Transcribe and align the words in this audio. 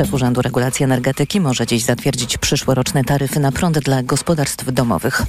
Szef 0.00 0.14
Urzędu 0.14 0.42
Regulacji 0.42 0.84
Energetyki 0.84 1.40
może 1.40 1.66
dziś 1.66 1.82
zatwierdzić 1.82 2.38
przyszłoroczne 2.38 3.04
taryfy 3.04 3.40
na 3.40 3.52
prąd 3.52 3.78
dla 3.78 4.02
gospodarstw 4.02 4.72
domowych. 4.72 5.22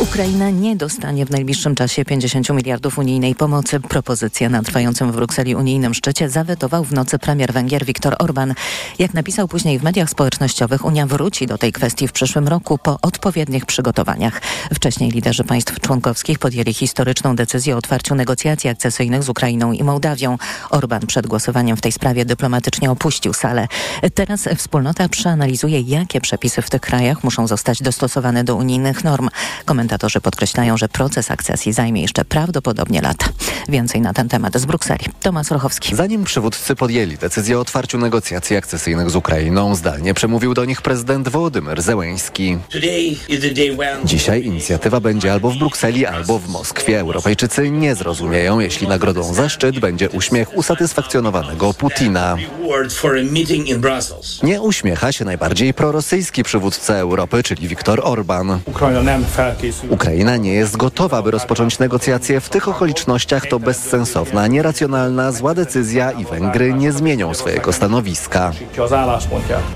Ukraina 0.00 0.50
nie 0.50 0.76
dostanie 0.76 1.26
w 1.26 1.30
najbliższym 1.30 1.74
czasie 1.74 2.04
50 2.04 2.50
miliardów 2.50 2.98
unijnej 2.98 3.34
pomocy. 3.34 3.80
Propozycję 3.80 4.48
na 4.48 4.62
trwającym 4.62 5.12
w 5.12 5.16
Brukseli 5.16 5.54
unijnym 5.54 5.94
szczycie 5.94 6.28
zawetował 6.28 6.84
w 6.84 6.92
nocy 6.92 7.18
premier 7.18 7.52
Węgier 7.52 7.84
Viktor 7.84 8.16
Orban. 8.18 8.54
Jak 8.98 9.14
napisał 9.14 9.48
później 9.48 9.78
w 9.78 9.82
mediach 9.82 10.10
społecznościowych, 10.10 10.84
Unia 10.84 11.06
wróci 11.06 11.46
do 11.46 11.58
tej 11.58 11.72
kwestii 11.72 12.08
w 12.08 12.12
przyszłym 12.12 12.48
roku 12.48 12.78
po 12.78 12.98
odpowiednich 13.02 13.66
przygotowaniach. 13.66 14.42
Wcześniej 14.74 15.10
liderzy 15.10 15.44
państw 15.44 15.80
członkowskich 15.80 16.38
podjęli 16.38 16.74
historyczną 16.74 17.36
decyzję 17.36 17.74
o 17.74 17.78
otwarciu 17.78 18.14
negocjacji 18.14 18.70
akcesyjnych 18.70 19.22
z 19.22 19.28
Ukrainą 19.28 19.72
i 19.72 19.84
Mołdawią. 19.84 20.38
Orban 20.70 21.06
przed 21.06 21.26
głosowaniem 21.26 21.76
w 21.76 21.80
tej 21.80 21.92
sprawie 21.92 22.24
dyplomatycznie 22.24 22.90
opuścił 22.90 23.32
salę. 23.32 23.68
Teraz 24.14 24.48
wspólnota 24.56 25.08
przeanalizuje, 25.08 25.80
jakie 25.80 26.20
przepisy 26.20 26.62
w 26.62 26.70
tych 26.70 26.80
krajach 26.80 27.24
muszą 27.24 27.46
zostać 27.46 27.82
dostosowane 27.82 28.44
do 28.44 28.56
unijnych 28.56 29.04
norm. 29.04 29.28
Komentatorzy 29.90 30.20
podkreślają, 30.20 30.76
że 30.76 30.88
proces 30.88 31.30
akcesji 31.30 31.72
zajmie 31.72 32.02
jeszcze 32.02 32.24
prawdopodobnie 32.24 33.00
lata. 33.00 33.26
Więcej 33.68 34.00
na 34.00 34.12
ten 34.12 34.28
temat 34.28 34.56
z 34.56 34.64
Brukseli. 34.64 35.04
Tomasz 35.20 35.50
Rochowski. 35.50 35.96
Zanim 35.96 36.24
przywódcy 36.24 36.76
podjęli 36.76 37.16
decyzję 37.16 37.58
o 37.58 37.60
otwarciu 37.60 37.98
negocjacji 37.98 38.56
akcesyjnych 38.56 39.10
z 39.10 39.16
Ukrainą, 39.16 39.74
zdalnie 39.74 40.14
przemówił 40.14 40.54
do 40.54 40.64
nich 40.64 40.82
prezydent 40.82 41.28
Wołodymyr 41.28 41.82
Zełęński. 41.82 42.58
Dzisiaj 44.04 44.44
inicjatywa 44.44 45.00
będzie 45.00 45.32
albo 45.32 45.50
w 45.50 45.56
Brukseli, 45.56 46.06
albo 46.06 46.38
w 46.38 46.48
Moskwie. 46.48 47.00
Europejczycy 47.00 47.70
nie 47.70 47.94
zrozumieją, 47.94 48.60
jeśli 48.60 48.88
nagrodą 48.88 49.34
za 49.34 49.48
szczyt 49.48 49.78
będzie 49.78 50.10
uśmiech 50.10 50.56
usatysfakcjonowanego 50.56 51.74
Putina. 51.74 52.36
Nie 54.42 54.62
uśmiecha 54.62 55.12
się 55.12 55.24
najbardziej 55.24 55.74
prorosyjski 55.74 56.42
przywódca 56.42 56.94
Europy, 56.94 57.42
czyli 57.42 57.68
Viktor 57.68 58.00
Orban. 58.04 58.60
Ukraina 59.88 60.36
nie 60.36 60.52
jest 60.52 60.76
gotowa, 60.76 61.22
by 61.22 61.30
rozpocząć 61.30 61.78
negocjacje. 61.78 62.40
W 62.40 62.48
tych 62.48 62.68
okolicznościach 62.68 63.46
to 63.46 63.58
bezsensowna, 63.58 64.46
nieracjonalna, 64.46 65.32
zła 65.32 65.54
decyzja 65.54 66.12
i 66.12 66.24
Węgry 66.24 66.74
nie 66.74 66.92
zmienią 66.92 67.34
swojego 67.34 67.72
stanowiska. 67.72 68.52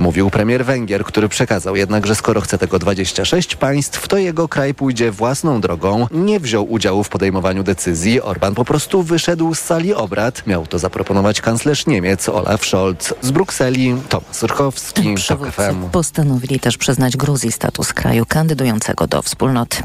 Mówił 0.00 0.30
premier 0.30 0.64
Węgier, 0.64 1.04
który 1.04 1.28
przekazał 1.28 1.76
jednak, 1.76 2.06
że 2.06 2.14
skoro 2.14 2.40
chce 2.40 2.58
tego 2.58 2.78
26 2.78 3.56
państw, 3.56 4.08
to 4.08 4.18
jego 4.18 4.48
kraj 4.48 4.74
pójdzie 4.74 5.10
własną 5.10 5.60
drogą. 5.60 6.06
Nie 6.10 6.40
wziął 6.40 6.72
udziału 6.72 7.04
w 7.04 7.08
podejmowaniu 7.08 7.62
decyzji. 7.62 8.20
Orban 8.20 8.54
po 8.54 8.64
prostu 8.64 9.02
wyszedł 9.02 9.54
z 9.54 9.60
sali 9.60 9.94
obrad. 9.94 10.46
Miał 10.46 10.66
to 10.66 10.78
zaproponować 10.78 11.40
kanclerz 11.40 11.86
Niemiec 11.86 12.28
Olaf 12.28 12.66
Scholz. 12.66 13.14
Z 13.20 13.30
Brukseli 13.30 13.94
Tomasz 14.08 15.26
TOK 15.26 15.46
FM. 15.52 15.90
Postanowili 15.92 16.60
też 16.60 16.78
przyznać 16.78 17.16
Gruzji 17.16 17.52
status 17.52 17.92
kraju 17.92 18.26
kandydującego 18.26 19.06
do 19.06 19.22
wspólnoty. 19.22 19.82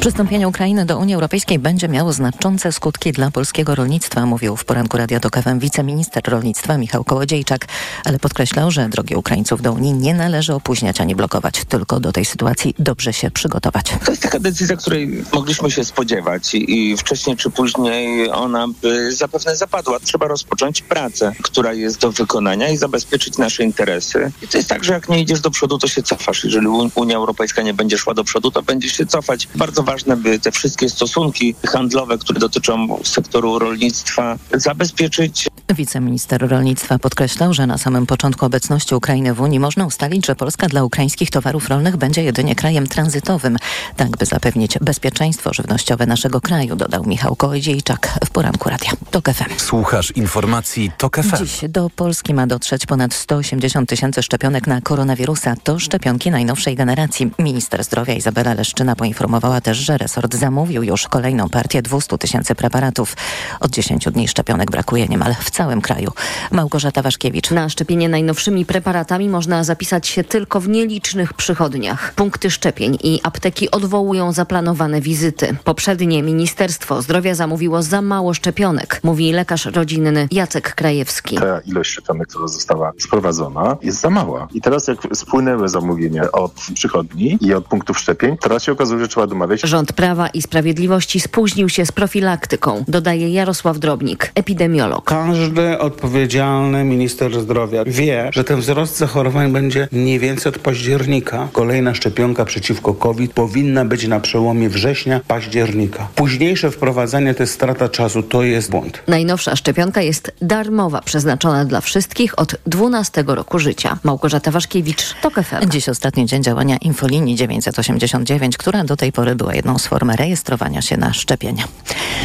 Przystąpienie 0.00 0.48
Ukrainy 0.48 0.86
do 0.86 0.98
Unii 0.98 1.14
Europejskiej 1.14 1.58
będzie 1.58 1.88
miało 1.88 2.12
znaczące 2.12 2.72
skutki 2.72 3.12
dla 3.12 3.30
polskiego 3.30 3.74
rolnictwa, 3.74 4.26
mówił 4.26 4.56
w 4.56 4.64
poranku 4.64 4.96
Radia 4.96 5.20
Tok 5.20 5.36
FM 5.42 5.58
wiceminister 5.58 6.22
rolnictwa 6.28 6.78
Michał 6.78 7.04
Kołodziejczak, 7.04 7.66
ale 8.04 8.18
podkreślał, 8.18 8.70
że 8.70 8.88
drogi 8.88 9.14
Ukraińców 9.14 9.62
do 9.62 9.72
Unii 9.72 9.92
nie 9.92 10.14
należy 10.14 10.54
opóźniać 10.54 11.00
ani 11.00 11.14
blokować, 11.14 11.64
tylko 11.64 12.00
do 12.00 12.12
tej 12.12 12.24
sytuacji 12.24 12.74
dobrze 12.78 13.12
się 13.12 13.30
przygotować. 13.30 13.86
To 14.04 14.10
jest 14.10 14.22
taka 14.22 14.38
decyzja, 14.38 14.76
której 14.76 15.24
mogliśmy 15.32 15.70
się 15.70 15.84
spodziewać 15.84 16.54
i 16.54 16.96
wcześniej 16.96 17.36
czy 17.36 17.50
później 17.50 18.30
ona 18.30 18.66
by 18.82 19.12
zapewne 19.12 19.56
zapadła. 19.56 20.00
Trzeba 20.00 20.28
rozpocząć 20.28 20.82
pracę, 20.82 21.32
która 21.42 21.72
jest 21.72 22.00
do 22.00 22.12
wykonania 22.12 22.68
i 22.68 22.76
zabezpieczyć 22.76 23.38
nasze 23.38 23.64
interesy. 23.64 24.32
I 24.42 24.48
to 24.48 24.58
jest 24.58 24.68
tak, 24.68 24.84
że 24.84 24.92
jak 24.92 25.08
nie 25.08 25.20
idziesz 25.20 25.40
do 25.40 25.50
przodu, 25.50 25.78
to 25.78 25.88
się 25.88 26.02
cofasz. 26.02 26.44
Jeżeli 26.44 26.66
Unia 26.94 27.16
Europejska 27.16 27.62
nie 27.62 27.74
będzie 27.74 27.98
szła 27.98 28.14
do 28.14 28.24
przodu, 28.24 28.50
to 28.50 28.62
będzie 28.62 28.88
się 28.88 29.06
cofać. 29.06 29.48
Bardzo 29.54 29.82
ważne, 29.82 30.16
by 30.16 30.38
te 30.38 30.52
wszystkie 30.52 30.88
stosunki 30.88 31.54
handlowe, 31.66 32.18
które 32.18 32.40
dotyczą 32.40 32.98
sektoru 33.04 33.58
rolnictwa, 33.58 34.38
zabezpieczyć. 34.54 35.48
Wiceminister 35.76 36.48
rolnictwa 36.48 36.98
podkreślał, 36.98 37.54
że 37.54 37.66
na 37.66 37.78
samym 37.78 38.06
początku 38.06 38.46
obecności 38.46 38.94
Ukrainy 38.94 39.34
w 39.34 39.40
Unii 39.40 39.60
można 39.60 39.86
ustalić, 39.86 40.26
że 40.26 40.36
Polska 40.36 40.68
dla 40.68 40.84
ukraińskich 40.84 41.30
towarów 41.30 41.68
rolnych 41.68 41.96
będzie 41.96 42.22
jedynie 42.22 42.54
krajem 42.54 42.86
tranzytowym, 42.86 43.56
tak 43.96 44.16
by 44.16 44.26
zapewnić 44.26 44.78
bezpieczeństwo 44.78 45.54
żywnościowe 45.54 46.06
naszego 46.06 46.40
kraju, 46.40 46.76
dodał 46.76 47.04
Michał 47.04 47.36
Kołodziejczak 47.36 48.18
w 48.26 48.30
poranku 48.30 48.70
radia. 48.70 48.90
TOK 49.10 49.30
FM. 49.30 49.58
Słuchasz 49.58 50.10
informacji 50.10 50.90
TOK 50.98 51.16
FM. 51.16 51.36
Dziś 51.36 51.60
do 51.68 51.90
Polski 51.90 52.34
ma 52.34 52.46
dotrzeć 52.46 52.86
ponad 52.86 53.14
180 53.14 53.88
tysięcy 53.88 54.22
szczepionek 54.22 54.66
na 54.66 54.80
koronawirusa. 54.80 55.54
To 55.62 55.78
szczepionki 55.78 56.30
najnowszej 56.30 56.76
generacji. 56.76 57.30
Minister 57.38 57.84
zdrowia 57.84 58.14
Izabela 58.14 58.54
Leszczyna 58.54 58.96
poinformowała 58.96 59.29
też, 59.62 59.78
że 59.78 59.98
resort 59.98 60.34
zamówił 60.34 60.82
już 60.82 61.08
kolejną 61.08 61.48
partię 61.48 61.82
200 61.82 62.18
tysięcy 62.18 62.54
preparatów. 62.54 63.16
Od 63.60 63.70
10 63.70 64.04
dni 64.04 64.28
szczepionek 64.28 64.70
brakuje 64.70 65.06
niemal 65.06 65.34
w 65.40 65.50
całym 65.50 65.80
kraju. 65.80 66.10
Małgorzata 66.50 67.02
Waszkiewicz. 67.02 67.50
Na 67.50 67.68
szczepienie 67.68 68.08
najnowszymi 68.08 68.66
preparatami 68.66 69.28
można 69.28 69.64
zapisać 69.64 70.08
się 70.08 70.24
tylko 70.24 70.60
w 70.60 70.68
nielicznych 70.68 71.34
przychodniach. 71.34 72.12
Punkty 72.14 72.50
szczepień 72.50 72.98
i 73.02 73.20
apteki 73.22 73.70
odwołują 73.70 74.32
zaplanowane 74.32 75.00
wizyty. 75.00 75.56
Poprzednie 75.64 76.22
Ministerstwo 76.22 77.02
Zdrowia 77.02 77.34
zamówiło 77.34 77.82
za 77.82 78.02
mało 78.02 78.34
szczepionek, 78.34 79.00
mówi 79.02 79.32
lekarz 79.32 79.66
rodzinny 79.66 80.28
Jacek 80.30 80.74
Krajewski. 80.74 81.36
Ta 81.36 81.60
ilość 81.60 81.90
szczepionek, 81.90 82.28
która 82.28 82.48
została 82.48 82.92
sprowadzona 82.98 83.76
jest 83.82 84.00
za 84.00 84.10
mała. 84.10 84.48
I 84.54 84.60
teraz 84.60 84.88
jak 84.88 84.98
spłynęły 85.14 85.68
zamówienia 85.68 86.32
od 86.32 86.52
przychodni 86.74 87.38
i 87.40 87.54
od 87.54 87.64
punktów 87.64 87.98
szczepień, 87.98 88.36
teraz 88.38 88.62
się 88.62 88.72
okazuje, 88.72 89.00
że 89.00 89.08
trzeba 89.08 89.19
domawiać. 89.26 89.60
Rząd 89.60 89.92
Prawa 89.92 90.28
i 90.28 90.42
Sprawiedliwości 90.42 91.20
spóźnił 91.20 91.68
się 91.68 91.86
z 91.86 91.92
profilaktyką, 91.92 92.84
dodaje 92.88 93.30
Jarosław 93.30 93.78
Drobnik, 93.78 94.32
epidemiolog. 94.34 95.04
Każdy 95.04 95.78
odpowiedzialny 95.78 96.84
minister 96.84 97.40
zdrowia 97.40 97.84
wie, 97.86 98.30
że 98.32 98.44
ten 98.44 98.60
wzrost 98.60 98.96
zachorowań 98.96 99.52
będzie 99.52 99.88
mniej 99.92 100.18
więcej 100.18 100.52
od 100.52 100.58
października. 100.58 101.48
Kolejna 101.52 101.94
szczepionka 101.94 102.44
przeciwko 102.44 102.94
COVID 102.94 103.32
powinna 103.32 103.84
być 103.84 104.06
na 104.06 104.20
przełomie 104.20 104.68
września, 104.68 105.20
października. 105.28 106.08
Późniejsze 106.14 106.70
wprowadzanie 106.70 107.34
to 107.34 107.42
jest 107.42 107.52
strata 107.52 107.88
czasu, 107.88 108.22
to 108.22 108.42
jest 108.42 108.70
błąd. 108.70 109.02
Najnowsza 109.08 109.56
szczepionka 109.56 110.02
jest 110.02 110.32
darmowa, 110.42 111.00
przeznaczona 111.00 111.64
dla 111.64 111.80
wszystkich 111.80 112.38
od 112.38 112.56
12 112.66 113.24
roku 113.26 113.58
życia. 113.58 113.98
Małgorzata 114.04 114.50
Waszkiewicz, 114.50 115.14
TOK 115.22 115.34
FM. 115.34 115.70
Dziś 115.70 115.88
ostatni 115.88 116.26
dzień 116.26 116.42
działania 116.42 116.76
infolinii 116.76 117.36
989, 117.36 118.56
która 118.56 118.84
do 118.84 118.96
tej 118.96 119.09
pory 119.12 119.34
była 119.34 119.54
jedną 119.54 119.78
z 119.78 119.86
form 119.86 120.10
rejestrowania 120.10 120.82
się 120.82 120.96
na 120.96 121.12
szczepienia. 121.12 121.64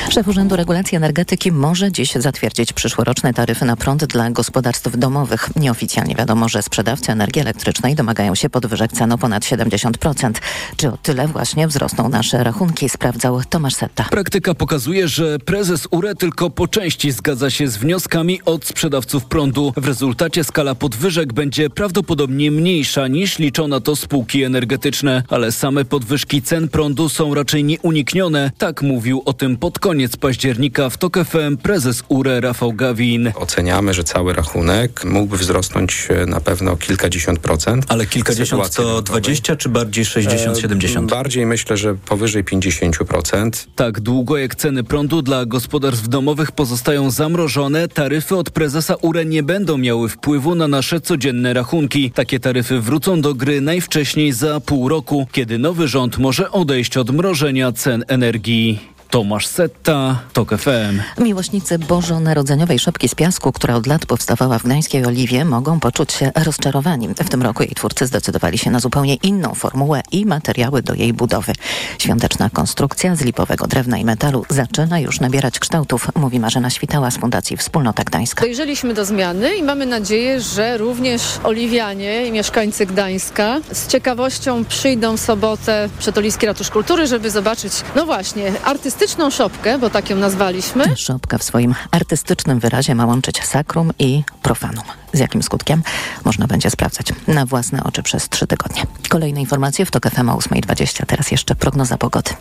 Szef 0.10 0.28
Urzędu 0.28 0.56
Regulacji 0.56 0.96
Energetyki 0.96 1.52
może 1.52 1.92
dziś 1.92 2.12
zatwierdzić 2.16 2.74
przyszłoroczne 2.74 3.34
taryfy 3.34 3.66
na 3.66 3.76
prąd 3.76 4.06
dla 4.06 4.32
gospodarstw 4.32 4.98
domowych. 4.98 5.50
Nieoficjalnie 5.56 6.16
wiadomo, 6.16 6.50
że 6.50 6.62
sprzedawcy 6.62 7.12
energii 7.12 7.42
elektrycznej 7.42 7.96
domagają 7.96 8.36
się 8.36 8.50
podwyżek 8.50 8.92
cen 8.92 9.12
o 9.12 9.18
ponad 9.18 9.44
70%. 9.44 10.32
Czy 10.78 10.88
o 10.88 10.98
tyle 10.98 11.28
właśnie 11.28 11.68
wzrosną 11.68 12.10
nasze 12.10 12.44
rachunki, 12.44 12.90
sprawdzał 12.90 13.42
Tomasz 13.50 13.76
Setta. 13.76 14.04
Praktyka 14.04 14.54
pokazuje, 14.54 15.08
że 15.08 15.40
prezes 15.40 15.88
URE 15.92 16.16
tylko 16.16 16.50
po 16.50 16.68
części 16.68 17.12
zgadza 17.12 17.50
się 17.50 17.68
z 17.68 17.78
wnioskami 17.78 18.42
od 18.46 18.66
sprzedawców 18.66 19.26
prądu. 19.26 19.74
W 19.78 19.88
rezultacie 19.88 20.44
skala 20.44 20.76
podwyżek 20.76 21.34
będzie 21.34 21.70
prawdopodobnie 21.70 22.52
mniejsza 22.52 23.08
niż 23.08 23.40
liczą 23.40 23.68
na 23.68 23.80
to 23.80 23.96
spółki 23.96 24.44
energetyczne, 24.44 25.24
ale 25.30 25.52
same 25.52 25.86
podwyżki 25.86 26.42
cen 26.42 26.70
prądu 26.76 27.10
są 27.10 27.34
raczej 27.34 27.64
nieuniknione. 27.64 28.52
Tak 28.58 28.82
mówił 28.82 29.22
o 29.26 29.34
tym 29.34 29.58
pod 29.58 29.80
koniec 29.80 30.18
października 30.18 30.90
w 30.90 30.98
TOK 30.98 31.18
FM 31.26 31.58
prezes 31.58 32.04
URE 32.08 32.42
Rafał 32.42 32.74
Gawin. 32.74 33.32
Oceniamy, 33.36 33.94
że 33.94 34.04
cały 34.04 34.34
rachunek 34.34 35.06
mógłby 35.06 35.38
wzrosnąć 35.38 36.08
e, 36.10 36.26
na 36.26 36.42
pewno 36.42 36.78
kilkadziesiąt 36.78 37.40
procent. 37.40 37.86
Ale 37.90 38.06
kilkadziesiąt 38.06 38.76
to 38.76 39.02
20 39.02 39.56
czy 39.56 39.70
bardziej 39.70 40.06
60, 40.06 40.60
70? 40.60 41.12
E, 41.12 41.16
bardziej 41.16 41.46
myślę, 41.46 41.78
że 41.78 41.96
powyżej 41.96 42.44
50%. 42.44 43.68
Tak 43.76 44.00
długo 44.00 44.38
jak 44.38 44.56
ceny 44.56 44.84
prądu 44.84 45.22
dla 45.22 45.46
gospodarstw 45.46 46.08
domowych 46.08 46.52
pozostają 46.52 47.12
zamrożone, 47.12 47.88
taryfy 47.88 48.36
od 48.36 48.50
prezesa 48.50 48.96
URE 49.02 49.26
nie 49.26 49.44
będą 49.44 49.78
miały 49.78 50.10
wpływu 50.10 50.56
na 50.56 50.68
nasze 50.68 51.02
codzienne 51.02 51.54
rachunki. 51.54 52.12
Takie 52.12 52.40
taryfy 52.40 52.80
wrócą 52.80 53.22
do 53.22 53.34
gry 53.34 53.62
najwcześniej 53.62 54.34
za 54.34 54.60
pół 54.60 54.90
roku, 54.90 55.28
kiedy 55.32 55.58
nowy 55.58 55.88
rząd 55.88 56.18
może 56.18 56.52
odejść 56.66 56.98
od 56.98 57.12
mrożenia 57.12 57.72
cen 57.72 58.04
energii. 58.08 58.95
Tomasz 59.10 59.48
Setta, 59.48 60.20
TOK 60.34 60.58
FM. 60.58 61.22
Miłośnicy 61.24 61.80
bożonarodzeniowej 61.80 62.80
szopki 62.80 63.10
z 63.10 63.16
piasku, 63.16 63.52
która 63.52 63.76
od 63.76 63.88
lat 63.88 64.06
powstawała 64.06 64.60
w 64.60 64.64
Gdańskiej 64.64 65.06
Oliwie, 65.06 65.46
mogą 65.46 65.80
poczuć 65.80 66.14
się 66.14 66.32
rozczarowani. 66.46 67.08
W 67.08 67.30
tym 67.30 67.42
roku 67.42 67.64
jej 67.64 67.72
twórcy 67.76 68.08
zdecydowali 68.08 68.58
się 68.58 68.72
na 68.72 68.80
zupełnie 68.80 69.16
inną 69.16 69.54
formułę 69.54 70.02
i 70.12 70.26
materiały 70.26 70.82
do 70.82 70.94
jej 70.94 71.14
budowy. 71.14 71.54
Świąteczna 72.00 72.50
konstrukcja 72.50 73.16
z 73.16 73.22
lipowego 73.22 73.68
drewna 73.68 73.98
i 73.98 74.06
metalu 74.06 74.46
zaczyna 74.50 75.00
już 75.00 75.20
nabierać 75.20 75.60
kształtów, 75.60 76.08
mówi 76.16 76.40
Marzena 76.40 76.70
Świtała 76.70 77.12
z 77.12 77.18
Fundacji 77.18 77.58
Wspólnota 77.58 78.04
Gdańska. 78.04 78.42
Dojrzeliśmy 78.42 78.94
do 78.94 79.06
zmiany 79.06 79.56
i 79.56 79.64
mamy 79.64 79.86
nadzieję, 79.86 80.42
że 80.42 80.78
również 80.78 81.22
oliwianie 81.44 82.28
i 82.28 82.32
mieszkańcy 82.32 82.86
Gdańska 82.86 83.60
z 83.72 83.88
ciekawością 83.88 84.66
przyjdą 84.66 85.18
w 85.18 85.20
sobotę 85.20 85.90
przed 86.00 86.18
Oliski 86.18 86.46
Ratusz 86.46 86.70
Kultury, 86.70 87.08
żeby 87.08 87.32
zobaczyć, 87.32 87.74
no 87.96 88.06
właśnie, 88.06 88.54
artystyczną 88.96 89.30
szopkę, 89.30 89.80
bo 89.80 89.90
tak 89.90 90.10
ją 90.10 90.16
nazwaliśmy. 90.16 90.98
Szopka 90.98 91.38
w 91.38 91.44
swoim 91.44 91.76
artystycznym 91.92 92.60
wyrazie 92.60 92.96
ma 92.96 93.06
łączyć 93.06 93.44
sakrum 93.44 93.92
i 94.00 94.24
profanum. 94.42 94.84
Z 95.14 95.20
jakim 95.20 95.44
skutkiem? 95.44 95.84
Można 96.26 96.48
będzie 96.48 96.70
sprawdzać 96.70 97.08
na 97.28 97.46
własne 97.46 97.84
oczy 97.84 98.04
przez 98.04 98.30
trzy 98.30 98.48
tygodnie. 98.48 98.84
Kolejne 99.10 99.42
informacje 99.42 99.86
w 99.86 99.92
TOK 99.92 100.10
FM 100.10 100.30
o 100.30 100.38
8.20. 100.38 101.06
Teraz 101.06 101.32
jeszcze 101.32 101.56
prognoza 101.56 101.98
pogody. 101.98 102.32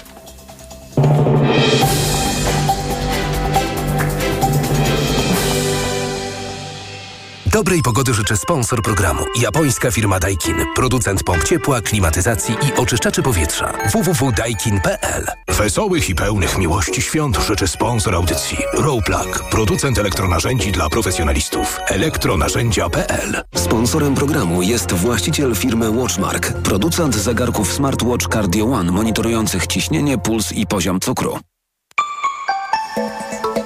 Dobrej 7.55 7.83
pogody 7.83 8.15
życzę 8.15 8.37
sponsor 8.37 8.83
programu. 8.83 9.25
Japońska 9.41 9.91
firma 9.91 10.21
Daikin. 10.21 10.56
Producent 10.75 11.23
pomp 11.23 11.45
ciepła, 11.45 11.81
klimatyzacji 11.81 12.55
i 12.55 12.81
oczyszczaczy 12.81 13.23
powietrza. 13.23 13.73
www.daikin.pl 13.93 15.27
Wesołych 15.49 16.11
i 16.11 16.15
pełnych 16.15 16.59
miłości 16.59 17.03
świąt 17.03 17.37
życzy 17.37 17.69
sponsor 17.69 18.15
audycji. 18.15 18.59
Rowplug. 18.73 19.45
Producent 19.51 19.99
elektronarzędzi 19.99 20.73
dla 20.73 20.89
profesjonalistów. 20.89 21.79
Elektronarzędzia.pl 21.89 23.43
Sponsorem 23.55 24.15
programu 24.15 24.62
jest 24.62 24.93
właściciel 24.93 25.55
firmy 25.55 25.91
Watchmark. 25.91 26.53
Producent 26.53 27.15
zegarków 27.15 27.73
smartwatch 27.73 28.29
Cardio 28.29 28.67
One 28.67 28.93
monitorujących 28.93 29.67
ciśnienie, 29.67 30.19
puls 30.19 30.53
i 30.53 30.67
poziom 30.67 31.00
cukru. 31.00 31.39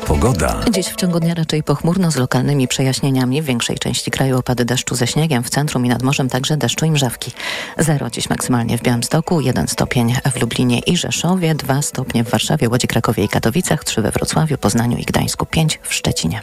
Pogoda. 0.09 0.61
Dziś 0.71 0.87
w 0.87 0.97
ciągu 0.97 1.21
dnia 1.21 1.35
raczej 1.35 1.63
pochmurno 1.63 2.11
z 2.11 2.17
lokalnymi 2.17 2.69
przejaśnieniami. 2.69 3.43
W 3.43 3.45
większej 3.45 3.79
części 3.79 4.11
kraju 4.11 4.39
opady 4.39 4.65
deszczu 4.65 4.95
ze 4.95 5.07
śniegiem, 5.07 5.43
w 5.43 5.51
centrum 5.51 5.87
i 5.87 5.89
nad 5.89 6.03
morzem 6.03 6.29
także 6.29 6.57
deszczu 6.57 6.87
i 6.87 6.91
mrzawki. 6.91 7.33
Zero 7.79 8.11
dziś 8.11 8.31
maksymalnie 8.31 8.79
w 8.79 8.83
Białymstoku, 8.83 9.41
1 9.41 9.69
stopień 9.69 10.15
w 10.33 10.41
Lublinie 10.41 10.79
i 10.79 10.97
Rzeszowie, 10.97 11.55
2 11.55 11.83
stopnie 11.83 12.25
w 12.25 12.31
Warszawie, 12.31 12.69
Łodzi, 12.69 12.87
Krakowie 12.87 13.25
i 13.25 13.29
Katowicach, 13.29 13.85
3 13.85 14.03
we 14.03 14.11
Wrocławiu, 14.11 14.59
Poznaniu 14.59 14.99
i 14.99 15.05
Gdańsku, 15.05 15.47
5 15.47 15.81
w 15.83 15.95
Szczecinie. 15.95 16.43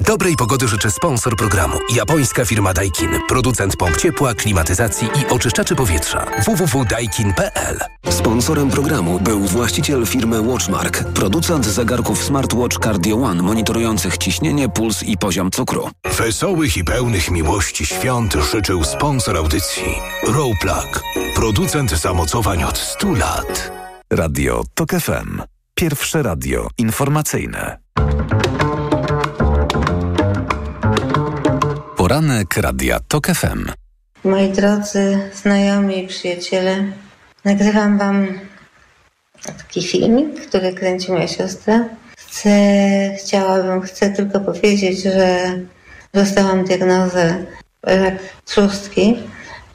Dobrej 0.00 0.36
pogody 0.36 0.68
życzę 0.68 0.90
sponsor 0.90 1.36
programu. 1.36 1.78
Japońska 1.94 2.44
firma 2.44 2.74
Daikin. 2.74 3.10
Producent 3.28 3.76
pomp 3.76 3.96
ciepła, 3.96 4.34
klimatyzacji 4.34 5.08
i 5.20 5.26
oczyszczaczy 5.26 5.74
powietrza. 5.74 6.26
www.daikin.pl 6.46 7.78
Sponsorem 8.10 8.70
programu 8.70 9.20
był 9.20 9.40
właściciel 9.40 10.06
firmy 10.06 10.42
Watchmark. 10.42 11.04
Producent 11.04 11.66
zegarków 11.66 12.24
smartwatch 12.24 12.78
Cardio 12.78 13.16
One 13.16 13.42
monitorujących 13.42 14.18
ciśnienie, 14.18 14.68
puls 14.68 15.02
i 15.02 15.16
poziom 15.16 15.50
cukru. 15.50 15.90
Wesołych 16.18 16.76
i 16.76 16.84
pełnych 16.84 17.30
miłości 17.30 17.86
świąt 17.86 18.34
życzył 18.52 18.84
sponsor 18.84 19.36
audycji. 19.36 19.94
Rowplug. 20.26 21.02
Producent 21.34 21.90
zamocowań 21.90 22.64
od 22.64 22.78
100 22.78 23.14
lat. 23.14 23.72
Radio 24.12 24.64
TOK 24.74 24.90
FM. 24.90 25.42
Pierwsze 25.74 26.22
radio 26.22 26.68
informacyjne. 26.78 27.78
Poranek 32.08 32.56
Radia 32.56 33.00
TOK 33.08 33.26
FM. 33.26 33.68
Moi 34.24 34.48
drodzy 34.52 35.18
znajomi 35.34 36.04
i 36.04 36.08
przyjaciele, 36.08 36.84
nagrywam 37.44 37.98
wam 37.98 38.26
taki 39.58 39.82
filmik, 39.82 40.46
który 40.46 40.72
kręci 40.72 41.12
moja 41.12 41.28
siostra. 41.28 41.88
Chcę, 42.18 42.50
chciałabym, 43.18 43.80
chcę 43.80 44.10
tylko 44.10 44.40
powiedzieć, 44.40 45.02
że 45.02 45.38
dostałam 46.14 46.64
diagnozę 46.64 47.44
rak 47.82 48.14
trzustki 48.44 49.16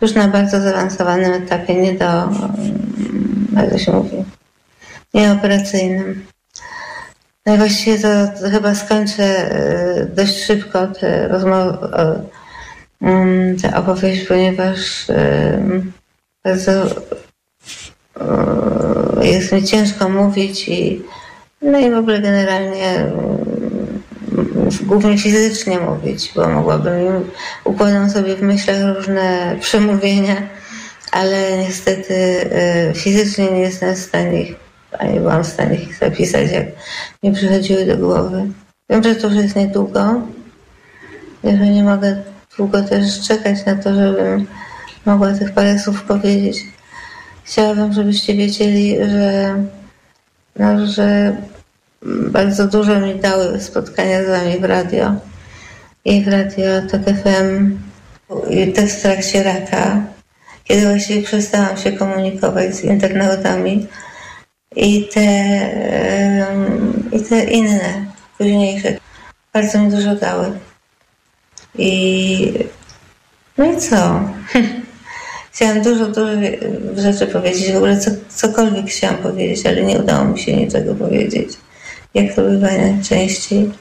już 0.02 0.14
na 0.14 0.28
bardzo 0.28 0.62
zaawansowanym 0.62 1.34
etapie, 1.34 1.76
nie 1.76 1.94
do, 1.94 2.06
jak 3.56 3.70
to 3.70 3.78
się 3.78 3.92
mówi, 3.92 4.24
nieoperacyjnym. 5.14 6.26
No 7.46 7.58
właściwie 7.58 8.00
to, 8.00 8.10
chyba 8.52 8.76
skończę 8.76 9.56
y, 10.02 10.06
dość 10.06 10.46
szybko 10.46 10.88
tę 10.88 11.28
rozmowę, 11.28 12.22
mm, 13.02 13.58
tę 13.58 13.76
opowieść, 13.76 14.28
ponieważ 14.28 15.10
y, 15.10 15.14
bardzo 16.44 16.72
jest 19.22 19.52
mi 19.52 19.64
ciężko 19.64 20.10
mówić 20.10 20.70
i 20.70 21.02
no 21.62 21.80
i 21.80 21.92
w 21.92 21.98
ogóle 21.98 22.20
generalnie 22.20 23.12
głównie 24.82 25.18
fizycznie 25.18 25.80
mówić, 25.80 26.32
bo 26.36 26.50
mogłabym 26.50 27.32
układam 27.64 28.10
sobie 28.10 28.36
w 28.36 28.42
myślach 28.42 28.96
różne 28.96 29.56
przemówienia, 29.60 30.36
ale 31.12 31.58
niestety 31.58 32.50
fizycznie 32.96 33.52
nie 33.52 33.60
jestem 33.62 33.96
w 33.96 34.00
stanie 34.00 34.42
ich 34.42 34.63
a 35.00 35.06
nie 35.06 35.20
byłam 35.20 35.44
w 35.44 35.48
stanie 35.48 35.76
ich 35.76 35.98
zapisać, 35.98 36.52
jak 36.52 36.66
mi 37.24 37.34
przychodziły 37.34 37.86
do 37.86 37.98
głowy. 37.98 38.48
Wiem, 38.90 39.04
że 39.04 39.16
to 39.16 39.28
już 39.28 39.36
jest 39.36 39.56
niedługo, 39.56 40.22
że 41.44 41.70
nie 41.70 41.84
mogę 41.84 42.24
długo 42.58 42.84
też 42.84 43.28
czekać 43.28 43.66
na 43.66 43.76
to, 43.76 43.96
żebym 43.96 44.48
mogła 45.06 45.34
tych 45.34 45.54
parę 45.54 45.80
słów 45.80 46.04
powiedzieć. 46.04 46.58
Chciałabym, 47.44 47.94
żebyście 47.94 48.34
wiedzieli, 48.34 48.98
że, 48.98 49.56
no, 50.56 50.88
że 50.88 51.36
bardzo 52.06 52.68
dużo 52.68 53.00
mi 53.00 53.16
dały 53.16 53.60
spotkania 53.62 54.24
z 54.24 54.28
wami 54.28 54.60
w 54.60 54.64
radio 54.64 55.16
i 56.06 56.24
w 56.24 56.28
radio 56.28 56.66
TOK 56.92 57.02
FM 57.02 57.78
i 58.50 58.74
też 58.74 58.92
w 58.92 59.02
trakcie 59.02 59.44
raka, 59.44 60.02
kiedy 60.64 60.82
właściwie 60.82 61.22
przestałam 61.22 61.78
się 61.78 61.92
komunikować 61.92 62.76
z 62.76 62.84
internautami, 62.84 63.88
i 64.76 65.08
te, 65.14 65.26
i 67.12 67.24
te 67.24 67.44
inne, 67.44 68.06
późniejsze, 68.38 68.98
bardzo 69.54 69.80
mi 69.80 69.92
dużo 69.92 70.16
dały. 70.16 70.52
I 71.78 72.54
no 73.58 73.72
i 73.72 73.78
co? 73.78 73.96
Chciałam 75.52 75.82
dużo, 75.82 76.08
dużo 76.08 76.32
rzeczy 76.98 77.28
powiedzieć, 77.28 77.72
w 77.72 77.76
ogóle 77.76 78.00
co, 78.00 78.12
cokolwiek 78.30 78.86
chciałam 78.86 79.18
powiedzieć, 79.18 79.66
ale 79.66 79.84
nie 79.84 80.00
udało 80.00 80.26
mi 80.26 80.40
się 80.40 80.56
niczego 80.56 80.96
powiedzieć, 80.96 81.50
jak 82.14 82.36
to 82.36 82.42
bywa 82.42 82.68
najczęściej. 82.68 83.72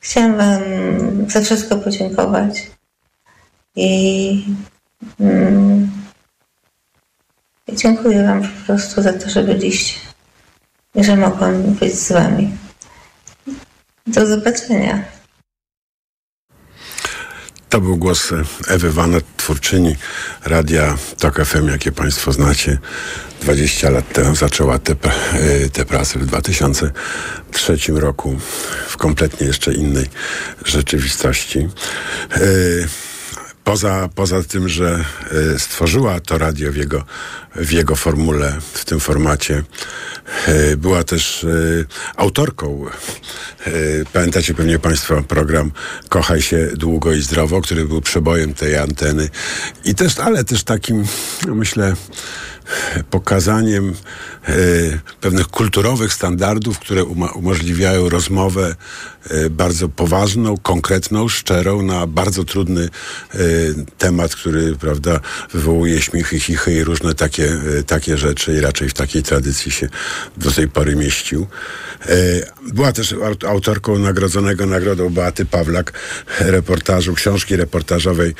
Chciałam 0.00 0.36
Wam 0.36 0.60
za 1.28 1.40
wszystko 1.40 1.76
podziękować 1.76 2.70
i, 3.76 4.44
mm, 5.20 5.90
i 7.68 7.76
dziękuję 7.76 8.24
Wam 8.24 8.42
po 8.42 8.66
prostu 8.66 9.02
za 9.02 9.12
to, 9.12 9.30
że 9.30 9.42
byliście 9.42 10.07
że 11.04 11.16
mogłam 11.16 11.62
być 11.62 11.94
z 11.94 12.12
Wami. 12.12 12.50
Do 14.06 14.26
zobaczenia. 14.26 15.04
To 17.68 17.80
był 17.80 17.96
głos 17.96 18.32
Ewy 18.68 18.92
Wanet, 18.92 19.24
twórczyni 19.36 19.96
radia 20.44 20.96
TOK 21.18 21.44
FM, 21.44 21.68
jakie 21.68 21.92
Państwo 21.92 22.32
znacie. 22.32 22.78
20 23.42 23.90
lat 23.90 24.12
temu 24.12 24.36
zaczęła 24.36 24.78
te, 24.78 24.94
te 25.72 25.84
prace 25.84 26.18
w 26.18 26.26
2003 26.26 27.76
roku 27.88 28.36
w 28.88 28.96
kompletnie 28.96 29.46
jeszcze 29.46 29.74
innej 29.74 30.06
rzeczywistości. 30.64 31.68
Poza, 33.68 34.08
poza 34.14 34.42
tym, 34.42 34.68
że 34.68 35.04
stworzyła 35.58 36.20
to 36.20 36.38
radio 36.38 36.72
w 36.72 36.76
jego, 36.76 37.04
w 37.56 37.70
jego 37.70 37.96
formule, 37.96 38.56
w 38.72 38.84
tym 38.84 39.00
formacie, 39.00 39.62
była 40.76 41.04
też 41.04 41.46
autorką. 42.16 42.86
Pamiętacie 44.12 44.54
pewnie 44.54 44.78
Państwo 44.78 45.22
program 45.22 45.72
Kochaj 46.08 46.42
się 46.42 46.68
długo 46.74 47.12
i 47.12 47.22
zdrowo, 47.22 47.60
który 47.60 47.84
był 47.84 48.00
przebojem 48.00 48.54
tej 48.54 48.76
anteny. 48.76 49.28
I 49.84 49.94
też, 49.94 50.18
ale 50.18 50.44
też 50.44 50.64
takim, 50.64 51.04
myślę, 51.46 51.94
pokazaniem 53.10 53.94
pewnych 55.20 55.48
kulturowych 55.48 56.12
standardów, 56.12 56.78
które 56.78 57.04
umożliwiają 57.34 58.08
rozmowę 58.08 58.76
e, 59.30 59.50
bardzo 59.50 59.88
poważną, 59.88 60.56
konkretną, 60.56 61.28
szczerą 61.28 61.82
na 61.82 62.06
bardzo 62.06 62.44
trudny 62.44 62.82
e, 62.84 63.38
temat, 63.98 64.34
który 64.34 64.76
prawda, 64.76 65.20
wywołuje 65.52 66.02
śmichy, 66.02 66.40
chichy 66.40 66.72
i 66.72 66.84
różne 66.84 67.14
takie, 67.14 67.56
takie 67.86 68.18
rzeczy 68.18 68.54
i 68.54 68.60
raczej 68.60 68.88
w 68.88 68.94
takiej 68.94 69.22
tradycji 69.22 69.72
się 69.72 69.88
do 70.36 70.50
tej 70.50 70.68
pory 70.68 70.96
mieścił. 70.96 71.46
Była 72.62 72.92
też 72.92 73.14
autorką 73.48 73.98
nagrodzonego 73.98 74.66
nagrodą 74.66 75.10
Beaty 75.10 75.44
Pawlak 75.44 75.92
reportażu, 76.38 77.14
książki 77.14 77.56
reportażowej 77.56 78.34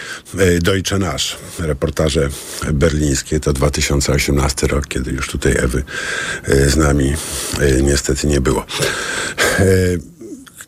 Deutsche 0.63 0.99
Nasz. 0.99 1.39
Reportaże 1.59 2.29
berlińskie 2.73 3.41
to 3.41 3.53
2018 3.53 4.67
rok, 4.67 4.87
kiedy 4.87 5.11
już 5.11 5.29
tutaj 5.29 5.55
Ewy 5.59 5.85
z 6.67 6.77
nami 6.77 7.15
niestety 7.83 8.27
nie 8.27 8.41
było. 8.41 8.67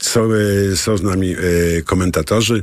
Są, 0.01 0.29
są 0.77 0.97
z 0.97 1.03
nami 1.03 1.37
komentatorzy 1.85 2.63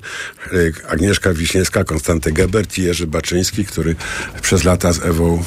Agnieszka 0.88 1.34
Wiśniewska, 1.34 1.84
Konstanty 1.84 2.32
Gebert 2.32 2.78
i 2.78 2.84
Jerzy 2.84 3.08
Baczyński, 3.08 3.66
który 3.66 3.96
przez 4.42 4.64
lata 4.64 4.94
z 4.94 5.06
Ewą 5.06 5.44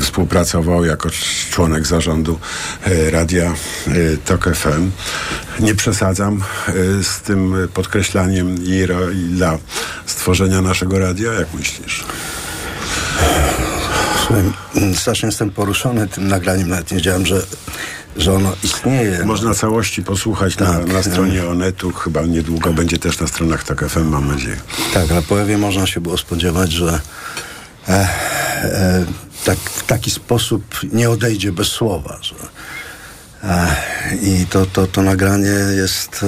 współpracował 0.00 0.84
jako 0.84 1.08
członek 1.50 1.86
zarządu 1.86 2.38
radia 3.10 3.54
TOK 4.24 4.54
FM. 4.54 4.90
Nie 5.60 5.74
przesadzam 5.74 6.44
z 7.02 7.20
tym 7.20 7.54
podkreślaniem 7.74 8.64
i 8.64 8.86
dla 9.30 9.58
stworzenia 10.06 10.62
naszego 10.62 10.98
radia, 10.98 11.32
jak 11.32 11.54
myślisz? 11.54 12.04
Strasznie 14.94 15.26
jestem 15.26 15.50
poruszony 15.50 16.08
tym 16.08 16.28
nagraniem, 16.28 16.68
nawet 16.68 16.90
nie 16.90 16.96
wiedziałem, 16.96 17.26
że, 17.26 17.42
że 18.16 18.32
ono 18.32 18.52
istnieje. 18.62 19.24
Można 19.24 19.54
całości 19.54 20.02
posłuchać 20.02 20.56
tak. 20.56 20.68
na, 20.68 20.92
na 20.92 21.02
stronie 21.02 21.46
Onetu, 21.46 21.92
chyba 21.92 22.22
niedługo 22.22 22.72
będzie 22.72 22.98
też 22.98 23.20
na 23.20 23.26
stronach 23.26 23.64
TOK 23.64 23.84
FM, 23.88 24.08
mam 24.08 24.28
nadzieję. 24.28 24.56
Tak, 24.94 25.10
na 25.10 25.22
pojawie 25.22 25.58
można 25.58 25.86
się 25.86 26.00
było 26.00 26.18
spodziewać, 26.18 26.72
że 26.72 27.00
e, 27.88 27.92
e, 27.92 29.04
tak, 29.44 29.58
w 29.58 29.86
taki 29.86 30.10
sposób 30.10 30.80
nie 30.92 31.10
odejdzie 31.10 31.52
bez 31.52 31.68
słowa, 31.68 32.18
że 32.22 32.34
e, 33.44 33.76
i 34.22 34.46
to, 34.46 34.66
to, 34.66 34.86
to 34.86 35.02
nagranie 35.02 35.56
jest 35.76 36.24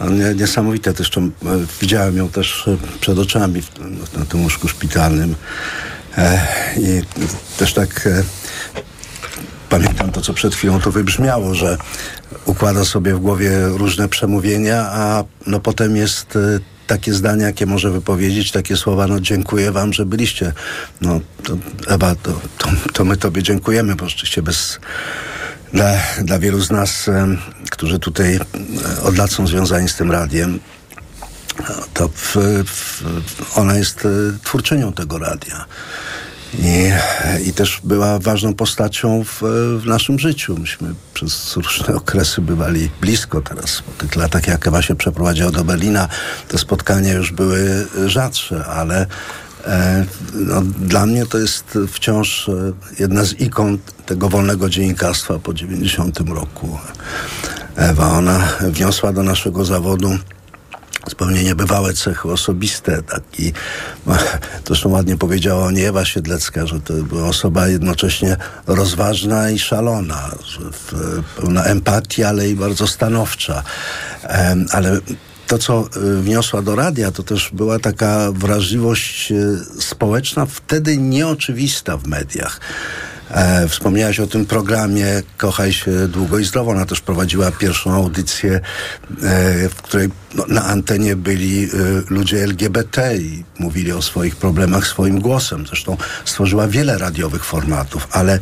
no, 0.00 0.32
niesamowite. 0.34 0.92
Zresztą 0.92 1.20
e, 1.20 1.30
widziałem 1.80 2.16
ją 2.16 2.28
też 2.28 2.68
przed 3.00 3.18
oczami 3.18 3.62
na 4.18 4.24
tym 4.24 4.42
łóżku 4.42 4.68
szpitalnym. 4.68 5.34
E, 6.18 6.46
I 6.76 7.02
też 7.56 7.74
tak 7.74 8.06
e, 8.06 8.22
pamiętam 9.68 10.10
to, 10.10 10.20
co 10.20 10.34
przed 10.34 10.54
chwilą 10.54 10.80
to 10.80 10.90
wybrzmiało, 10.90 11.54
że 11.54 11.78
układa 12.44 12.84
sobie 12.84 13.14
w 13.14 13.18
głowie 13.18 13.50
różne 13.68 14.08
przemówienia, 14.08 14.90
a 14.92 15.24
no 15.46 15.60
potem 15.60 15.96
jest 15.96 16.36
e, 16.36 16.38
takie 16.86 17.14
zdania, 17.14 17.46
jakie 17.46 17.66
może 17.66 17.90
wypowiedzieć, 17.90 18.52
takie 18.52 18.76
słowa, 18.76 19.06
no 19.06 19.20
dziękuję 19.20 19.72
wam, 19.72 19.92
że 19.92 20.06
byliście. 20.06 20.52
No 21.00 21.20
to, 21.42 21.56
Ewa, 21.86 22.14
to, 22.14 22.40
to, 22.58 22.68
to 22.92 23.04
my 23.04 23.16
tobie 23.16 23.42
dziękujemy, 23.42 23.96
bo 23.96 24.08
rzeczywiście 24.08 24.42
bez... 24.42 24.78
Dla, 25.72 25.94
dla 26.22 26.38
wielu 26.38 26.60
z 26.60 26.70
nas, 26.70 27.10
którzy 27.70 27.98
tutaj 27.98 28.40
od 29.02 29.16
lat 29.16 29.30
są 29.30 29.46
związani 29.46 29.88
z 29.88 29.96
tym 29.96 30.12
radiem, 30.12 30.60
to 31.94 32.08
w, 32.08 32.36
w, 32.66 33.02
ona 33.58 33.78
jest 33.78 34.06
e, 34.06 34.08
twórczynią 34.44 34.92
tego 34.92 35.18
radia. 35.18 35.66
I, 36.58 36.92
I 37.48 37.52
też 37.52 37.80
była 37.84 38.18
ważną 38.18 38.54
postacią 38.54 39.24
w, 39.24 39.42
w 39.82 39.86
naszym 39.86 40.18
życiu. 40.18 40.56
Myśmy 40.58 40.94
przez 41.14 41.56
różne 41.56 41.94
okresy 42.02 42.40
bywali 42.40 42.90
blisko 43.00 43.40
teraz. 43.40 43.82
Po 43.82 43.92
tych 43.92 44.16
latach, 44.16 44.46
jak 44.46 44.66
Ewa 44.66 44.82
się 44.82 44.94
przeprowadziła 44.94 45.50
do 45.50 45.64
Berlina, 45.64 46.08
te 46.48 46.58
spotkania 46.58 47.12
już 47.12 47.32
były 47.32 47.86
rzadsze, 48.06 48.64
ale 48.66 49.06
e, 49.66 50.04
no, 50.34 50.62
dla 50.62 51.06
mnie 51.06 51.26
to 51.26 51.38
jest 51.38 51.78
wciąż 51.92 52.48
e, 52.48 52.72
jedna 52.98 53.24
z 53.24 53.40
ikon 53.40 53.78
tego 54.06 54.28
wolnego 54.28 54.68
dziennikarstwa 54.68 55.38
po 55.38 55.54
90 55.54 56.20
roku. 56.20 56.78
Ewa, 57.76 58.10
ona 58.10 58.48
wniosła 58.60 59.12
do 59.12 59.22
naszego 59.22 59.64
zawodu 59.64 60.18
zupełnie 61.10 61.44
niebywałe 61.44 61.92
cechy 61.92 62.32
osobiste. 62.32 63.02
Taki, 63.02 63.52
zresztą 64.66 64.88
ładnie 64.88 65.16
powiedziała 65.16 65.64
o 65.64 65.70
niej 65.70 65.84
Ewa 65.84 66.04
Siedlecka, 66.04 66.66
że 66.66 66.80
to 66.80 66.94
była 66.94 67.28
osoba 67.28 67.68
jednocześnie 67.68 68.36
rozważna 68.66 69.50
i 69.50 69.58
szalona, 69.58 70.30
że 70.44 70.60
pełna 71.36 71.64
empatii, 71.64 72.24
ale 72.24 72.48
i 72.48 72.54
bardzo 72.54 72.86
stanowcza. 72.86 73.62
ale 74.70 74.98
to, 75.46 75.58
co 75.58 75.88
y, 75.96 76.22
wniosła 76.22 76.62
do 76.62 76.76
radia, 76.76 77.10
to 77.10 77.22
też 77.22 77.50
była 77.52 77.78
taka 77.78 78.32
wrażliwość 78.32 79.32
y, 79.32 79.58
społeczna, 79.80 80.46
wtedy 80.46 80.96
nieoczywista 80.96 81.96
w 81.96 82.06
mediach. 82.06 82.60
E, 83.32 83.68
wspomniałaś 83.68 84.20
o 84.20 84.26
tym 84.26 84.46
programie 84.46 85.06
Kochaj 85.36 85.72
się 85.72 86.08
długo 86.08 86.38
i 86.38 86.44
zdrowo. 86.44 86.70
Ona 86.70 86.86
też 86.86 87.00
prowadziła 87.00 87.50
pierwszą 87.50 87.94
audycję, 87.94 88.60
e, 89.22 89.68
w 89.68 89.74
której 89.74 90.08
no, 90.34 90.44
na 90.48 90.64
antenie 90.64 91.16
byli 91.16 91.64
e, 91.64 91.68
ludzie 92.08 92.42
LGBT 92.42 93.16
i 93.16 93.44
mówili 93.58 93.92
o 93.92 94.02
swoich 94.02 94.36
problemach 94.36 94.86
swoim 94.86 95.20
głosem. 95.20 95.66
Zresztą 95.66 95.96
stworzyła 96.24 96.68
wiele 96.68 96.98
radiowych 96.98 97.44
formatów, 97.44 98.08
ale 98.10 98.38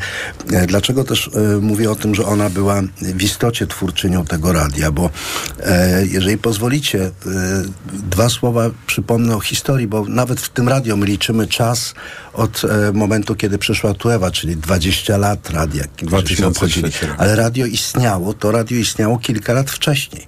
e, 0.52 0.66
dlaczego 0.66 1.04
też 1.04 1.30
e, 1.34 1.40
mówię 1.60 1.90
o 1.90 1.96
tym, 1.96 2.14
że 2.14 2.24
ona 2.26 2.50
była 2.50 2.82
w 3.00 3.22
istocie 3.22 3.66
twórczynią 3.66 4.24
tego 4.24 4.52
radia? 4.52 4.90
Bo 4.90 5.10
e, 5.60 6.06
jeżeli 6.06 6.38
pozwolicie, 6.38 7.10
dwa 7.92 8.28
słowa 8.28 8.70
przypomnę 8.86 9.36
o 9.36 9.40
historii, 9.40 9.86
bo 9.86 10.04
nawet 10.04 10.40
w 10.40 10.48
tym 10.48 10.68
radio 10.68 10.96
my 10.96 11.06
liczymy 11.06 11.46
czas 11.46 11.94
od 12.32 12.62
momentu, 12.92 13.34
kiedy 13.34 13.58
przyszła 13.58 13.94
Tuewa, 13.94 14.30
czyli 14.30 14.56
20 14.56 15.16
lat 15.16 15.50
radia. 15.50 15.84
2003 16.02 16.80
Ale 17.18 17.36
radio 17.36 17.66
istniało, 17.66 18.34
to 18.34 18.50
radio 18.50 18.78
istniało 18.78 19.18
kilka 19.18 19.52
lat 19.52 19.70
wcześniej 19.70 20.26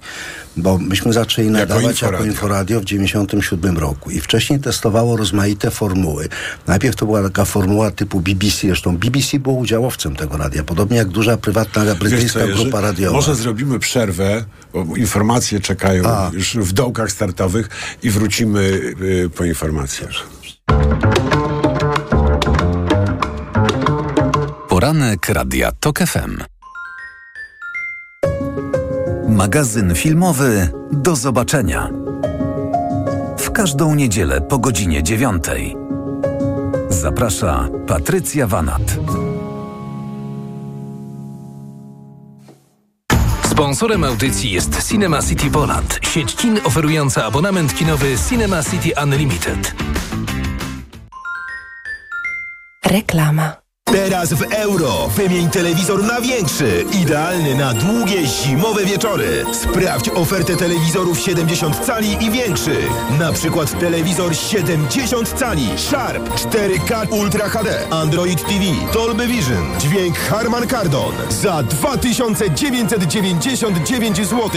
bo 0.57 0.77
myśmy 0.77 1.13
zaczęli 1.13 1.47
nadawać 1.47 2.01
jako, 2.01 2.13
jako 2.13 2.25
Inforadio 2.25 2.81
w 2.81 2.85
97 2.85 3.77
roku 3.77 4.11
i 4.11 4.19
wcześniej 4.19 4.59
testowało 4.59 5.17
rozmaite 5.17 5.71
formuły. 5.71 6.29
Najpierw 6.67 6.95
to 6.95 7.05
była 7.05 7.23
taka 7.23 7.45
formuła 7.45 7.91
typu 7.91 8.19
BBC, 8.19 8.67
zresztą 8.67 8.97
BBC 8.97 9.39
było 9.39 9.55
udziałowcem 9.55 10.15
tego 10.15 10.37
radia, 10.37 10.63
podobnie 10.63 10.97
jak 10.97 11.07
duża 11.07 11.37
prywatna 11.37 11.95
brytyjska 11.95 12.39
co, 12.39 12.63
grupa 12.63 12.81
radiowa. 12.81 13.15
Może 13.15 13.35
zrobimy 13.35 13.79
przerwę, 13.79 14.45
bo 14.73 14.95
informacje 14.95 15.59
czekają 15.59 16.03
A. 16.05 16.31
już 16.33 16.57
w 16.57 16.71
dołkach 16.71 17.11
startowych 17.11 17.69
i 18.03 18.09
wrócimy 18.09 18.59
y, 18.61 19.29
po 19.35 19.45
informacjach. 19.45 20.11
Poranek 24.69 25.29
Radia 25.29 25.71
TOK 25.71 25.99
FM. 25.99 26.52
Magazyn 29.33 29.95
filmowy 29.95 30.69
Do 30.91 31.15
zobaczenia. 31.15 31.89
W 33.37 33.51
każdą 33.51 33.95
niedzielę 33.95 34.41
po 34.41 34.57
godzinie 34.59 35.03
dziewiątej. 35.03 35.75
Zaprasza 36.89 37.69
Patrycja 37.87 38.47
Wanat. 38.47 38.81
Sponsorem 43.51 44.03
audycji 44.03 44.51
jest 44.51 44.89
Cinema 44.89 45.21
City 45.21 45.51
Poland, 45.51 45.99
sieć 46.01 46.35
kin 46.35 46.59
oferująca 46.65 47.25
abonament 47.25 47.75
kinowy 47.75 48.15
Cinema 48.29 48.63
City 48.63 48.91
Unlimited. 49.03 49.75
Reklama. 52.85 53.62
Teraz 53.93 54.33
w 54.33 54.53
euro 54.53 55.07
wymień 55.07 55.49
telewizor 55.49 56.03
na 56.03 56.21
większy, 56.21 56.85
idealny 57.01 57.55
na 57.55 57.73
długie 57.73 58.27
zimowe 58.27 58.85
wieczory. 58.85 59.45
Sprawdź 59.53 60.09
ofertę 60.09 60.55
telewizorów 60.55 61.19
70 61.19 61.85
cali 61.85 62.25
i 62.25 62.31
większych. 62.31 62.89
Na 63.19 63.33
przykład 63.33 63.79
telewizor 63.79 64.35
70 64.35 65.33
cali 65.39 65.67
Sharp 65.77 66.29
4K 66.29 67.11
Ultra 67.11 67.49
HD, 67.49 67.89
Android 67.89 68.41
TV, 68.41 68.63
Dolby 68.93 69.27
Vision, 69.27 69.65
dźwięk 69.79 70.17
Harman 70.17 70.67
Kardon 70.67 71.13
za 71.29 71.63
2999 71.63 74.17
zł. 74.17 74.49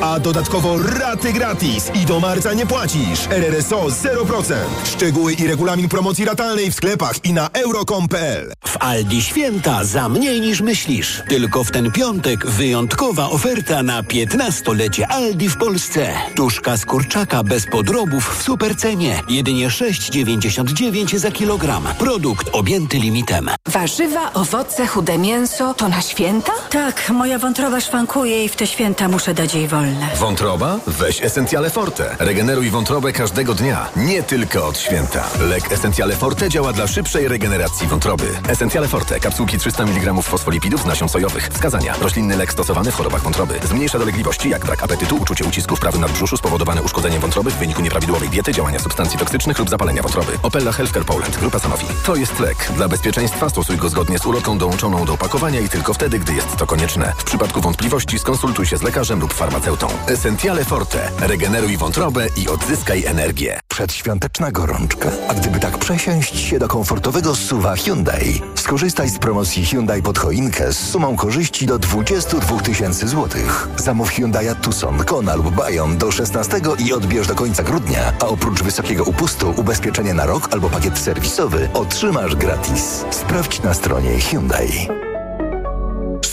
A 0.00 0.20
dodatkowo 0.20 0.78
raty 0.78 1.32
gratis 1.32 1.90
i 1.94 2.06
do 2.06 2.20
marca 2.20 2.54
nie 2.54 2.66
płacisz. 2.66 3.26
RRSO 3.30 3.86
0%. 3.86 4.54
Szczegóły 4.84 5.32
i 5.32 5.46
regulamin 5.46 5.88
promocji 5.88 6.24
ratalnej 6.24 6.70
w 6.70 6.74
sklepach 6.74 7.24
i 7.24 7.32
na 7.32 7.50
euro.com.pl. 7.52 8.52
W 8.74 8.76
Aldi 8.82 9.22
święta 9.22 9.84
za 9.84 10.08
mniej 10.08 10.40
niż 10.40 10.60
myślisz. 10.60 11.22
Tylko 11.28 11.64
w 11.64 11.70
ten 11.70 11.92
piątek 11.92 12.46
wyjątkowa 12.46 13.30
oferta 13.30 13.82
na 13.82 14.02
15-lecie 14.02 15.06
Aldi 15.08 15.48
w 15.48 15.56
Polsce. 15.56 16.14
Tuszka 16.36 16.76
z 16.76 16.86
kurczaka 16.86 17.42
bez 17.42 17.66
podrobów 17.66 18.38
w 18.38 18.42
supercenie. 18.42 19.22
Jedynie 19.28 19.68
6,99 19.68 21.18
za 21.18 21.30
kilogram. 21.30 21.88
Produkt 21.98 22.48
objęty 22.52 22.98
limitem. 22.98 23.50
Warzywa, 23.68 24.32
owoce, 24.32 24.86
chude 24.86 25.18
mięso 25.18 25.74
to 25.74 25.88
na 25.88 26.00
święta? 26.00 26.52
Tak, 26.70 27.10
moja 27.10 27.38
wątroba 27.38 27.80
szwankuje 27.80 28.44
i 28.44 28.48
w 28.48 28.56
te 28.56 28.66
święta 28.66 29.08
muszę 29.08 29.34
dać 29.34 29.54
jej 29.54 29.68
wolne. 29.68 30.08
Wątroba? 30.18 30.78
Weź 30.86 31.22
Essentiale 31.22 31.70
Forte. 31.70 32.16
Regeneruj 32.18 32.70
wątrobę 32.70 33.12
każdego 33.12 33.54
dnia, 33.54 33.88
nie 33.96 34.22
tylko 34.22 34.66
od 34.66 34.78
święta. 34.78 35.24
Lek 35.40 35.72
Essentiale 35.72 36.16
Forte 36.16 36.48
działa 36.48 36.72
dla 36.72 36.86
szybszej 36.86 37.28
regeneracji 37.28 37.86
wątroby. 37.86 38.26
Essentiale 38.64 38.88
Forte. 38.88 39.20
Kapsułki 39.20 39.58
300 39.58 39.82
mg 39.82 40.22
fosfolipidów 40.22 40.82
z 40.82 40.86
nasion 40.86 41.08
sojowych. 41.08 41.48
Wskazania. 41.48 41.94
Roślinny 42.00 42.36
lek 42.36 42.52
stosowany 42.52 42.92
w 42.92 42.94
chorobach 42.94 43.22
wątroby. 43.22 43.60
Zmniejsza 43.68 43.98
dolegliwości 43.98 44.48
jak 44.48 44.64
brak 44.66 44.82
apetytu, 44.82 45.16
uczucie 45.16 45.44
ucisku 45.44 45.76
w 45.76 45.80
prawym 45.80 46.00
nadbrzuszu 46.00 46.36
spowodowane 46.36 46.82
uszkodzeniem 46.82 47.20
wątroby 47.20 47.50
w 47.50 47.54
wyniku 47.54 47.82
nieprawidłowej 47.82 48.28
diety, 48.28 48.52
działania 48.52 48.78
substancji 48.78 49.18
toksycznych 49.18 49.58
lub 49.58 49.70
zapalenia 49.70 50.02
wątroby. 50.02 50.32
Opella 50.42 50.72
Healthcare 50.72 51.04
Poland. 51.04 51.36
Grupa 51.36 51.58
Sanofi. 51.58 51.86
To 52.06 52.16
jest 52.16 52.40
lek. 52.40 52.72
Dla 52.76 52.88
bezpieczeństwa 52.88 53.50
stosuj 53.50 53.76
go 53.76 53.88
zgodnie 53.88 54.18
z 54.18 54.26
ulotką 54.26 54.58
dołączoną 54.58 55.04
do 55.04 55.12
opakowania 55.12 55.60
i 55.60 55.68
tylko 55.68 55.94
wtedy, 55.94 56.18
gdy 56.18 56.34
jest 56.34 56.56
to 56.56 56.66
konieczne. 56.66 57.12
W 57.18 57.24
przypadku 57.24 57.60
wątpliwości 57.60 58.18
skonsultuj 58.18 58.66
się 58.66 58.76
z 58.76 58.82
lekarzem 58.82 59.20
lub 59.20 59.34
farmaceutą. 59.34 59.88
Essentiale 60.06 60.64
Forte. 60.64 61.10
Regeneruj 61.20 61.76
wątrobę 61.76 62.26
i 62.36 62.48
odzyskaj 62.48 63.04
energię. 63.04 63.60
Przedświąteczna 63.68 64.50
gorączka. 64.50 65.10
A 65.28 65.34
gdyby 65.34 65.60
tak 65.60 65.78
przesiąść 65.78 66.38
się 66.38 66.58
do 66.58 66.68
komfortowego 66.68 67.34
suwa 67.34 67.76
Hyundai, 67.76 68.42
skorzystaj 68.64 69.08
z 69.08 69.18
promocji 69.18 69.64
Hyundai 69.66 70.02
pod 70.02 70.18
choinkę 70.18 70.72
z 70.72 70.90
sumą 70.90 71.16
korzyści 71.16 71.66
do 71.66 71.78
22 71.78 72.60
tysięcy 72.60 73.08
złotych. 73.08 73.68
Zamów 73.76 74.10
Hyundai 74.10 74.46
Tucson, 74.62 75.04
Kona 75.04 75.34
lub 75.34 75.50
Bayon 75.50 75.98
do 75.98 76.10
16 76.10 76.60
i 76.78 76.92
odbierz 76.92 77.26
do 77.26 77.34
końca 77.34 77.62
grudnia, 77.62 78.12
a 78.20 78.26
oprócz 78.26 78.62
wysokiego 78.62 79.04
upustu 79.04 79.54
ubezpieczenie 79.56 80.14
na 80.14 80.26
rok 80.26 80.48
albo 80.52 80.70
pakiet 80.70 80.98
serwisowy 80.98 81.68
otrzymasz 81.74 82.36
gratis. 82.36 83.04
Sprawdź 83.10 83.62
na 83.62 83.74
stronie 83.74 84.20
Hyundai. 84.20 85.03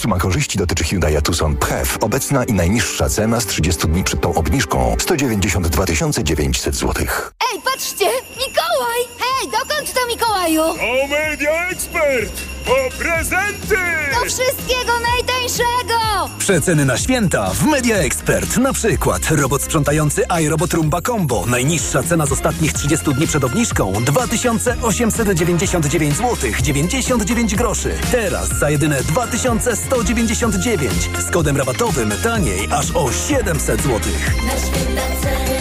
Suma 0.01 0.17
korzyści 0.17 0.57
dotyczy 0.57 0.83
Hyundai 0.83 1.21
Tucson 1.21 1.57
PHEV. 1.57 1.97
Obecna 2.01 2.43
i 2.43 2.53
najniższa 2.53 3.09
cena 3.09 3.41
z 3.41 3.45
30 3.45 3.87
dni 3.87 4.03
przed 4.03 4.21
tą 4.21 4.33
obniżką 4.33 4.95
192 4.99 5.85
900 6.23 6.75
zł. 6.75 6.93
Ej, 7.53 7.61
patrzcie! 7.61 8.05
Mikołaj! 8.37 8.99
Hej, 9.19 9.51
dokąd 9.51 9.93
to 9.93 10.07
Mikołaju? 10.07 10.61
O 10.61 11.07
Media 11.07 11.69
Expert! 11.69 12.50
Po 12.65 12.75
prezenty! 12.99 13.75
Do 14.13 14.19
wszystkiego 14.25 14.91
najtańszego! 14.99 16.29
Przeceny 16.39 16.85
na 16.85 16.97
święta 16.97 17.49
w 17.49 17.63
Media 17.63 17.95
Expert. 17.97 18.57
Na 18.57 18.73
przykład 18.73 19.31
robot 19.31 19.63
sprzątający 19.63 20.23
iRobot 20.41 20.73
Rumba 20.73 21.01
Combo. 21.01 21.45
Najniższa 21.45 22.03
cena 22.03 22.25
z 22.25 22.31
ostatnich 22.31 22.73
30 22.73 23.13
dni 23.13 23.27
przed 23.27 23.43
obniżką 23.43 23.93
2899 24.05 26.15
zł 26.15 26.37
99 26.61 27.55
groszy. 27.55 27.95
Teraz 28.11 28.49
za 28.49 28.69
jedyne 28.69 29.03
2199 29.03 30.93
z 31.27 31.31
kodem 31.31 31.57
rabatowym 31.57 32.11
taniej 32.23 32.67
aż 32.71 32.91
o 32.95 33.11
700 33.11 33.81
zł. 33.81 33.99
Na 34.45 34.51
święta 34.51 35.01
ceny 35.21 35.60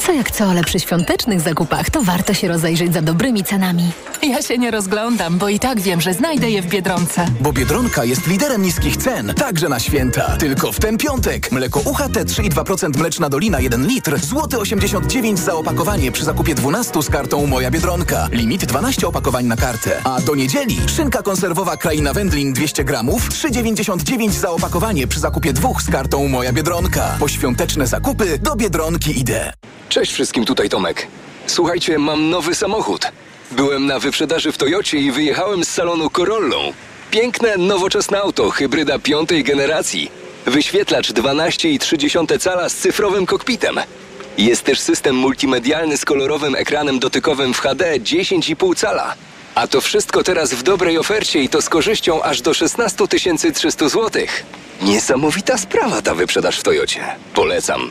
Co 0.00 0.12
jak 0.12 0.30
co, 0.30 0.44
ale 0.44 0.64
przy 0.64 0.80
świątecznych 0.80 1.40
zakupach 1.40 1.90
to 1.90 2.02
warto 2.02 2.34
się 2.34 2.48
rozejrzeć 2.48 2.94
za 2.94 3.02
dobrymi 3.02 3.44
cenami. 3.44 3.92
Ja 4.22 4.42
się 4.42 4.58
nie 4.58 4.70
rozglądam, 4.70 5.38
bo 5.38 5.48
i 5.48 5.58
tak 5.58 5.80
wiem, 5.80 6.00
że 6.00 6.14
znajdę 6.14 6.50
je 6.50 6.62
w 6.62 6.66
Biedronce. 6.66 7.26
Bo 7.40 7.52
Biedronka 7.52 8.04
jest 8.04 8.26
liderem 8.26 8.62
niskich 8.62 8.96
cen, 8.96 9.34
także 9.34 9.68
na 9.68 9.80
święta. 9.80 10.36
Tylko 10.36 10.72
w 10.72 10.80
ten 10.80 10.98
piątek. 10.98 11.52
Mleko 11.52 11.80
UHT 11.80 12.12
3,2% 12.12 12.98
mleczna 12.98 13.28
dolina 13.28 13.60
1 13.60 13.86
litr, 13.86 14.20
złoty 14.20 14.58
89 14.58 15.38
za 15.38 15.54
opakowanie 15.54 16.12
przy 16.12 16.24
zakupie 16.24 16.54
12 16.54 17.02
z 17.02 17.10
kartą 17.10 17.46
Moja 17.46 17.70
Biedronka. 17.70 18.28
Limit 18.32 18.64
12 18.64 19.08
opakowań 19.08 19.46
na 19.46 19.56
kartę. 19.56 20.00
A 20.04 20.20
do 20.20 20.34
niedzieli 20.34 20.76
szynka 20.96 21.22
konserwowa 21.22 21.76
Kraina 21.76 22.12
Wędlin 22.12 22.52
200 22.52 22.84
gramów, 22.84 23.28
3,99 23.28 24.30
za 24.30 24.50
opakowanie 24.50 25.06
przy 25.06 25.20
zakupie 25.20 25.52
dwóch 25.52 25.82
z 25.82 25.90
kartą 25.90 26.28
Moja 26.28 26.52
Biedronka. 26.52 27.16
Po 27.18 27.28
świąteczne 27.28 27.86
zakupy 27.86 28.38
do 28.38 28.56
Biedronki 28.56 29.20
idę. 29.20 29.52
Cześć 29.90 30.12
wszystkim, 30.12 30.44
tutaj 30.44 30.68
Tomek. 30.68 31.06
Słuchajcie, 31.46 31.98
mam 31.98 32.30
nowy 32.30 32.54
samochód. 32.54 33.12
Byłem 33.50 33.86
na 33.86 33.98
wyprzedaży 33.98 34.52
w 34.52 34.58
Toyocie 34.58 34.98
i 34.98 35.12
wyjechałem 35.12 35.64
z 35.64 35.68
salonu 35.68 36.10
Corollą. 36.10 36.72
Piękne, 37.10 37.56
nowoczesne 37.56 38.20
auto, 38.20 38.50
hybryda 38.50 38.98
piątej 38.98 39.44
generacji. 39.44 40.10
Wyświetlacz 40.46 41.12
12,3 41.12 42.38
cala 42.38 42.68
z 42.68 42.74
cyfrowym 42.74 43.26
kokpitem. 43.26 43.76
Jest 44.38 44.62
też 44.62 44.80
system 44.80 45.16
multimedialny 45.16 45.96
z 45.96 46.04
kolorowym 46.04 46.54
ekranem 46.54 46.98
dotykowym 46.98 47.54
w 47.54 47.60
HD 47.60 48.00
10,5 48.00 48.76
cala. 48.76 49.14
A 49.54 49.66
to 49.66 49.80
wszystko 49.80 50.22
teraz 50.22 50.54
w 50.54 50.62
dobrej 50.62 50.98
ofercie 50.98 51.42
i 51.42 51.48
to 51.48 51.62
z 51.62 51.68
korzyścią 51.68 52.22
aż 52.22 52.42
do 52.42 52.54
16 52.54 53.04
300 53.54 53.88
zł. 53.88 54.22
Niesamowita 54.82 55.58
sprawa 55.58 56.02
ta 56.02 56.14
wyprzedaż 56.14 56.58
w 56.58 56.62
Toyocie. 56.62 57.04
Polecam. 57.34 57.90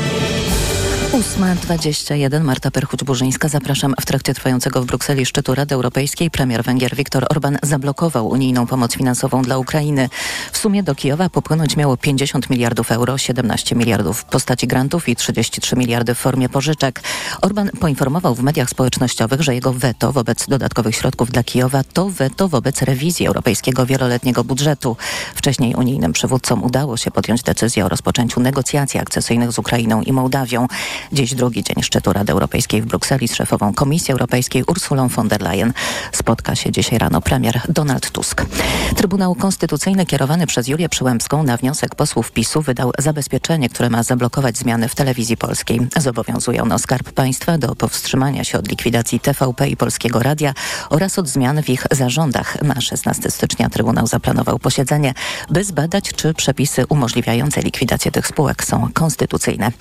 8.21 1.11 2.43
Marta 2.43 2.69
Perchuć-Burzyńska. 2.69 3.49
Zapraszam. 3.49 3.93
W 4.01 4.05
trakcie 4.05 4.33
trwającego 4.33 4.81
w 4.81 4.85
Brukseli 4.85 5.25
szczytu 5.25 5.55
Rady 5.55 5.75
Europejskiej 5.75 6.31
premier 6.31 6.63
Węgier 6.63 6.95
Viktor 6.95 7.25
Orban 7.29 7.57
zablokował 7.63 8.27
unijną 8.27 8.67
pomoc 8.67 8.95
finansową 8.95 9.41
dla 9.41 9.57
Ukrainy. 9.57 10.09
W 10.51 10.57
sumie 10.57 10.83
do 10.83 10.95
Kijowa 10.95 11.29
popłynąć 11.29 11.77
miało 11.77 11.97
50 11.97 12.49
miliardów 12.49 12.91
euro, 12.91 13.17
17 13.17 13.75
miliardów 13.75 14.19
w 14.19 14.23
postaci 14.23 14.67
grantów 14.67 15.09
i 15.09 15.15
33 15.15 15.75
miliardy 15.75 16.15
w 16.15 16.17
formie 16.17 16.49
pożyczek. 16.49 17.01
Orban 17.41 17.69
poinformował 17.79 18.35
w 18.35 18.43
mediach 18.43 18.69
społecznościowych, 18.69 19.41
że 19.41 19.55
jego 19.55 19.73
weto 19.73 20.11
wobec 20.11 20.47
dodatkowych 20.47 20.95
środków 20.95 21.31
dla 21.31 21.43
Kijowa 21.43 21.83
to 21.83 22.09
weto 22.09 22.47
wobec 22.47 22.81
rewizji 22.81 23.27
europejskiego 23.27 23.85
wieloletniego 23.85 24.43
budżetu. 24.43 24.97
Wcześniej 25.35 25.75
unijnym 25.75 26.13
przywódcom 26.13 26.63
udało 26.63 26.97
się 26.97 27.11
podjąć 27.11 27.43
decyzję 27.43 27.85
o 27.85 27.89
rozpoczęciu 27.89 28.39
negocjacji 28.39 28.99
akcesyjnych 28.99 29.51
z 29.51 29.59
Ukrainą 29.59 30.01
i 30.01 30.11
Mołdawią. 30.11 30.67
Dziś 31.11 31.33
drugi 31.33 31.63
dzień 31.63 31.83
szczytu 31.83 32.13
Rady 32.13 32.31
Europejskiej 32.31 32.81
w 32.81 32.85
Brukseli 32.85 33.27
z 33.27 33.35
szefową 33.35 33.73
Komisji 33.73 34.11
Europejskiej 34.11 34.63
Ursulą 34.63 35.07
von 35.07 35.27
der 35.27 35.41
Leyen. 35.41 35.73
Spotka 36.11 36.55
się 36.55 36.71
dzisiaj 36.71 36.99
rano 36.99 37.21
premier 37.21 37.61
Donald 37.69 38.11
Tusk. 38.11 38.45
Trybunał 38.95 39.35
Konstytucyjny 39.35 40.05
kierowany 40.05 40.47
przez 40.47 40.67
Julię 40.67 40.89
Przyłębską 40.89 41.43
na 41.43 41.57
wniosek 41.57 41.95
posłów 41.95 42.31
PiSu 42.31 42.61
wydał 42.61 42.91
zabezpieczenie, 42.99 43.69
które 43.69 43.89
ma 43.89 44.03
zablokować 44.03 44.57
zmiany 44.57 44.87
w 44.87 44.95
telewizji 44.95 45.37
polskiej. 45.37 45.79
Zobowiązuje 45.97 46.63
ono 46.63 46.79
Skarb 46.79 47.11
Państwa 47.11 47.57
do 47.57 47.75
powstrzymania 47.75 48.43
się 48.43 48.57
od 48.59 48.67
likwidacji 48.67 49.19
TVP 49.19 49.69
i 49.69 49.77
Polskiego 49.77 50.19
Radia 50.19 50.53
oraz 50.89 51.19
od 51.19 51.27
zmian 51.27 51.63
w 51.63 51.69
ich 51.69 51.85
zarządach. 51.91 52.61
Na 52.61 52.81
16 52.81 53.31
stycznia 53.31 53.69
Trybunał 53.69 54.07
zaplanował 54.07 54.59
posiedzenie, 54.59 55.13
by 55.49 55.63
zbadać, 55.63 56.11
czy 56.15 56.33
przepisy 56.33 56.85
umożliwiające 56.89 57.61
likwidację 57.61 58.11
tych 58.11 58.27
spółek 58.27 58.63
są 58.63 58.89
konstytucyjne. 58.93 59.71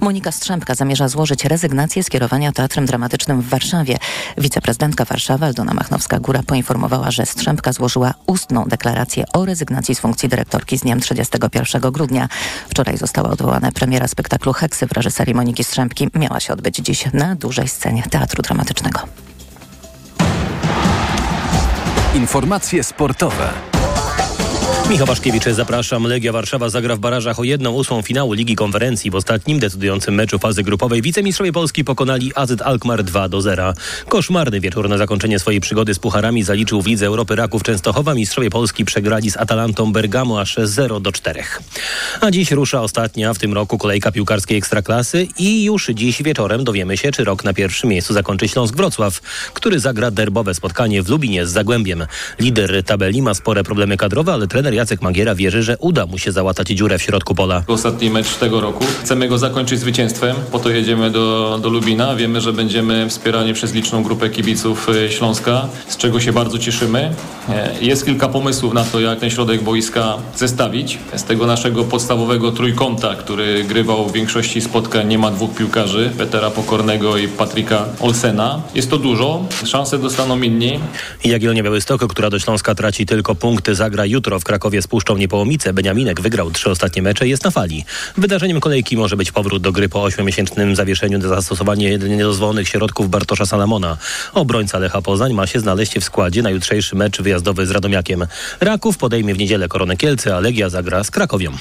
Monika 0.00 0.32
Strzępka 0.32 0.69
zamierza 0.74 1.08
złożyć 1.08 1.44
rezygnację 1.44 2.02
z 2.02 2.10
kierowania 2.10 2.52
Teatrem 2.52 2.86
Dramatycznym 2.86 3.42
w 3.42 3.48
Warszawie. 3.48 3.98
Wiceprezydentka 4.38 5.04
Warszawy 5.04 5.46
Aldona 5.46 5.72
Machnowska-Góra 5.74 6.42
poinformowała, 6.42 7.10
że 7.10 7.26
Strzępka 7.26 7.72
złożyła 7.72 8.14
ustną 8.26 8.64
deklarację 8.64 9.24
o 9.32 9.44
rezygnacji 9.44 9.94
z 9.94 10.00
funkcji 10.00 10.28
dyrektorki 10.28 10.78
z 10.78 10.80
dniem 10.80 11.00
31 11.00 11.92
grudnia. 11.92 12.28
Wczoraj 12.68 12.98
została 12.98 13.30
odwołana 13.30 13.72
premiera 13.72 14.08
spektaklu 14.08 14.52
Heksy 14.52 14.86
w 14.86 14.92
reżyserii 14.92 15.34
Moniki 15.34 15.64
Strzępki. 15.64 16.08
Miała 16.14 16.40
się 16.40 16.52
odbyć 16.52 16.76
dziś 16.76 17.12
na 17.12 17.34
dużej 17.34 17.68
scenie 17.68 18.02
Teatru 18.10 18.42
Dramatycznego. 18.42 19.00
Informacje 22.14 22.84
sportowe. 22.84 23.52
Michał 24.90 25.06
Waszkiewicz, 25.06 25.44
zapraszam. 25.44 26.04
Legia 26.04 26.32
Warszawa 26.32 26.68
zagra 26.68 26.96
w 26.96 26.98
barażach 26.98 27.38
o 27.38 27.44
jedną 27.44 27.70
ósmą 27.70 28.02
finału 28.02 28.32
Ligi 28.32 28.56
Konferencji. 28.56 29.10
W 29.10 29.14
ostatnim 29.14 29.58
decydującym 29.58 30.14
meczu 30.14 30.38
fazy 30.38 30.62
grupowej 30.62 31.02
wicemistrzowie 31.02 31.52
Polski 31.52 31.84
pokonali 31.84 32.32
AZ 32.34 32.62
Alkmaar 32.62 33.04
2 33.04 33.28
do 33.28 33.40
0. 33.40 33.74
Koszmarny 34.08 34.60
wieczór 34.60 34.88
na 34.88 34.98
zakończenie 34.98 35.38
swojej 35.38 35.60
przygody 35.60 35.94
z 35.94 35.98
pucharami 35.98 36.42
zaliczył 36.42 36.82
w 36.82 36.86
Lidze 36.86 37.06
Europy 37.06 37.36
Raków 37.36 37.62
Częstochowa. 37.62 38.14
Mistrzowie 38.14 38.50
Polski 38.50 38.84
przegrali 38.84 39.30
z 39.30 39.36
Atalantą 39.36 39.92
Bergamo 39.92 40.40
aż 40.40 40.56
0 40.64 41.00
do 41.00 41.12
4. 41.12 41.42
A 42.20 42.30
dziś 42.30 42.50
rusza 42.50 42.82
ostatnia 42.82 43.34
w 43.34 43.38
tym 43.38 43.52
roku 43.52 43.78
kolejka 43.78 44.12
piłkarskiej 44.12 44.58
Ekstraklasy 44.58 45.28
i 45.38 45.64
już 45.64 45.86
dziś 45.94 46.22
wieczorem 46.22 46.64
dowiemy 46.64 46.96
się, 46.96 47.10
czy 47.10 47.24
rok 47.24 47.44
na 47.44 47.54
pierwszym 47.54 47.90
miejscu 47.90 48.14
zakończy 48.14 48.48
Śląsk 48.48 48.76
Wrocław, 48.76 49.20
który 49.54 49.80
zagra 49.80 50.10
derbowe 50.10 50.54
spotkanie 50.54 51.02
w 51.02 51.08
Lubinie 51.08 51.46
z 51.46 51.50
Zagłębiem. 51.50 52.06
Lider 52.38 52.84
tabeli 52.84 53.22
ma 53.22 53.34
spore 53.34 53.64
problemy 53.64 53.96
kadrowe, 53.96 54.32
ale 54.32 54.48
Jacek 54.64 55.02
Magiera 55.02 55.34
wierzy, 55.34 55.62
że 55.62 55.76
uda 55.78 56.06
mu 56.06 56.18
się 56.18 56.32
załatać 56.32 56.68
dziurę 56.68 56.98
w 56.98 57.02
środku 57.02 57.34
pola. 57.34 57.62
Ostatni 57.66 58.10
mecz 58.10 58.34
tego 58.34 58.60
roku. 58.60 58.84
Chcemy 59.02 59.28
go 59.28 59.38
zakończyć 59.38 59.80
zwycięstwem. 59.80 60.36
Po 60.52 60.58
to 60.58 60.70
jedziemy 60.70 61.10
do, 61.10 61.58
do 61.62 61.68
Lubina. 61.68 62.16
Wiemy, 62.16 62.40
że 62.40 62.52
będziemy 62.52 63.08
wspierani 63.08 63.54
przez 63.54 63.74
liczną 63.74 64.02
grupę 64.02 64.30
kibiców 64.30 64.88
y, 64.88 65.12
Śląska, 65.12 65.68
z 65.88 65.96
czego 65.96 66.20
się 66.20 66.32
bardzo 66.32 66.58
cieszymy. 66.58 67.14
E, 67.48 67.70
Jest 67.80 68.04
kilka 68.04 68.28
pomysłów 68.28 68.74
na 68.74 68.84
to, 68.84 69.00
jak 69.00 69.20
ten 69.20 69.30
środek 69.30 69.62
boiska 69.62 70.14
zestawić. 70.36 70.98
Z 71.16 71.24
tego 71.24 71.46
naszego 71.46 71.84
podstawowego 71.84 72.52
trójkąta, 72.52 73.14
który 73.14 73.64
grywał 73.64 74.08
w 74.08 74.12
większości 74.12 74.60
spotkań, 74.60 75.08
nie 75.08 75.18
ma 75.18 75.30
dwóch 75.30 75.54
piłkarzy, 75.54 76.10
Petera 76.18 76.50
Pokornego 76.50 77.16
i 77.16 77.28
Patryka 77.28 77.84
Olsena. 78.00 78.60
Jest 78.74 78.90
to 78.90 78.98
dużo. 78.98 79.44
Szanse 79.64 79.98
dostaną 79.98 80.40
inni. 80.42 80.80
Jagiellonia 81.24 81.62
Białystok, 81.62 82.06
która 82.06 82.30
do 82.30 82.38
Śląska 82.38 82.74
traci 82.74 83.06
tylko 83.06 83.34
punkty, 83.34 83.74
zagra 83.74 84.06
jutro 84.06 84.40
w 84.40 84.44
Krakowie 84.50 84.82
z 84.82 84.86
Puszczą 84.86 85.16
Niepołomice. 85.16 85.72
Beniaminek 85.72 86.20
wygrał 86.20 86.50
trzy 86.50 86.70
ostatnie 86.70 87.02
mecze 87.02 87.26
i 87.26 87.30
jest 87.30 87.44
na 87.44 87.50
fali. 87.50 87.84
Wydarzeniem 88.16 88.60
kolejki 88.60 88.96
może 88.96 89.16
być 89.16 89.32
powrót 89.32 89.62
do 89.62 89.72
gry 89.72 89.88
po 89.88 90.02
ośmiomiesięcznym 90.02 90.76
zawieszeniu 90.76 91.20
za 91.20 91.28
zastosowanie 91.28 91.98
niedozwolonych 91.98 92.68
środków 92.68 93.10
Bartosza 93.10 93.46
Salamona. 93.46 93.96
Obrońca 94.34 94.78
Lecha 94.78 95.02
Poznań 95.02 95.32
ma 95.32 95.46
się 95.46 95.60
znaleźć 95.60 95.98
w 95.98 96.04
składzie 96.04 96.42
na 96.42 96.50
jutrzejszy 96.50 96.96
mecz 96.96 97.22
wyjazdowy 97.22 97.66
z 97.66 97.70
Radomiakiem. 97.70 98.26
Raków 98.60 98.98
podejmie 98.98 99.34
w 99.34 99.38
niedzielę 99.38 99.68
Koronę 99.68 99.96
Kielce, 99.96 100.36
a 100.36 100.40
Legia 100.40 100.68
zagra 100.68 101.04
z 101.04 101.10
Krakowią. 101.10 101.52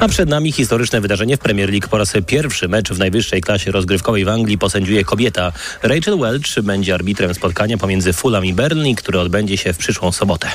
A 0.00 0.08
przed 0.08 0.28
nami 0.28 0.52
historyczne 0.52 1.00
wydarzenie 1.00 1.36
w 1.36 1.40
Premier 1.40 1.70
League. 1.70 1.88
Po 1.88 1.98
raz 1.98 2.12
pierwszy 2.26 2.68
mecz 2.68 2.92
w 2.92 2.98
najwyższej 2.98 3.40
klasie 3.40 3.70
rozgrywkowej 3.70 4.24
w 4.24 4.28
Anglii 4.28 4.58
posędziuje 4.58 5.04
kobieta. 5.04 5.52
Rachel 5.82 6.18
Welch 6.18 6.62
będzie 6.62 6.94
arbitrem 6.94 7.34
spotkania 7.34 7.78
pomiędzy 7.78 8.12
Fulham 8.12 8.44
i 8.44 8.52
Burnley, 8.52 8.94
które 8.94 9.20
odbędzie 9.20 9.56
się 9.56 9.72
w 9.72 9.78
przyszłą 9.78 10.12
sobotę. 10.12 10.48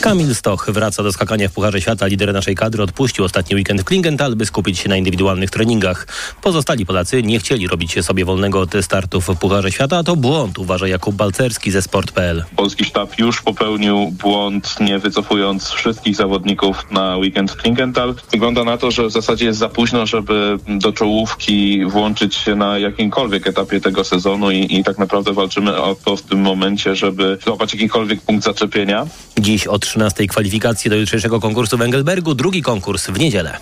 Kamil 0.00 0.34
Stoch 0.34 0.68
wraca 0.86 1.02
do 1.02 1.12
skakania 1.12 1.48
w 1.48 1.52
Pucharze 1.52 1.80
Świata. 1.80 2.06
Lider 2.06 2.32
naszej 2.32 2.54
kadry 2.54 2.82
odpuścił 2.82 3.24
ostatni 3.24 3.56
weekend 3.56 3.80
w 3.80 3.84
Klingenthal, 3.84 4.36
by 4.36 4.46
skupić 4.46 4.78
się 4.78 4.88
na 4.88 4.96
indywidualnych 4.96 5.50
treningach. 5.50 6.06
Pozostali 6.42 6.86
Polacy 6.86 7.22
nie 7.22 7.38
chcieli 7.38 7.68
robić 7.68 8.04
sobie 8.04 8.24
wolnego 8.24 8.60
od 8.60 8.70
startów 8.82 9.28
w 9.28 9.36
Pucharze 9.36 9.72
Świata, 9.72 9.98
a 9.98 10.02
to 10.02 10.16
błąd, 10.16 10.58
uważa 10.58 10.88
Jakub 10.88 11.14
Balcerski 11.14 11.70
ze 11.70 11.82
Sport.pl. 11.82 12.44
Polski 12.56 12.84
sztab 12.84 13.18
już 13.18 13.42
popełnił 13.42 14.10
błąd, 14.10 14.76
nie 14.80 14.98
wycofując 14.98 15.68
wszystkich 15.68 16.16
zawodników 16.16 16.86
na 16.90 17.16
weekend 17.16 17.52
w 17.52 17.56
Klingenthal. 17.56 18.14
Wygląda 18.30 18.64
na 18.64 18.78
to, 18.78 18.90
że 18.90 19.06
w 19.06 19.12
zasadzie 19.12 19.44
jest 19.44 19.58
za 19.58 19.68
późno, 19.68 20.06
żeby 20.06 20.58
do 20.68 20.92
czołówki 20.92 21.84
włączyć 21.84 22.34
się 22.34 22.54
na 22.54 22.78
jakimkolwiek 22.78 23.46
etapie 23.46 23.80
tego 23.80 24.04
sezonu 24.04 24.50
i, 24.50 24.76
i 24.78 24.84
tak 24.84 24.98
naprawdę 24.98 25.32
walczymy 25.32 25.82
o 25.82 25.96
to 26.04 26.16
w 26.16 26.22
tym 26.22 26.40
momencie, 26.40 26.96
żeby 26.96 27.38
złapać 27.44 27.72
jakikolwiek 27.72 28.20
punkt 28.20 28.44
zaczepienia. 28.44 29.06
Dziś 29.40 29.66
o 29.66 29.78
13 29.78 30.26
kwalifikacje 30.26 30.90
do 30.90 30.96
jutrzejszego 30.96 31.40
konkursu 31.40 31.78
w 31.78 31.82
Engelbergu, 31.82 32.34
drugi 32.34 32.62
konkurs 32.62 33.06
w 33.06 33.18
niedzielę. 33.18 33.56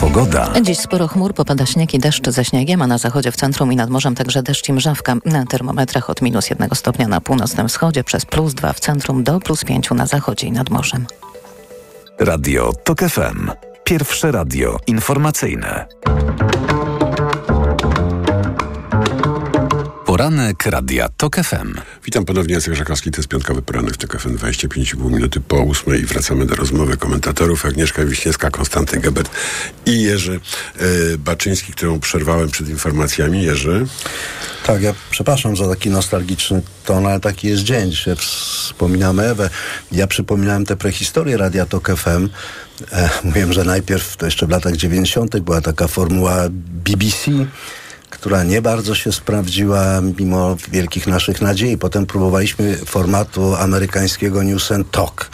Pogoda. 0.00 0.52
Dziś 0.62 0.78
sporo 0.78 1.08
chmur, 1.08 1.34
popada 1.34 1.66
śnieg 1.66 1.94
i 1.94 1.98
deszcz 1.98 2.28
ze 2.28 2.44
śniegiem, 2.44 2.82
a 2.82 2.86
na 2.86 2.98
zachodzie 2.98 3.32
w 3.32 3.36
centrum 3.36 3.72
i 3.72 3.76
nad 3.76 3.90
morzem 3.90 4.14
także 4.14 4.42
deszcz 4.42 4.68
i 4.68 4.72
mrzawka. 4.72 5.16
Na 5.24 5.46
termometrach 5.46 6.10
od 6.10 6.22
minus 6.22 6.50
jednego 6.50 6.74
stopnia 6.74 7.08
na 7.08 7.20
północnym 7.20 7.68
wschodzie 7.68 8.04
przez 8.04 8.24
plus 8.24 8.54
dwa 8.54 8.72
w 8.72 8.80
centrum 8.80 9.24
do 9.24 9.40
plus 9.40 9.64
pięciu 9.64 9.94
na 9.94 10.06
zachodzie 10.06 10.46
i 10.46 10.52
nad 10.52 10.70
morzem. 10.70 11.06
Radio 12.18 12.72
TOK 12.84 13.00
FM. 13.00 13.50
Pierwsze 13.84 14.32
radio 14.32 14.78
informacyjne. 14.86 15.86
Poranek 20.14 20.66
Radia 20.66 21.08
TOK 21.08 21.36
FM. 21.36 21.74
Witam 22.04 22.24
ponownie, 22.24 22.54
Jacek 22.54 22.74
Żakowski, 22.74 23.10
to 23.10 23.16
jest 23.18 23.28
piątkowy 23.28 23.62
poranek 23.62 23.94
w 23.94 23.96
TOK 23.96 24.20
FM, 24.20 24.36
25,5 24.36 25.10
minuty 25.10 25.40
po 25.40 25.56
ósmej 25.56 26.00
i 26.00 26.06
wracamy 26.06 26.46
do 26.46 26.54
rozmowy 26.54 26.96
komentatorów 26.96 27.66
Agnieszka 27.66 28.04
Wiśniewska, 28.04 28.50
Konstanty 28.50 29.00
Gebert 29.00 29.30
i 29.86 30.02
Jerzy 30.02 30.40
e, 30.76 31.18
Baczyński, 31.18 31.72
którą 31.72 32.00
przerwałem 32.00 32.50
przed 32.50 32.68
informacjami. 32.68 33.42
Jerzy? 33.42 33.86
Tak, 34.66 34.82
ja 34.82 34.94
przepraszam 35.10 35.56
za 35.56 35.68
taki 35.68 35.90
nostalgiczny 35.90 36.62
ton, 36.84 37.06
ale 37.06 37.20
taki 37.20 37.48
jest 37.48 37.62
dzień. 37.62 37.90
Dzisiaj 37.90 38.16
wspominamy 38.16 39.22
Ewę. 39.22 39.50
Ja 39.92 40.06
przypominałem 40.06 40.66
tę 40.66 40.76
prehistorię 40.76 41.36
Radia 41.36 41.66
Tok 41.66 41.90
FM. 41.96 42.28
E, 42.92 43.10
mówiłem, 43.24 43.52
że 43.52 43.64
najpierw, 43.64 44.16
to 44.16 44.26
jeszcze 44.26 44.46
w 44.46 44.50
latach 44.50 44.76
90. 44.76 45.38
była 45.38 45.60
taka 45.60 45.88
formuła 45.88 46.36
BBC, 46.50 47.30
która 48.14 48.44
nie 48.44 48.62
bardzo 48.62 48.94
się 48.94 49.12
sprawdziła 49.12 50.00
mimo 50.18 50.56
wielkich 50.72 51.06
naszych 51.06 51.40
nadziei. 51.40 51.78
Potem 51.78 52.06
próbowaliśmy 52.06 52.76
formatu 52.76 53.54
amerykańskiego 53.54 54.42
News 54.42 54.72
and 54.72 54.90
Talk. 54.90 55.30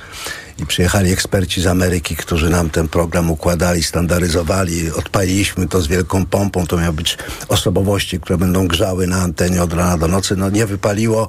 I 0.58 0.66
przyjechali 0.66 1.12
eksperci 1.12 1.62
z 1.62 1.66
Ameryki, 1.66 2.16
którzy 2.16 2.50
nam 2.50 2.70
ten 2.70 2.88
program 2.88 3.30
układali, 3.30 3.82
standaryzowali. 3.82 4.92
Odpaliliśmy 4.92 5.68
to 5.68 5.80
z 5.80 5.86
wielką 5.86 6.26
pompą. 6.26 6.66
To 6.66 6.76
miały 6.76 6.92
być 6.92 7.18
osobowości, 7.48 8.20
które 8.20 8.38
będą 8.38 8.68
grzały 8.68 9.06
na 9.06 9.16
antenie 9.16 9.62
od 9.62 9.72
rana 9.72 9.98
do 9.98 10.08
nocy. 10.08 10.36
No 10.36 10.50
nie 10.50 10.66
wypaliło 10.66 11.28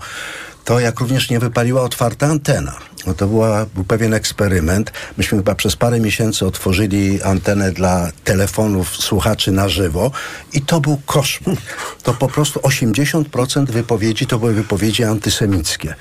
to, 0.65 0.79
jak 0.79 0.99
również 0.99 1.29
nie 1.29 1.39
wypaliła 1.39 1.81
otwarta 1.81 2.27
antena. 2.27 2.75
No 3.07 3.13
to 3.13 3.27
była, 3.27 3.65
był 3.65 3.83
pewien 3.83 4.13
eksperyment. 4.13 4.91
Myśmy 5.17 5.37
chyba 5.37 5.55
przez 5.55 5.75
parę 5.75 5.99
miesięcy 5.99 6.45
otworzyli 6.45 7.21
antenę 7.23 7.71
dla 7.71 8.11
telefonów 8.23 8.89
słuchaczy 8.95 9.51
na 9.51 9.69
żywo 9.69 10.11
i 10.53 10.61
to 10.61 10.79
był 10.79 11.01
koszmar. 11.05 11.55
To 12.03 12.13
po 12.13 12.27
prostu 12.27 12.59
80% 12.59 13.65
wypowiedzi 13.65 14.27
to 14.27 14.39
były 14.39 14.53
wypowiedzi 14.53 15.03
antysemickie. 15.03 15.95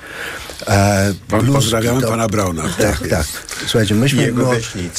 E, 0.67 1.13
Pozdrawiamy 1.53 2.01
to, 2.01 2.07
pana 2.07 2.27
Brauna. 2.27 2.63
Tak, 2.77 3.07
tak. 3.07 3.25
Słuchajcie, 3.67 3.95
myśmy 3.95 4.31
no, 4.31 4.51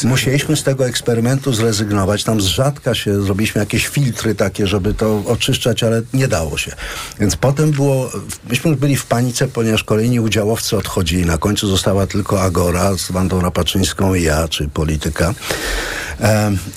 musieliśmy 0.04 0.56
z 0.56 0.62
tego 0.62 0.86
eksperymentu 0.86 1.52
zrezygnować. 1.52 2.24
Tam 2.24 2.40
z 2.40 2.44
rzadka 2.44 2.94
się 2.94 3.22
zrobiliśmy 3.22 3.58
jakieś 3.58 3.86
filtry 3.86 4.34
takie, 4.34 4.66
żeby 4.66 4.94
to 4.94 5.22
oczyszczać, 5.26 5.82
ale 5.82 6.02
nie 6.14 6.28
dało 6.28 6.58
się. 6.58 6.72
Więc 7.20 7.36
potem 7.36 7.70
było, 7.70 8.10
myśmy 8.48 8.76
byli 8.76 8.96
w 8.96 9.06
panice, 9.06 9.48
ponieważ 9.48 9.84
kolejni 9.84 10.20
udziałowcy 10.20 10.76
odchodzili. 10.76 11.26
Na 11.26 11.38
końcu 11.38 11.68
została 11.68 12.06
tylko 12.06 12.42
Agora 12.42 12.98
z 12.98 13.10
Wandą 13.10 13.40
Rapaczyńską 13.40 14.14
i 14.14 14.22
ja, 14.22 14.48
czy 14.48 14.68
polityka. 14.68 15.34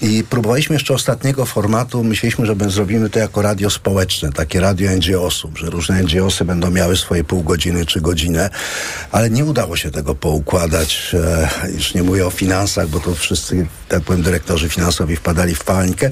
I 0.01 0.23
próbowaliśmy 0.29 0.75
jeszcze 0.75 0.93
ostatniego 0.93 1.45
formatu. 1.45 2.03
Myśleliśmy, 2.03 2.45
że 2.45 2.55
zrobimy 2.67 3.09
to 3.09 3.19
jako 3.19 3.41
radio 3.41 3.69
społeczne, 3.69 4.31
takie 4.31 4.59
radio 4.59 4.91
NGO-sów, 4.91 5.57
że 5.59 5.69
różne 5.69 6.03
NGO-sy 6.03 6.45
będą 6.45 6.71
miały 6.71 6.97
swoje 6.97 7.23
pół 7.23 7.43
godziny 7.43 7.85
czy 7.85 8.01
godzinę, 8.01 8.49
ale 9.11 9.29
nie 9.29 9.45
udało 9.45 9.75
się 9.75 9.91
tego 9.91 10.15
poukładać. 10.15 11.15
E, 11.63 11.71
już 11.71 11.93
nie 11.93 12.03
mówię 12.03 12.27
o 12.27 12.29
finansach, 12.29 12.87
bo 12.87 12.99
to 12.99 13.15
wszyscy, 13.15 13.67
tak 13.89 14.03
powiem, 14.03 14.23
dyrektorzy 14.23 14.69
finansowi 14.69 15.15
wpadali 15.15 15.55
w 15.55 15.63
panikę 15.63 16.11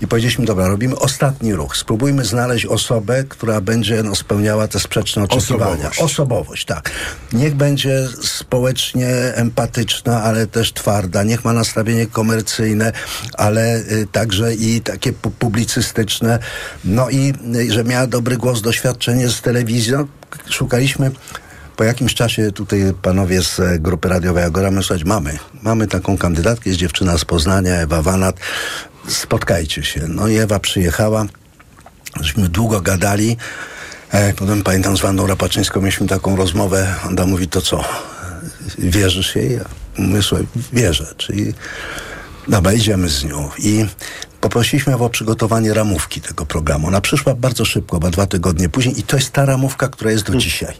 i 0.00 0.06
powiedzieliśmy, 0.06 0.44
dobra, 0.44 0.68
robimy 0.68 0.96
ostatni 0.96 1.54
ruch. 1.54 1.76
Spróbujmy 1.76 2.24
znaleźć 2.24 2.66
osobę, 2.66 3.24
która 3.28 3.60
będzie 3.60 4.02
no, 4.02 4.14
spełniała 4.14 4.68
te 4.68 4.80
sprzeczne 4.80 5.22
oczekiwania. 5.22 5.72
Osobowość. 5.72 6.00
Osobowość, 6.00 6.64
tak. 6.64 6.90
Niech 7.32 7.54
będzie 7.54 8.08
społecznie 8.22 9.08
empatyczna, 9.34 10.22
ale 10.22 10.46
też 10.46 10.72
twarda. 10.72 11.22
Niech 11.22 11.44
ma 11.44 11.52
nastawienie 11.52 12.06
komercyjne, 12.06 12.63
ale 13.34 13.76
y, 13.78 14.06
także 14.12 14.54
i 14.54 14.80
takie 14.80 15.12
pu 15.12 15.30
publicystyczne. 15.30 16.38
No 16.84 17.10
i 17.10 17.34
y, 17.56 17.72
że 17.72 17.84
miała 17.84 18.06
dobry 18.06 18.36
głos, 18.36 18.62
doświadczenie 18.62 19.28
z 19.28 19.40
telewizją. 19.40 20.06
Szukaliśmy 20.50 21.10
po 21.76 21.84
jakimś 21.84 22.14
czasie 22.14 22.52
tutaj 22.52 22.92
panowie 23.02 23.42
z 23.42 23.60
e, 23.60 23.78
grupy 23.78 24.08
radiowej 24.08 24.44
Agora 24.44 24.70
my 24.70 24.82
słuchać, 24.82 25.04
mamy, 25.04 25.38
mamy 25.62 25.86
taką 25.86 26.18
kandydatkę, 26.18 26.70
jest 26.70 26.80
dziewczyna 26.80 27.18
z 27.18 27.24
Poznania, 27.24 27.74
Ewa 27.74 28.02
Wanat, 28.02 28.36
spotkajcie 29.08 29.82
się. 29.82 30.00
No 30.08 30.28
i 30.28 30.36
Ewa 30.36 30.58
przyjechała, 30.58 31.26
żeśmy 32.20 32.48
długo 32.48 32.80
gadali, 32.80 33.36
e, 34.10 34.34
potem 34.34 34.62
pamiętam 34.62 34.96
z 34.96 35.00
Wandą 35.00 35.26
Rapaczyńską 35.26 35.80
mieliśmy 35.80 36.06
taką 36.06 36.36
rozmowę, 36.36 36.94
ona 37.08 37.26
mówi, 37.26 37.48
to 37.48 37.60
co, 37.60 37.84
wierzysz 38.78 39.36
jej? 39.36 39.52
Ja 39.52 39.64
mówię, 39.98 40.22
słuchaj, 40.22 40.46
wierzę, 40.72 41.14
czyli 41.16 41.54
dobra, 42.48 42.72
idziemy 42.72 43.08
z 43.08 43.24
nią 43.24 43.50
i 43.58 43.86
poprosiliśmy 44.40 44.92
ją 44.92 44.98
o 44.98 45.10
przygotowanie 45.10 45.74
ramówki 45.74 46.20
tego 46.20 46.46
programu. 46.46 46.88
Ona 46.88 47.00
przyszła 47.00 47.34
bardzo 47.34 47.64
szybko, 47.64 47.96
chyba 47.96 48.10
dwa 48.10 48.26
tygodnie 48.26 48.68
później 48.68 49.00
i 49.00 49.02
to 49.02 49.16
jest 49.16 49.30
ta 49.30 49.44
ramówka, 49.44 49.88
która 49.88 50.10
jest 50.10 50.30
do 50.30 50.38
dzisiaj. 50.38 50.74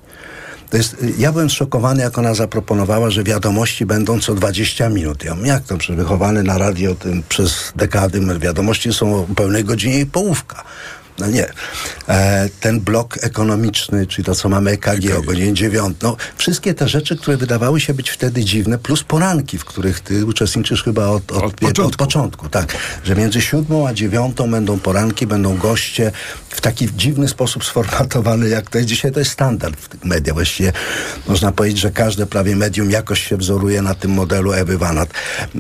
To 0.71 0.77
jest, 0.77 0.97
ja 1.19 1.33
byłem 1.33 1.51
zszokowany, 1.51 2.03
jak 2.03 2.19
ona 2.19 2.35
zaproponowała, 2.35 3.11
że 3.11 3.25
wiadomości 3.25 3.87
będą 3.87 4.21
co 4.21 4.35
20 4.35 4.89
minut. 4.89 5.25
Ja 5.25 5.35
mówię, 5.35 5.49
jak 5.49 5.65
to, 5.65 5.79
przecież 5.79 5.97
wychowany 5.97 6.43
na 6.43 6.59
radio 6.59 6.95
tym, 6.95 7.23
przez 7.29 7.73
dekady, 7.77 8.21
wiadomości 8.39 8.93
są 8.93 9.17
o 9.17 9.27
pełnej 9.37 9.65
godzinie 9.65 10.01
i 10.01 10.07
połówka. 10.07 10.65
No 11.19 11.27
nie. 11.27 11.47
E, 12.09 12.49
ten 12.61 12.81
blok 12.81 13.19
ekonomiczny, 13.21 14.07
czyli 14.07 14.25
to, 14.25 14.35
co 14.35 14.49
mamy 14.49 14.71
EKG 14.71 15.17
o 15.19 15.23
godzinie 15.23 15.55
9, 15.55 15.97
no 16.03 16.17
wszystkie 16.37 16.75
te 16.75 16.89
rzeczy, 16.89 17.17
które 17.17 17.37
wydawały 17.37 17.81
się 17.81 17.95
być 17.95 18.11
wtedy 18.11 18.45
dziwne, 18.45 18.79
plus 18.79 19.03
poranki, 19.03 19.59
w 19.59 19.65
których 19.65 20.01
ty 20.01 20.27
uczestniczysz 20.27 20.85
chyba 20.85 21.07
od, 21.07 21.33
od, 21.33 21.45
od, 21.45 21.55
początku. 21.55 21.83
od 21.83 21.97
początku. 21.97 22.49
Tak, 22.49 22.77
że 23.05 23.17
między 23.17 23.41
siódmą 23.41 23.89
a 23.89 23.95
dziewiątą 23.95 24.51
będą 24.51 24.79
poranki, 24.79 25.27
będą 25.27 25.57
goście 25.57 26.13
w 26.49 26.61
taki 26.61 26.89
dziwny 26.97 27.29
sposób 27.29 27.65
sformatowany, 27.65 28.49
jak 28.49 28.71
to 28.71 28.79
jest 28.79 28.89
dzisiaj, 28.89 29.13
to 29.13 29.19
jest 29.19 29.31
standard 29.31 29.81
w 29.81 29.89
tych 29.89 30.05
mediach. 30.05 30.35
Właściwie 30.35 30.73
można 31.29 31.53
powiedzieć, 31.53 31.79
że 31.79 31.91
każde 31.91 32.27
prawie 32.27 32.57
medium 32.57 32.91
jakoś 32.91 33.29
się 33.29 33.37
wzoruje 33.37 33.83
na 33.83 33.95
tym 33.95 34.11
modelu 34.11 34.53
Ewy 34.53 34.79
Wanat. 34.79 35.09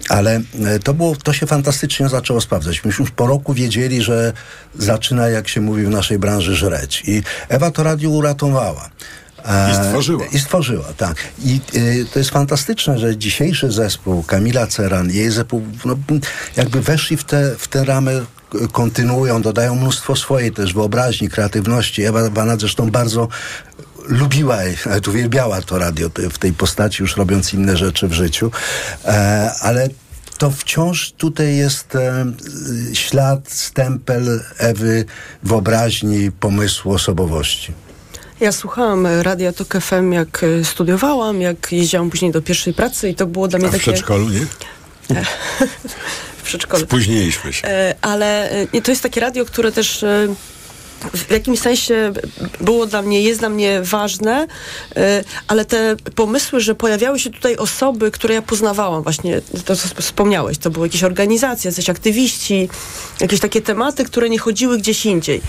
Ale 0.08 0.40
e, 0.64 0.78
to 0.78 0.94
było, 0.94 1.16
to 1.16 1.32
się 1.32 1.46
fantastycznie 1.46 2.08
zaczęło 2.08 2.40
sprawdzać. 2.40 2.84
Myśmy 2.84 3.02
już 3.02 3.10
po 3.10 3.26
roku 3.26 3.54
wiedzieli, 3.54 4.02
że 4.02 4.32
zaczyna 4.78 5.28
jak 5.28 5.43
jak 5.44 5.48
się 5.48 5.60
mówi 5.60 5.84
w 5.84 5.90
naszej 5.90 6.18
branży, 6.18 6.56
żreć. 6.56 7.02
I 7.06 7.22
Ewa 7.48 7.70
to 7.70 7.82
radio 7.82 8.10
uratowała. 8.10 8.90
I 9.72 9.74
stworzyła. 9.74 10.24
I 10.32 10.38
stworzyła, 10.38 10.84
tak. 10.96 11.16
I 11.44 11.60
y, 11.74 12.06
to 12.12 12.18
jest 12.18 12.30
fantastyczne, 12.30 12.98
że 12.98 13.16
dzisiejszy 13.16 13.72
zespół, 13.72 14.22
Kamila 14.22 14.66
Ceran, 14.66 15.10
jej 15.10 15.30
zespół, 15.30 15.62
no, 15.84 15.96
jakby 16.56 16.80
weszli 16.80 17.16
w 17.16 17.24
te, 17.24 17.56
w 17.58 17.68
te 17.68 17.84
ramy 17.84 18.24
kontynuują, 18.72 19.42
dodają 19.42 19.74
mnóstwo 19.74 20.16
swojej 20.16 20.52
też 20.52 20.74
wyobraźni, 20.74 21.28
kreatywności. 21.28 22.02
Ewa 22.02 22.30
Banat 22.30 22.60
zresztą 22.60 22.90
bardzo 22.90 23.28
lubiła, 24.08 24.56
nawet 24.86 25.08
uwielbiała 25.08 25.62
to 25.62 25.78
radio 25.78 26.10
w 26.30 26.38
tej 26.38 26.52
postaci, 26.52 27.02
już 27.02 27.16
robiąc 27.16 27.54
inne 27.54 27.76
rzeczy 27.76 28.08
w 28.08 28.12
życiu. 28.12 28.50
E, 29.04 29.50
ale 29.60 29.88
to 30.38 30.50
wciąż 30.50 31.12
tutaj 31.12 31.56
jest 31.56 31.96
e, 31.96 32.26
ślad, 32.92 33.50
stempel 33.52 34.40
Ewy 34.58 35.04
wyobraźni, 35.42 36.32
pomysłu, 36.32 36.92
osobowości. 36.92 37.72
Ja 38.40 38.52
słuchałam 38.52 39.06
Radia 39.06 39.52
Tok 39.52 39.76
FM, 39.80 40.12
jak 40.12 40.44
e, 40.44 40.64
studiowałam, 40.64 41.40
jak 41.40 41.72
jeździłam 41.72 42.10
później 42.10 42.32
do 42.32 42.42
pierwszej 42.42 42.74
pracy 42.74 43.08
i 43.08 43.14
to 43.14 43.26
było 43.26 43.48
dla 43.48 43.58
mnie 43.58 43.68
A 43.68 43.70
w 43.70 43.72
takie... 43.72 43.82
w 43.82 43.84
przedszkolu, 43.84 44.28
nie? 44.28 44.46
w 46.38 46.42
przedszkolu. 46.42 46.84
Spóźniliśmy 46.84 47.52
się. 47.52 47.68
E, 47.68 47.94
ale 48.00 48.50
nie, 48.72 48.82
to 48.82 48.90
jest 48.90 49.02
takie 49.02 49.20
radio, 49.20 49.44
które 49.44 49.72
też 49.72 50.02
e, 50.02 50.28
w 51.12 51.30
jakimś 51.30 51.58
sensie 51.58 52.12
było 52.60 52.86
dla 52.86 53.02
mnie, 53.02 53.22
jest 53.22 53.40
dla 53.40 53.48
mnie 53.48 53.82
ważne, 53.82 54.46
e, 54.96 55.24
ale 55.48 55.64
te 55.64 55.96
pomysły, 56.14 56.60
że 56.60 56.74
pojawiały 56.74 57.18
się 57.18 57.30
tutaj 57.30 57.56
osoby, 57.56 58.10
które 58.10 58.34
ja 58.34 58.42
poznawałam, 58.42 59.02
właśnie 59.02 59.40
to, 59.64 59.76
co 59.76 59.88
wspomniałeś, 60.02 60.58
to 60.58 60.70
były 60.70 60.86
jakieś 60.86 61.04
organizacje, 61.04 61.70
jakieś 61.70 61.90
aktywiści, 61.90 62.68
jakieś 63.20 63.40
takie 63.40 63.62
tematy, 63.62 64.04
które 64.04 64.30
nie 64.30 64.38
chodziły 64.38 64.78
gdzieś 64.78 65.06
indziej. 65.06 65.40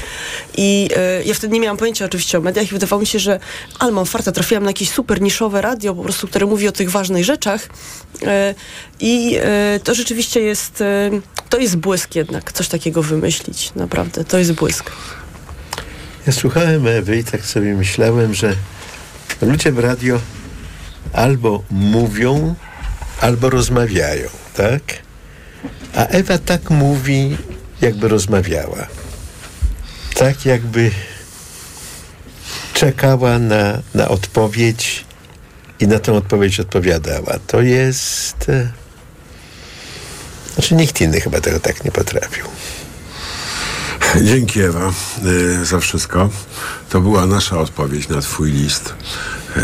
I 0.58 0.90
e, 0.96 1.24
ja 1.24 1.34
wtedy 1.34 1.54
nie 1.54 1.60
miałam 1.60 1.78
pojęcia 1.78 2.06
oczywiście 2.06 2.38
o 2.38 2.42
mediach 2.42 2.66
i 2.66 2.74
wydawało 2.74 3.00
mi 3.00 3.08
się, 3.08 3.20
że 3.20 3.40
ale 3.80 3.92
mam 3.92 4.06
farta, 4.06 4.32
trafiłam 4.32 4.64
na 4.64 4.70
jakieś 4.70 4.90
super 4.90 5.22
niszowe 5.22 5.62
radio, 5.62 5.96
po 5.96 6.04
prostu, 6.04 6.28
które 6.28 6.46
mówi 6.46 6.68
o 6.68 6.72
tych 6.72 6.92
ważnych 6.92 7.26
rzeczach 7.26 7.70
e, 8.24 8.56
i 9.00 9.38
to 9.84 9.96
rzeczywiście 9.96 10.42
jest, 10.42 10.84
to 11.50 11.58
jest 11.58 11.76
błysk 11.76 12.16
jednak, 12.16 12.52
coś 12.52 12.68
takiego 12.68 13.04
wymyślić, 13.04 13.72
naprawdę, 13.76 14.26
to 14.26 14.38
jest 14.38 14.54
błysk. 14.54 14.92
Ja 16.28 16.34
słuchałem 16.34 16.88
Ewy 16.88 17.18
i 17.18 17.24
tak 17.24 17.46
sobie 17.46 17.74
myślałem, 17.74 18.34
że 18.34 18.56
ludzie 19.42 19.72
w 19.72 19.80
radio 19.80 20.20
albo 21.14 21.64
mówią, 21.72 22.56
albo 23.22 23.50
rozmawiają, 23.50 24.30
tak? 24.54 24.82
A 25.96 26.06
Ewa 26.06 26.38
tak 26.38 26.70
mówi, 26.70 27.38
jakby 27.82 28.08
rozmawiała. 28.08 28.88
Tak 30.16 30.46
jakby 30.46 30.92
czekała 32.74 33.40
na, 33.40 33.82
na 33.94 34.08
odpowiedź 34.08 35.06
i 35.80 35.88
na 35.88 36.00
tę 36.00 36.14
odpowiedź 36.14 36.60
odpowiadała. 36.60 37.40
To 37.48 37.62
jest. 37.62 38.50
E, 38.50 38.72
znaczy, 40.54 40.76
nikt 40.76 41.02
inny 41.02 41.22
chyba 41.22 41.42
tego 41.42 41.60
tak 41.60 41.84
nie 41.84 41.92
potrafił. 41.92 42.55
Dzięki 44.22 44.62
Ewa 44.62 44.92
y, 45.26 45.66
za 45.66 45.80
wszystko. 45.80 46.30
To 46.90 47.02
była 47.02 47.26
nasza 47.26 47.58
odpowiedź 47.58 48.10
na 48.10 48.22
Twój 48.22 48.52
list 48.52 48.94
y, 49.58 49.62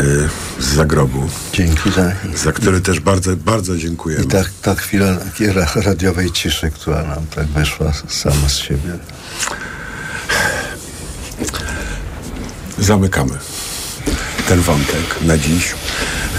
z 0.58 0.64
zagrobu. 0.64 1.28
Dzięki 1.52 1.90
za, 1.90 2.12
za 2.34 2.52
który 2.52 2.80
też 2.80 3.00
bardzo, 3.00 3.36
bardzo 3.36 3.76
dziękujemy. 3.76 4.24
I 4.24 4.28
ta, 4.28 4.44
ta 4.62 4.74
chwila 4.74 5.16
takiej 5.16 5.52
radiowej 5.74 6.30
ciszy, 6.30 6.70
która 6.70 7.02
nam 7.02 7.26
tak 7.34 7.46
wyszła 7.46 7.92
sama 8.08 8.48
z 8.48 8.56
siebie. 8.56 8.98
Zamykamy 12.78 13.38
ten 14.48 14.60
wątek 14.60 15.22
na 15.22 15.38
dziś. 15.38 15.74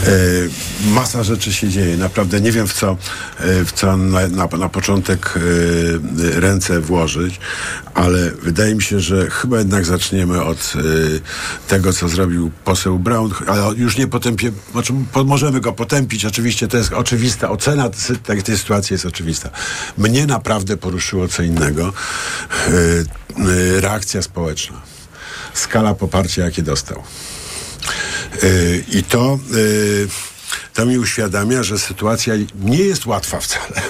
E, 0.07 0.89
masa 0.89 1.23
rzeczy 1.23 1.53
się 1.53 1.69
dzieje. 1.69 1.97
Naprawdę 1.97 2.41
nie 2.41 2.51
wiem, 2.51 2.67
w 2.67 2.73
co, 2.73 2.97
e, 3.39 3.65
w 3.65 3.71
co 3.71 3.97
na, 3.97 4.27
na, 4.27 4.47
na 4.47 4.69
początek 4.69 5.33
e, 5.35 6.39
ręce 6.39 6.79
włożyć, 6.79 7.39
ale 7.93 8.31
wydaje 8.31 8.75
mi 8.75 8.83
się, 8.83 8.99
że 8.99 9.29
chyba 9.29 9.57
jednak 9.57 9.85
zaczniemy 9.85 10.43
od 10.43 10.73
tego, 11.67 11.93
co 11.93 12.09
zrobił 12.09 12.51
poseł 12.65 12.99
Brown, 12.99 13.31
ale 13.47 13.75
już 13.75 13.97
nie 13.97 14.07
potępie, 14.07 14.51
znaczy 14.71 14.93
możemy 15.25 15.61
go 15.61 15.73
potępić, 15.73 16.25
oczywiście 16.25 16.67
to 16.67 16.77
jest 16.77 16.93
oczywista 16.93 17.49
ocena 17.49 17.89
tej, 18.23 18.43
tej 18.43 18.57
sytuacji 18.57 18.93
jest 18.93 19.05
oczywista. 19.05 19.49
Mnie 19.97 20.25
naprawdę 20.25 20.77
poruszyło 20.77 21.27
co 21.27 21.43
innego. 21.43 21.93
Reakcja 23.79 24.21
społeczna. 24.21 24.81
Skala 25.53 25.93
poparcia, 25.93 26.45
jakie 26.45 26.61
dostał. 26.61 27.03
I 28.91 29.03
to, 29.03 29.39
y, 29.53 30.07
to 30.73 30.85
mi 30.85 30.97
uświadamia, 30.97 31.63
że 31.63 31.79
sytuacja 31.79 32.33
nie 32.55 32.77
jest 32.77 33.05
łatwa 33.05 33.39
wcale. 33.39 33.81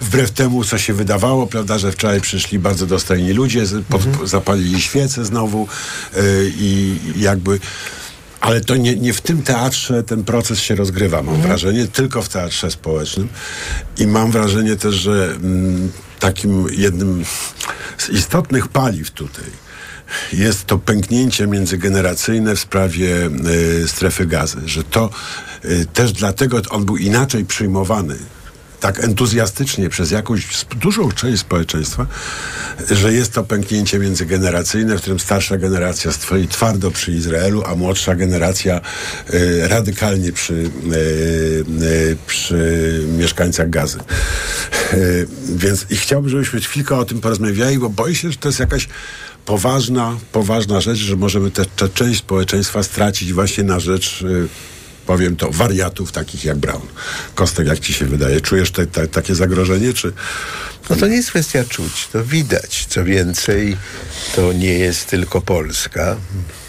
Wbrew 0.00 0.30
temu, 0.30 0.64
co 0.64 0.78
się 0.78 0.92
wydawało, 0.92 1.46
prawda, 1.46 1.78
że 1.78 1.92
wczoraj 1.92 2.20
przyszli 2.20 2.58
bardzo 2.58 2.86
dostojni 2.86 3.32
ludzie, 3.32 3.64
pod, 3.88 4.06
mhm. 4.06 4.26
zapalili 4.26 4.80
świece 4.80 5.24
znowu 5.24 5.68
y, 6.16 6.52
i 6.56 6.98
jakby 7.16 7.60
ale 8.40 8.60
to 8.60 8.76
nie, 8.76 8.96
nie 8.96 9.12
w 9.12 9.20
tym 9.20 9.42
teatrze 9.42 10.02
ten 10.02 10.24
proces 10.24 10.60
się 10.60 10.74
rozgrywa, 10.74 11.16
mam 11.16 11.34
mhm. 11.34 11.48
wrażenie, 11.48 11.86
tylko 11.86 12.22
w 12.22 12.28
teatrze 12.28 12.70
społecznym. 12.70 13.28
I 13.98 14.06
mam 14.06 14.30
wrażenie 14.30 14.76
też, 14.76 14.94
że 14.94 15.34
mm, 15.34 15.92
takim 16.20 16.66
jednym 16.70 17.24
z 17.98 18.08
istotnych 18.08 18.68
paliw 18.68 19.10
tutaj 19.10 19.63
jest 20.32 20.64
to 20.64 20.78
pęknięcie 20.78 21.46
międzygeneracyjne 21.46 22.56
w 22.56 22.60
sprawie 22.60 23.30
y, 23.82 23.88
strefy 23.88 24.26
gazy, 24.26 24.58
że 24.66 24.84
to 24.84 25.10
y, 25.64 25.86
też 25.94 26.12
dlatego 26.12 26.60
on 26.70 26.84
był 26.84 26.96
inaczej 26.96 27.44
przyjmowany 27.44 28.16
tak 28.84 29.04
entuzjastycznie 29.04 29.88
przez 29.88 30.10
jakąś 30.10 30.64
dużą 30.64 31.12
część 31.12 31.40
społeczeństwa, 31.40 32.06
że 32.90 33.12
jest 33.12 33.32
to 33.32 33.44
pęknięcie 33.44 33.98
międzygeneracyjne, 33.98 34.96
w 34.96 35.00
którym 35.00 35.18
starsza 35.18 35.56
generacja 35.56 36.12
stoi 36.12 36.48
twardo 36.48 36.90
przy 36.90 37.12
Izraelu, 37.12 37.62
a 37.66 37.74
młodsza 37.74 38.14
generacja 38.14 38.80
y, 39.34 39.68
radykalnie 39.68 40.32
przy, 40.32 40.54
y, 40.54 40.68
y, 41.82 42.16
przy 42.26 43.00
mieszkańcach 43.18 43.70
gazy. 43.70 43.98
Więc 45.56 45.86
i 45.90 45.96
chciałbym, 45.96 46.30
żebyśmy 46.30 46.60
chwilkę 46.60 46.96
o 46.96 47.04
tym 47.04 47.20
porozmawiali, 47.20 47.78
bo 47.78 47.88
boję 47.88 48.14
się, 48.14 48.30
że 48.30 48.36
to 48.36 48.48
jest 48.48 48.60
jakaś 48.60 48.88
poważna, 49.44 50.16
poważna 50.32 50.80
rzecz, 50.80 50.98
że 50.98 51.16
możemy 51.16 51.50
tę 51.50 51.88
część 51.94 52.18
społeczeństwa 52.18 52.82
stracić 52.82 53.32
właśnie 53.32 53.64
na 53.64 53.80
rzecz 53.80 54.22
y, 54.22 54.48
powiem 55.06 55.36
to, 55.36 55.50
wariatów 55.50 56.12
takich 56.12 56.44
jak 56.44 56.58
Brown. 56.58 56.86
Kostek, 57.34 57.66
jak 57.66 57.78
ci 57.78 57.92
się 57.92 58.04
wydaje? 58.04 58.40
Czujesz 58.40 58.70
te, 58.70 58.86
te, 58.86 59.08
takie 59.08 59.34
zagrożenie, 59.34 59.92
czy... 59.92 60.12
No 60.90 60.96
to 60.96 61.06
nie 61.06 61.16
jest 61.16 61.30
kwestia 61.30 61.64
czuć, 61.64 62.08
to 62.12 62.24
widać. 62.24 62.86
Co 62.88 63.04
więcej, 63.04 63.76
to 64.36 64.52
nie 64.52 64.78
jest 64.78 65.06
tylko 65.06 65.40
Polska. 65.40 66.16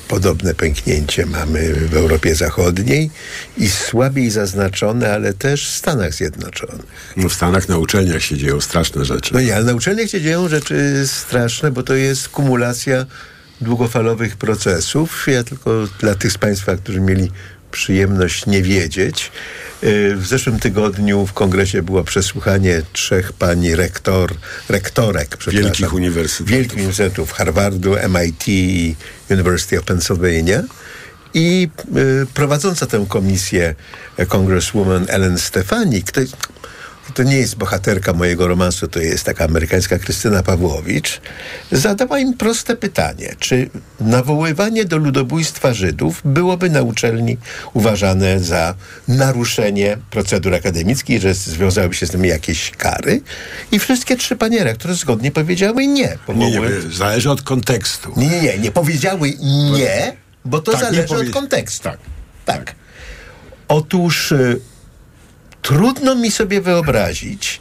Podobne 0.07 0.55
pęknięcie 0.55 1.25
mamy 1.25 1.73
w 1.73 1.95
Europie 1.95 2.35
Zachodniej 2.35 3.09
i 3.57 3.69
słabiej 3.69 4.29
zaznaczone, 4.29 5.13
ale 5.13 5.33
też 5.33 5.69
w 5.69 5.75
Stanach 5.75 6.13
Zjednoczonych. 6.13 6.85
No 7.17 7.29
w 7.29 7.33
Stanach 7.33 7.69
na 7.69 7.77
uczelniach 7.77 8.23
się 8.23 8.37
dzieją 8.37 8.61
straszne 8.61 9.05
rzeczy. 9.05 9.33
No 9.33 9.41
nie, 9.41 9.55
ale 9.55 9.65
na 9.65 9.73
uczelniach 9.73 10.09
się 10.09 10.21
dzieją 10.21 10.49
rzeczy 10.49 11.07
straszne, 11.07 11.71
bo 11.71 11.83
to 11.83 11.93
jest 11.93 12.29
kumulacja 12.29 13.05
długofalowych 13.61 14.37
procesów. 14.37 15.25
Ja 15.27 15.43
tylko 15.43 15.87
dla 15.99 16.15
tych 16.15 16.31
z 16.31 16.37
Państwa, 16.37 16.75
którzy 16.75 16.99
mieli 16.99 17.31
przyjemność 17.75 18.45
nie 18.45 18.61
wiedzieć. 18.61 19.31
Y, 19.83 20.15
w 20.15 20.27
zeszłym 20.27 20.59
tygodniu 20.59 21.25
w 21.25 21.33
kongresie 21.33 21.81
było 21.81 22.03
przesłuchanie 22.03 22.81
trzech 22.93 23.33
pani 23.33 23.75
rektor, 23.75 24.33
rektorek 24.69 25.37
wielkich 25.47 25.93
uniwersytetów. 25.93 26.51
Wielkich 26.51 26.73
uniwersytetów 26.73 27.31
Harvardu, 27.31 27.95
MIT 28.09 28.47
i 28.47 28.95
University 29.29 29.79
of 29.79 29.85
Pennsylvania. 29.85 30.63
I 31.33 31.69
y, 31.97 32.25
prowadząca 32.33 32.85
tę 32.85 33.05
komisję 33.09 33.75
Congresswoman 34.27 35.05
Ellen 35.09 35.37
Stefanik, 35.37 36.11
to, 36.11 36.21
to 37.13 37.23
nie 37.23 37.37
jest 37.37 37.55
bohaterka 37.55 38.13
mojego 38.13 38.47
romansu, 38.47 38.87
to 38.87 38.99
jest 38.99 39.23
taka 39.23 39.45
amerykańska 39.45 39.99
Krystyna 39.99 40.43
Pawłowicz, 40.43 41.21
zadała 41.71 42.19
im 42.19 42.33
proste 42.33 42.75
pytanie, 42.75 43.35
czy 43.39 43.69
nawoływanie 43.99 44.85
do 44.85 44.97
ludobójstwa 44.97 45.73
Żydów 45.73 46.21
byłoby 46.25 46.69
na 46.69 46.81
uczelni 46.81 47.37
uważane 47.73 48.39
za 48.39 48.75
naruszenie 49.07 49.97
procedur 50.09 50.53
akademickich, 50.53 51.21
że 51.21 51.33
związałyby 51.33 51.95
się 51.95 52.05
z 52.05 52.11
tym 52.11 52.25
jakieś 52.25 52.71
kary? 52.71 53.21
I 53.71 53.79
wszystkie 53.79 54.15
trzy 54.17 54.35
panie 54.35 54.63
rektor 54.63 54.93
zgodnie 54.93 55.31
powiedziały 55.31 55.87
nie. 55.87 56.17
Nie, 56.35 56.51
nie, 56.51 56.61
zależy 56.93 57.31
od 57.31 57.41
kontekstu. 57.41 58.13
nie, 58.17 58.27
nie, 58.27 58.41
nie, 58.41 58.57
nie 58.57 58.71
powiedziały 58.71 59.33
nie, 59.77 60.17
bo 60.45 60.61
to 60.61 60.71
Tak, 60.71 60.81
zależy 60.81 61.15
od 61.15 61.29
kontekstu. 61.29 61.83
Tak. 61.83 61.99
tak. 62.45 62.75
Otóż 63.67 64.31
y, 64.31 64.59
trudno 65.65 66.15
mi 66.15 66.31
sobie 66.31 66.61
wyobrazić, 66.61 67.59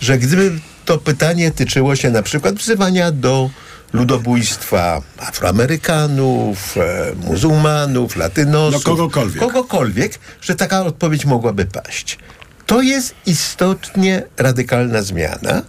że 0.00 0.18
gdyby 0.18 0.52
to 0.84 0.98
pytanie 0.98 1.50
tyczyło 1.50 1.96
się 1.96 2.10
na 2.10 2.22
przykład 2.22 2.54
wzywania 2.54 3.12
do 3.12 3.50
ludobójstwa 3.92 5.02
Afroamerykanów, 5.18 6.76
e, 6.76 7.12
muzułmanów, 7.28 8.16
latynosów, 8.16 8.84
No, 8.86 8.90
kogokolwiek. 8.90 9.38
kogokolwiek, 9.40 10.18
że 10.40 10.54
taka 10.54 10.84
odpowiedź 10.84 11.24
mogłaby 11.24 11.64
paść. 11.64 12.18
To 12.66 12.82
jest 12.82 13.14
istotnie 13.26 14.22
radykalna 14.36 15.02
zmiana. 15.02 15.62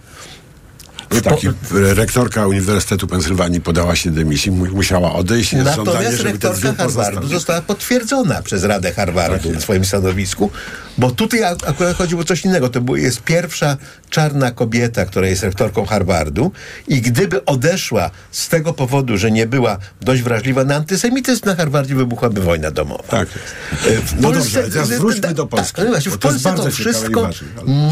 Taki, 1.22 1.48
rektorka 1.72 2.48
Uniwersytetu 2.48 3.08
Pensylwanii 3.08 3.62
podała 3.62 3.96
się 3.96 4.12
dymisji, 4.12 4.52
mu- 4.52 4.66
musiała 4.76 5.14
odejść. 5.14 5.54
Jest 5.54 5.66
Natomiast 5.66 6.20
rektorka 6.22 6.74
Harvardu 6.74 7.28
została 7.28 7.62
potwierdzona 7.62 8.42
przez 8.42 8.64
Radę 8.64 8.92
Harvardu 8.94 9.50
Tak 9.50 9.58
w 9.58 9.62
swoim 9.62 9.86
stanowisku, 9.86 10.52
bo 10.98 11.12
tutaj 11.12 11.44
ak- 11.44 11.70
akurat 11.70 11.98
chodziło 11.98 12.22
o 12.22 12.26
coś 12.26 12.46
innego. 12.46 12.70
To 12.70 12.96
jest 12.96 13.22
pierwsza 13.22 13.78
czarna 14.10 14.52
kobieta, 14.52 15.06
która 15.06 15.28
jest 15.28 15.44
rektorką 15.44 15.86
Harvardu 15.86 16.52
i 16.88 17.02
gdyby 17.02 17.46
odeszła 17.46 18.10
z 18.32 18.50
tego 18.50 18.74
powodu, 18.74 19.18
że 19.18 19.32
nie 19.32 19.48
była 19.48 19.78
dość 20.02 20.22
wrażliwa 20.22 20.64
na 20.64 20.76
antysemityzm, 20.76 21.46
na 21.46 21.56
Harvardzie 21.56 21.96
wybuchłaby 21.96 22.42
wojna 22.42 22.72
domowa. 22.72 23.04
Tak. 23.04 23.28
W 23.30 24.14
No 24.22 24.30
Polsce- 24.32 24.54
dobrze, 24.62 24.72
teraz 24.74 24.90
wróćmy 24.90 25.34
do 25.34 25.48
Polski, 25.48 25.76
Tak, 25.76 25.86
no 25.86 25.92
właśnie, 25.92 26.12
w 26.12 26.18
Polsce 26.18 26.54
to 26.56 26.72
wszystko 26.72 27.30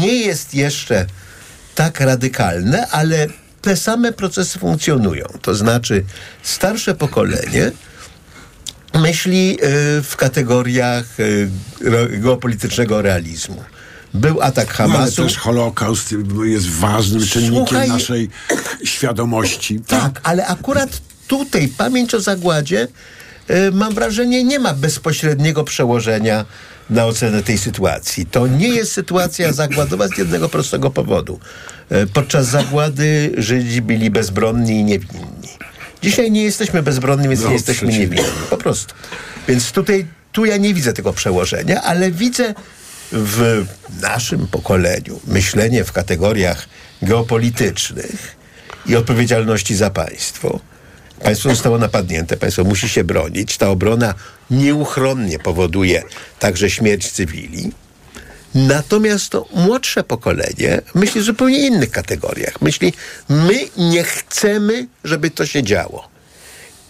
nie 0.00 0.16
jest 0.16 0.54
jeszcze 0.54 1.06
tak 1.82 2.00
radykalne, 2.00 2.86
ale 2.90 3.26
te 3.62 3.76
same 3.76 4.12
procesy 4.12 4.58
funkcjonują. 4.58 5.26
To 5.42 5.54
znaczy 5.54 6.04
starsze 6.42 6.94
pokolenie 6.94 7.70
myśli 8.94 9.54
y, 9.54 10.02
w 10.02 10.16
kategoriach 10.16 11.20
y, 11.20 11.48
geopolitycznego 12.22 13.02
realizmu. 13.02 13.62
Był 14.14 14.42
atak 14.42 14.78
No, 14.78 14.84
ale 14.84 14.92
Hamasu. 14.92 15.22
też 15.24 15.36
Holokaust 15.36 16.14
jest 16.44 16.68
ważnym 16.70 17.26
czynnikiem 17.26 17.66
Słuchaj- 17.66 17.88
naszej 17.88 18.30
świadomości. 18.84 19.80
Tak, 19.80 20.20
ale 20.22 20.46
akurat 20.46 21.00
tutaj 21.28 21.68
pamięć 21.68 22.14
o 22.14 22.20
zagładzie, 22.20 22.88
y, 23.50 23.72
mam 23.72 23.94
wrażenie, 23.94 24.44
nie 24.44 24.58
ma 24.58 24.74
bezpośredniego 24.74 25.64
przełożenia 25.64 26.44
na 26.90 27.06
ocenę 27.06 27.42
tej 27.42 27.58
sytuacji. 27.58 28.26
To 28.26 28.46
nie 28.46 28.68
jest 28.68 28.92
sytuacja 28.92 29.52
zagładowa 29.52 30.08
z 30.08 30.18
jednego 30.18 30.48
prostego 30.48 30.90
powodu. 30.90 31.40
Y, 31.92 32.06
podczas 32.06 32.46
zagłady 32.46 33.32
Żydzi 33.38 33.82
byli 33.82 34.10
bezbronni 34.10 34.80
i 34.80 34.84
niewinni. 34.84 35.48
Dzisiaj 36.02 36.30
nie 36.30 36.42
jesteśmy 36.44 36.82
bezbronni, 36.82 37.28
więc 37.28 37.40
No, 37.42 37.48
nie 37.48 37.54
jesteśmy 37.54 37.88
przeciwnie. 37.88 38.16
niewinni. 38.16 38.38
Po 38.50 38.56
prostu. 38.56 38.94
Więc 39.48 39.72
tutaj, 39.72 40.06
tu 40.32 40.44
ja 40.44 40.56
nie 40.56 40.74
widzę 40.74 40.92
tego 40.92 41.12
przełożenia, 41.12 41.82
ale 41.82 42.10
widzę 42.10 42.54
w 43.12 43.64
naszym 44.00 44.46
pokoleniu 44.46 45.20
myślenie 45.26 45.84
w 45.84 45.92
kategoriach 45.92 46.66
geopolitycznych 47.02 48.36
i 48.86 48.96
odpowiedzialności 48.96 49.76
za 49.76 49.90
państwo. 49.90 50.60
Państwo 51.22 51.48
zostało 51.48 51.78
napadnięte, 51.78 52.36
państwo 52.36 52.64
musi 52.64 52.88
się 52.88 53.04
bronić. 53.04 53.56
Ta 53.58 53.68
obrona 53.68 54.14
nieuchronnie 54.52 55.38
powoduje 55.38 56.02
także 56.38 56.70
śmierć 56.70 57.10
cywili. 57.10 57.72
Natomiast 58.54 59.28
to 59.28 59.46
młodsze 59.54 60.04
pokolenie 60.04 60.82
myśli 60.94 61.20
w 61.20 61.24
zupełnie 61.24 61.66
innych 61.66 61.90
kategoriach. 61.90 62.60
Myśli, 62.60 62.92
my 63.28 63.68
nie 63.76 64.04
chcemy, 64.04 64.86
żeby 65.04 65.30
to 65.30 65.46
się 65.46 65.62
działo. 65.62 66.08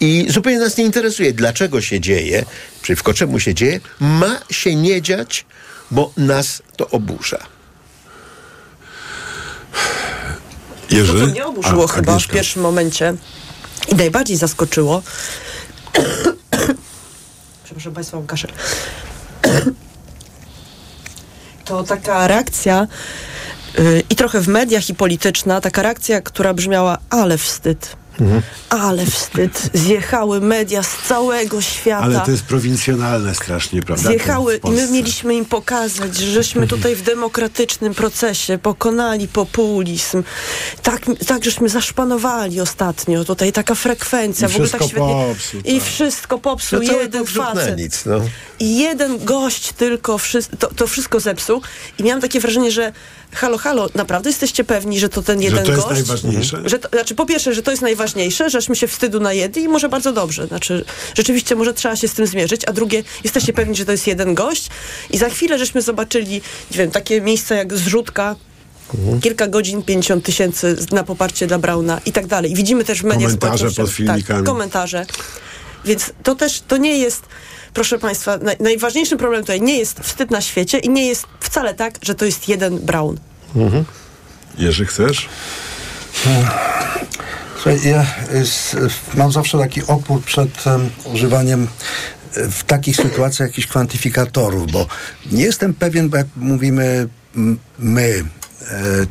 I 0.01 0.27
zupełnie 0.31 0.59
nas 0.59 0.77
nie 0.77 0.85
interesuje, 0.85 1.33
dlaczego 1.33 1.81
się 1.81 2.01
dzieje, 2.01 2.45
przeciwko 2.83 3.15
czemu 3.15 3.41
się 3.41 3.55
dzieje. 3.55 3.81
Ma 4.01 4.41
się 4.51 4.75
nie 4.77 5.03
dziać, 5.03 5.47
bo 5.91 6.13
nas 6.17 6.63
to 6.77 6.89
oburza. 6.89 7.39
Jerzy? 10.91 11.13
To, 11.13 11.27
co 11.27 11.27
mnie 11.27 11.47
oburzyło 11.47 11.85
A, 11.85 11.89
chyba 11.89 12.19
w 12.19 12.29
pierwszym 12.29 12.63
momencie 12.63 13.15
i 13.89 13.95
najbardziej 13.95 14.37
zaskoczyło. 14.37 15.03
Przepraszam 17.73 17.95
Państwa, 17.95 18.17
mam 18.17 18.27
kaszel. 18.27 18.51
To 21.65 21.85
taka 21.85 22.27
reakcja 22.27 22.87
yy, 23.79 24.03
i 24.11 24.17
trochę 24.17 24.41
w 24.41 24.49
mediach 24.49 24.89
i 24.89 24.95
polityczna, 24.95 25.61
taka 25.61 25.83
reakcja, 25.83 26.21
która 26.21 26.55
brzmiała, 26.55 26.99
ale 27.11 27.39
wstyd. 27.39 27.97
Ale 28.69 29.07
wstyd. 29.07 29.71
Zjechały 29.75 30.41
media 30.41 30.83
z 30.83 30.97
całego 31.09 31.61
świata. 31.61 32.05
Ale 32.05 32.21
to 32.21 32.31
jest 32.31 32.43
prowincjonalne 32.43 33.35
strasznie, 33.35 33.83
prawda? 33.83 34.09
Zjechały 34.09 34.61
i 34.65 34.71
my 34.71 34.91
mieliśmy 34.91 35.35
im 35.35 35.45
pokazać, 35.45 36.17
że 36.17 36.27
żeśmy 36.27 36.67
tutaj 36.67 36.97
w 36.97 37.03
demokratycznym 37.03 37.95
procesie 37.95 38.59
pokonali 38.59 39.29
populizm. 39.29 40.23
Tak, 40.83 41.03
tak 41.27 41.45
żeśmy 41.45 41.69
zaszpanowali 41.69 42.61
ostatnio. 42.61 43.25
Tutaj 43.25 43.53
taka 43.53 43.75
frekwencja. 43.75 44.49
I 44.49 44.51
w 44.51 44.55
ogóle 44.55 44.69
tak 44.69 44.81
wszystko 44.81 45.01
świetnie. 45.07 45.25
popsuł, 45.35 45.61
I 45.65 45.81
wszystko 45.81 46.39
popsuł. 46.39 46.81
No 46.83 46.93
jeden 46.93 47.27
facet. 47.27 47.79
nic, 47.79 48.07
no. 48.07 48.21
I 48.61 48.79
jeden 48.79 49.25
gość 49.25 49.73
tylko 49.73 50.19
wszy- 50.19 50.43
to, 50.59 50.75
to 50.75 50.87
wszystko 50.87 51.21
zepsuł. 51.21 51.63
I 51.99 52.03
miałam 52.03 52.21
takie 52.21 52.41
wrażenie, 52.41 52.71
że 52.71 52.93
halo, 53.33 53.59
halo, 53.59 53.89
naprawdę 53.95 54.31
jesteście 54.31 54.65
pewni, 54.65 55.01
że 55.01 55.09
to 55.09 55.23
ten 55.23 55.39
Że 55.39 55.45
jeden 55.45 55.65
to 55.65 55.73
jest 55.73 55.83
gość? 55.83 56.01
najważniejsze? 56.01 56.63
Że 56.65 56.79
to, 56.79 56.89
znaczy, 56.89 57.15
po 57.15 57.27
pierwsze, 57.27 57.55
że 57.55 57.63
to 57.63 57.71
jest 57.71 57.83
najważniejsze, 57.83 58.51
żeśmy 58.51 58.77
się 58.77 58.87
wstydu 58.87 59.21
najedli 59.21 59.63
i 59.63 59.69
może 59.69 59.89
bardzo 59.89 60.13
dobrze. 60.13 60.47
Znaczy, 60.47 60.85
rzeczywiście 61.15 61.57
może 61.57 61.75
trzeba 61.75 61.97
się 61.97 62.09
z 62.09 62.15
tym 62.15 62.27
zmierzyć. 62.27 62.63
A 62.69 62.73
drugie, 62.73 63.03
jesteście 63.25 63.53
pewni, 63.53 63.77
że 63.77 63.85
to 63.85 63.93
jest 63.93 64.07
jeden 64.07 64.35
gość. 64.35 64.69
I 65.11 65.19
za 65.19 65.29
chwilę 65.31 65.59
żeśmy 65.59 65.83
zobaczyli, 65.83 66.35
nie 66.71 66.79
wiem, 66.79 66.91
takie 66.91 67.21
miejsca 67.21 67.55
jak 67.55 67.75
zrzutka, 67.75 68.37
Kilka 69.23 69.47
godzin, 69.47 69.83
50 69.83 70.25
tysięcy 70.25 70.77
na 70.93 71.05
poparcie 71.05 71.47
dla 71.47 71.59
Brauna 71.59 72.01
i 72.07 72.13
tak 72.13 72.27
dalej. 72.27 72.55
Widzimy 72.55 72.85
też 72.85 73.01
w 73.01 73.05
mediach 73.05 73.39
Komentarze 73.39 73.71
pod 73.71 73.91
filmikami. 73.91 74.23
Tak, 74.25 74.45
komentarze. 74.45 75.07
Więc 75.85 76.13
to 76.23 76.35
też, 76.35 76.61
to 76.69 76.77
nie 76.77 76.99
jest, 76.99 77.23
proszę 77.75 77.99
Państwa, 77.99 78.37
naj, 78.39 78.57
najważniejszym 78.61 79.19
problemem 79.19 79.45
tutaj 79.45 79.61
nie 79.61 79.79
jest 79.79 80.01
wstyd 80.01 80.31
na 80.31 80.41
świecie 80.41 80.79
i 80.79 80.89
nie 80.91 81.07
jest 81.09 81.27
wcale 81.41 81.75
tak, 81.75 81.95
że 82.03 82.15
to 82.15 82.25
jest 82.25 82.49
jeden 82.49 82.79
Brown. 82.79 83.17
Mhm. 83.57 83.85
Jerzy, 84.59 84.87
chcesz? 84.87 85.29
Słuchaj, 87.55 87.81
ja 87.85 88.03
y, 88.35 88.39
s- 88.39 88.77
mam 89.15 89.33
zawsze 89.33 89.59
taki 89.59 89.83
opór 89.87 90.23
przed 90.23 90.67
em, 90.67 90.91
używaniem 91.05 91.69
y, 92.37 92.49
w 92.51 92.65
takich 92.65 92.97
sytuacjach 92.97 93.49
jakichś 93.49 93.67
kwantyfikatorów, 93.67 94.73
bo 94.73 94.87
nie 95.33 95.43
jestem 95.45 95.75
pewien, 95.75 96.09
bo 96.09 96.17
jak 96.17 96.27
mówimy 96.37 97.09
my, 97.79 98.25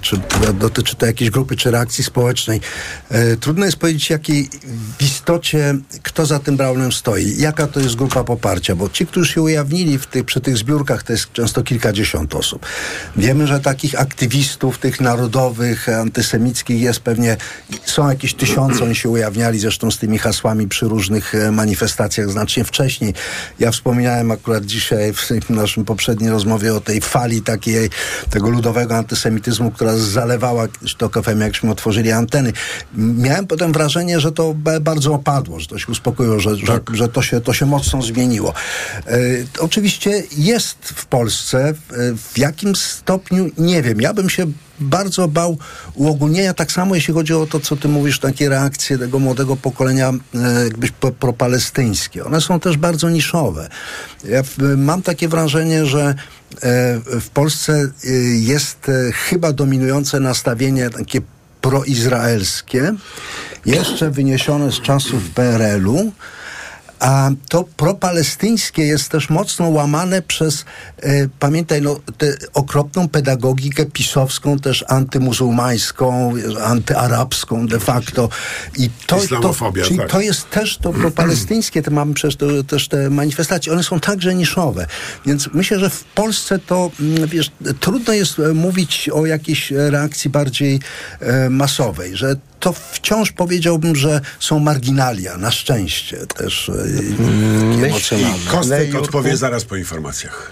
czy 0.01 0.17
to 0.17 0.53
dotyczy 0.53 0.95
to 0.95 1.05
jakiejś 1.05 1.31
grupy, 1.31 1.55
czy 1.55 1.71
reakcji 1.71 2.03
społecznej, 2.03 2.61
e, 3.09 3.37
trudno 3.37 3.65
jest 3.65 3.77
powiedzieć, 3.77 4.09
jakiej 4.09 4.49
w 4.99 5.03
istocie, 5.03 5.75
kto 6.03 6.25
za 6.25 6.39
tym 6.39 6.57
Brownem 6.57 6.91
stoi, 6.91 7.35
jaka 7.37 7.67
to 7.67 7.79
jest 7.79 7.95
grupa 7.95 8.23
poparcia, 8.23 8.75
bo 8.75 8.89
ci, 8.89 9.05
którzy 9.05 9.33
się 9.33 9.41
ujawnili 9.41 9.97
w 9.97 10.07
tych, 10.07 10.25
przy 10.25 10.41
tych 10.41 10.57
zbiórkach, 10.57 11.03
to 11.03 11.13
jest 11.13 11.31
często 11.33 11.63
kilkadziesiąt 11.63 12.35
osób. 12.35 12.65
Wiemy, 13.15 13.47
że 13.47 13.59
takich 13.59 13.99
aktywistów, 13.99 14.77
tych 14.77 15.01
narodowych, 15.01 15.89
antysemickich 15.89 16.81
jest 16.81 16.99
pewnie, 16.99 17.37
są 17.85 18.09
jakieś 18.09 18.33
tysiące, 18.33 18.83
oni 18.83 18.95
się 18.95 19.09
ujawniali 19.09 19.59
zresztą 19.59 19.91
z 19.91 19.97
tymi 19.97 20.17
hasłami 20.17 20.67
przy 20.67 20.87
różnych 20.87 21.35
e, 21.35 21.51
manifestacjach 21.51 22.29
znacznie 22.29 22.63
wcześniej. 22.63 23.13
Ja 23.59 23.71
wspominałem 23.71 24.31
akurat 24.31 24.65
dzisiaj 24.65 25.13
w 25.13 25.49
naszym 25.49 25.85
poprzedniej 25.85 26.29
rozmowie 26.29 26.73
o 26.73 26.81
tej 26.81 27.01
fali 27.01 27.41
takiej, 27.41 27.89
tego 28.29 28.49
ludowego 28.49 28.97
antysemityzmu, 28.97 29.40
która 29.71 29.97
zalewała 29.97 30.67
to 30.97 31.09
KFM, 31.09 31.41
jakśmy 31.41 31.71
otworzyli 31.71 32.11
anteny. 32.11 32.53
Miałem 32.95 33.47
potem 33.47 33.71
wrażenie, 33.71 34.19
że 34.19 34.31
to 34.31 34.53
ba- 34.53 34.79
bardzo 34.79 35.13
opadło, 35.13 35.59
że 35.59 35.67
to 35.67 35.79
się 35.79 35.91
uspokoiło, 35.91 36.39
że, 36.39 36.55
że, 36.55 36.79
że 36.93 37.07
to, 37.07 37.21
się, 37.21 37.41
to 37.41 37.53
się 37.53 37.65
mocno 37.65 38.01
zmieniło. 38.01 38.53
E, 39.07 39.17
oczywiście 39.59 40.23
jest 40.37 40.77
w 40.83 41.05
Polsce, 41.05 41.73
w 42.31 42.37
jakim 42.37 42.75
stopniu, 42.75 43.49
nie 43.57 43.81
wiem, 43.81 44.01
ja 44.01 44.13
bym 44.13 44.29
się 44.29 44.45
bardzo 44.81 45.27
bał 45.27 45.57
uogólnienia, 45.95 46.53
tak 46.53 46.71
samo 46.71 46.95
jeśli 46.95 47.13
chodzi 47.13 47.33
o 47.33 47.47
to, 47.47 47.59
co 47.59 47.75
ty 47.75 47.87
mówisz, 47.87 48.19
takie 48.19 48.49
reakcje 48.49 48.97
tego 48.97 49.19
młodego 49.19 49.55
pokolenia 49.55 50.09
e, 50.35 50.63
jakbyś 50.63 50.91
propalestyńskie. 51.19 52.25
One 52.25 52.41
są 52.41 52.59
też 52.59 52.77
bardzo 52.77 53.09
niszowe. 53.09 53.69
Ja 54.23 54.43
mam 54.77 55.01
takie 55.01 55.27
wrażenie, 55.27 55.85
że 55.85 56.01
e, 56.01 56.15
w 57.21 57.29
Polsce 57.33 57.73
e, 57.73 58.09
jest 58.37 58.91
chyba 59.13 59.53
dominujące 59.53 60.19
nastawienie 60.19 60.89
takie 60.89 61.21
proizraelskie, 61.61 62.93
jeszcze 63.65 64.11
wyniesione 64.11 64.71
z 64.71 64.81
czasów 64.81 65.29
PRL-u, 65.29 66.11
a 67.01 67.29
to 67.49 67.63
propalestyńskie 67.63 68.83
jest 68.83 69.09
też 69.09 69.29
mocno 69.29 69.69
łamane 69.69 70.21
przez, 70.21 70.65
e, 70.99 71.27
pamiętaj, 71.39 71.81
no, 71.81 71.99
tę 72.17 72.33
okropną 72.53 73.09
pedagogikę 73.09 73.85
pisowską, 73.85 74.59
też 74.59 74.85
antymuzułmańską, 74.87 76.33
antyarabską 76.63 77.67
de 77.67 77.79
facto. 77.79 78.29
I 78.77 78.89
to, 79.07 79.19
to, 79.41 79.71
czyli 79.83 79.97
tak. 79.97 80.09
to 80.09 80.21
jest 80.21 80.49
też 80.49 80.77
to 80.77 80.93
propalestyńskie, 80.93 81.81
te 81.81 81.91
mamy 81.91 82.13
przecież 82.13 82.35
to, 82.35 82.63
też 82.63 82.87
te 82.87 83.09
manifestacje, 83.09 83.73
one 83.73 83.83
są 83.83 83.99
także 83.99 84.35
niszowe. 84.35 84.87
Więc 85.25 85.49
myślę, 85.53 85.79
że 85.79 85.89
w 85.89 86.03
Polsce 86.03 86.59
to, 86.59 86.91
mm, 86.99 87.27
wiesz, 87.27 87.51
trudno 87.79 88.13
jest 88.13 88.39
e, 88.39 88.53
mówić 88.53 89.09
o 89.13 89.25
jakiejś 89.25 89.71
reakcji 89.71 90.29
bardziej 90.29 90.79
e, 91.19 91.49
masowej, 91.49 92.17
że 92.17 92.35
to 92.61 92.73
wciąż 92.73 93.31
powiedziałbym, 93.31 93.95
że 93.95 94.21
są 94.39 94.59
marginalia, 94.59 95.37
na 95.37 95.51
szczęście 95.51 96.17
też 96.27 96.71
emocjonalne. 97.85 98.51
Kostek 98.51 98.95
odpowie 98.95 99.37
zaraz 99.37 99.65
po 99.65 99.75
informacjach. 99.75 100.51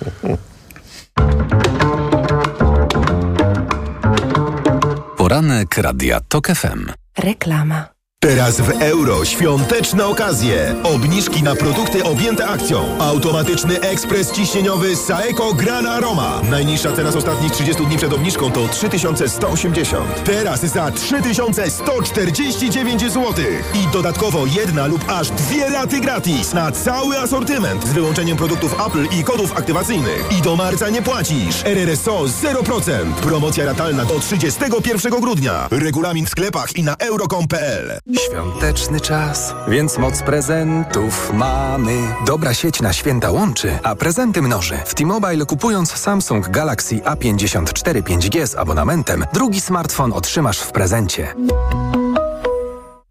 Poranek 5.18 5.78
Radia 5.78 6.20
TOK 6.20 6.48
FM. 6.48 6.92
Reklama. 7.18 7.99
Teraz 8.22 8.62
w 8.62 8.70
euro 8.70 9.26
świąteczne 9.26 10.06
okazje. 10.06 10.76
Obniżki 10.84 11.44
na 11.44 11.56
produkty 11.56 12.04
objęte 12.04 12.48
akcją. 12.48 12.98
Automatyczny 13.00 13.82
ekspres 13.82 14.32
ciśnieniowy 14.32 14.96
Saeco 14.96 15.54
Gran 15.54 15.88
Aroma. 15.88 16.42
Najniższa 16.50 16.92
cena 16.92 17.12
z 17.12 17.16
ostatnich 17.16 17.52
30 17.52 17.86
dni 17.86 17.98
przed 17.98 18.14
obniżką 18.14 18.52
to 18.52 18.68
3180. 18.68 20.24
Teraz 20.24 20.62
za 20.62 20.92
3149 20.92 23.02
zł. 23.02 23.34
I 23.74 23.88
dodatkowo 23.94 24.46
jedna 24.46 24.88
lub 24.88 25.10
aż 25.10 25.30
dwie 25.30 25.70
raty 25.70 26.00
gratis 26.00 26.54
na 26.54 26.72
cały 26.72 27.20
asortyment 27.20 27.88
z 27.88 27.94
wyłączeniem 27.94 28.38
produktów 28.38 28.76
Apple 28.88 29.06
i 29.20 29.24
kodów 29.24 29.58
aktywacyjnych. 29.58 30.26
I 30.40 30.42
do 30.42 30.56
marca 30.56 30.90
nie 30.90 31.02
płacisz. 31.02 31.66
RRSO 31.66 32.24
0%. 32.24 33.14
Promocja 33.14 33.66
ratalna 33.66 34.06
do 34.06 34.20
31 34.20 35.22
grudnia. 35.22 35.68
Regulamin 35.72 36.26
w 36.26 36.30
sklepach 36.30 36.76
i 36.76 36.84
na 36.84 36.96
euro.com.pl. 36.96 38.00
Świąteczny 38.18 39.00
czas, 39.00 39.54
więc 39.68 39.98
moc 39.98 40.22
prezentów 40.22 41.32
mamy. 41.34 41.98
Dobra 42.26 42.54
sieć 42.54 42.82
na 42.82 42.94
święta 42.94 43.32
łączy, 43.32 43.80
a 43.84 43.96
prezenty 43.96 44.42
mnoży. 44.42 44.78
W 44.86 44.96
T-Mobile 44.96 45.46
kupując 45.46 45.92
Samsung 45.92 46.50
Galaxy 46.50 46.96
A54 46.96 48.02
5G 48.02 48.48
z 48.48 48.56
abonamentem, 48.56 49.26
drugi 49.34 49.62
smartfon 49.62 50.14
otrzymasz 50.14 50.60
w 50.60 50.72
prezencie. 50.72 51.36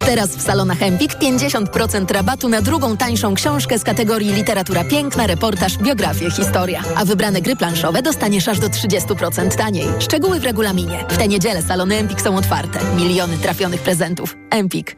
Teraz 0.09 0.29
w 0.29 0.41
salonach 0.41 0.81
Empik 0.83 1.15
50% 1.15 2.11
rabatu 2.11 2.49
na 2.49 2.61
drugą 2.61 2.97
tańszą 2.97 3.35
książkę 3.35 3.79
z 3.79 3.83
kategorii 3.83 4.33
literatura 4.33 4.83
piękna, 4.83 5.27
reportaż, 5.27 5.77
biografie, 5.77 6.31
historia. 6.31 6.83
A 6.95 7.05
wybrane 7.05 7.41
gry 7.41 7.55
planszowe 7.55 8.01
dostaniesz 8.01 8.47
aż 8.47 8.59
do 8.59 8.67
30% 8.67 9.55
taniej. 9.55 9.87
Szczegóły 9.99 10.39
w 10.39 10.43
regulaminie. 10.43 11.05
W 11.09 11.17
tę 11.17 11.27
niedzielę 11.27 11.61
salony 11.61 11.97
Empik 11.97 12.21
są 12.21 12.37
otwarte. 12.37 12.79
Miliony 12.95 13.37
trafionych 13.37 13.81
prezentów. 13.81 14.35
Empik. 14.49 14.95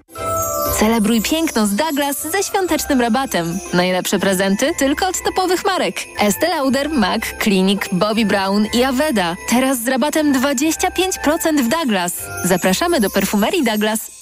Celebruj 0.79 1.21
piękno 1.21 1.67
z 1.67 1.75
Douglas 1.75 2.31
ze 2.31 2.43
świątecznym 2.43 3.01
rabatem. 3.01 3.59
Najlepsze 3.73 4.19
prezenty 4.19 4.71
tylko 4.79 5.07
od 5.07 5.23
topowych 5.23 5.65
marek. 5.65 5.95
Estée 6.19 6.49
Lauder, 6.49 6.89
MAC, 6.89 7.21
Clinic, 7.43 7.81
Bobbi 7.91 8.25
Brown 8.25 8.65
i 8.73 8.83
Aveda. 8.83 9.35
Teraz 9.49 9.83
z 9.83 9.87
rabatem 9.87 10.33
25% 10.33 11.63
w 11.63 11.67
Douglas. 11.67 12.13
Zapraszamy 12.43 12.99
do 12.99 13.09
perfumerii 13.09 13.63
Douglas. 13.63 14.20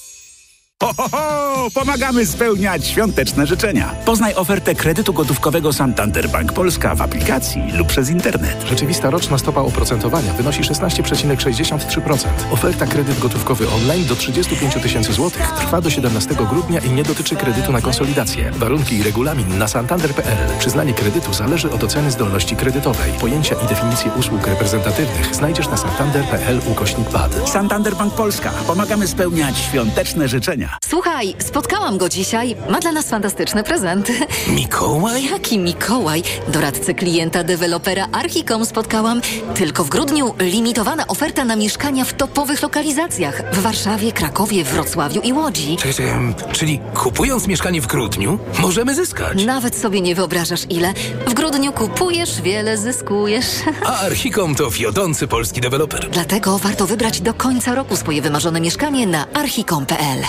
Ho, 0.82 0.92
ho, 0.96 1.08
ho! 1.08 1.70
Pomagamy 1.74 2.26
spełniać 2.26 2.86
świąteczne 2.86 3.46
życzenia. 3.46 3.94
Poznaj 4.04 4.34
ofertę 4.34 4.74
kredytu 4.74 5.12
gotówkowego 5.12 5.72
Santander 5.72 6.28
Bank 6.28 6.52
Polska 6.52 6.94
w 6.94 7.02
aplikacji 7.02 7.62
lub 7.72 7.88
przez 7.88 8.10
internet. 8.10 8.64
Rzeczywista 8.68 9.10
roczna 9.10 9.38
stopa 9.38 9.60
oprocentowania 9.60 10.32
wynosi 10.32 10.62
16,63%. 10.62 12.28
Oferta 12.50 12.86
kredyt 12.86 13.18
gotówkowy 13.18 13.68
online 13.70 14.06
do 14.06 14.16
35 14.16 14.74
tysięcy 14.74 15.12
złotych 15.12 15.52
trwa 15.58 15.80
do 15.80 15.90
17 15.90 16.34
grudnia 16.34 16.80
i 16.80 16.90
nie 16.90 17.02
dotyczy 17.02 17.36
kredytu 17.36 17.72
na 17.72 17.80
konsolidację. 17.80 18.50
Warunki 18.50 18.96
i 18.96 19.02
regulamin 19.02 19.58
na 19.58 19.68
santander.pl. 19.68 20.58
Przyznanie 20.58 20.94
kredytu 20.94 21.32
zależy 21.32 21.70
od 21.70 21.84
oceny 21.84 22.10
zdolności 22.10 22.56
kredytowej. 22.56 23.12
Pojęcia 23.20 23.54
i 23.64 23.66
definicje 23.66 24.10
usług 24.18 24.46
reprezentatywnych 24.46 25.34
znajdziesz 25.34 25.68
na 25.68 25.76
santander.pl 25.76 26.60
ukośnik. 26.72 27.06
Santander 27.46 27.96
Bank 27.96 28.14
Polska. 28.14 28.50
Pomagamy 28.66 29.08
spełniać 29.08 29.58
świąteczne 29.58 30.28
życzenia. 30.28 30.69
Słuchaj, 30.88 31.34
spotkałam 31.38 31.98
go 31.98 32.08
dzisiaj. 32.08 32.56
Ma 32.70 32.80
dla 32.80 32.92
nas 32.92 33.08
fantastyczne 33.08 33.64
prezenty. 33.64 34.12
Mikołaj? 34.56 35.24
Jaki 35.30 35.58
Mikołaj? 35.58 36.22
Doradcę 36.48 36.94
klienta 36.94 37.44
dewelopera 37.44 38.06
Archicom 38.12 38.64
spotkałam. 38.66 39.20
Tylko 39.54 39.84
w 39.84 39.88
grudniu 39.88 40.34
limitowana 40.38 41.06
oferta 41.06 41.44
na 41.44 41.56
mieszkania 41.56 42.04
w 42.04 42.12
topowych 42.12 42.62
lokalizacjach. 42.62 43.42
W 43.52 43.62
Warszawie, 43.62 44.12
Krakowie, 44.12 44.64
Wrocławiu 44.64 45.20
i 45.20 45.32
Łodzi. 45.32 45.76
Czekaj, 45.76 45.94
czekaj, 45.94 46.34
czyli 46.52 46.80
kupując 46.94 47.46
mieszkanie 47.46 47.80
w 47.80 47.86
grudniu, 47.86 48.38
możemy 48.58 48.94
zyskać. 48.94 49.44
Nawet 49.44 49.76
sobie 49.76 50.00
nie 50.00 50.14
wyobrażasz 50.14 50.62
ile. 50.70 50.94
W 51.26 51.34
grudniu 51.34 51.72
kupujesz, 51.72 52.40
wiele 52.42 52.78
zyskujesz. 52.78 53.46
A 53.86 53.98
Archicom 54.00 54.54
to 54.54 54.70
wiodący 54.70 55.28
polski 55.28 55.60
deweloper. 55.60 56.10
Dlatego 56.10 56.58
warto 56.58 56.86
wybrać 56.86 57.20
do 57.20 57.34
końca 57.34 57.74
roku 57.74 57.96
swoje 57.96 58.22
wymarzone 58.22 58.60
mieszkanie 58.60 59.06
na 59.06 59.26
archicom.pl. 59.34 60.22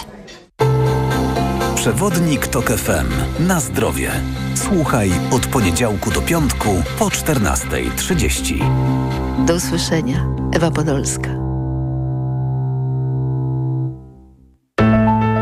Przewodnik 1.82 2.48
TOK 2.48 2.66
FM. 2.66 3.08
Na 3.48 3.60
zdrowie. 3.60 4.12
Słuchaj 4.56 5.12
od 5.32 5.46
poniedziałku 5.46 6.12
do 6.12 6.22
piątku 6.22 6.84
po 7.00 7.06
14.30. 7.06 9.46
Do 9.46 9.56
usłyszenia. 9.56 10.26
Ewa 10.54 10.72
Podolska. 10.72 11.30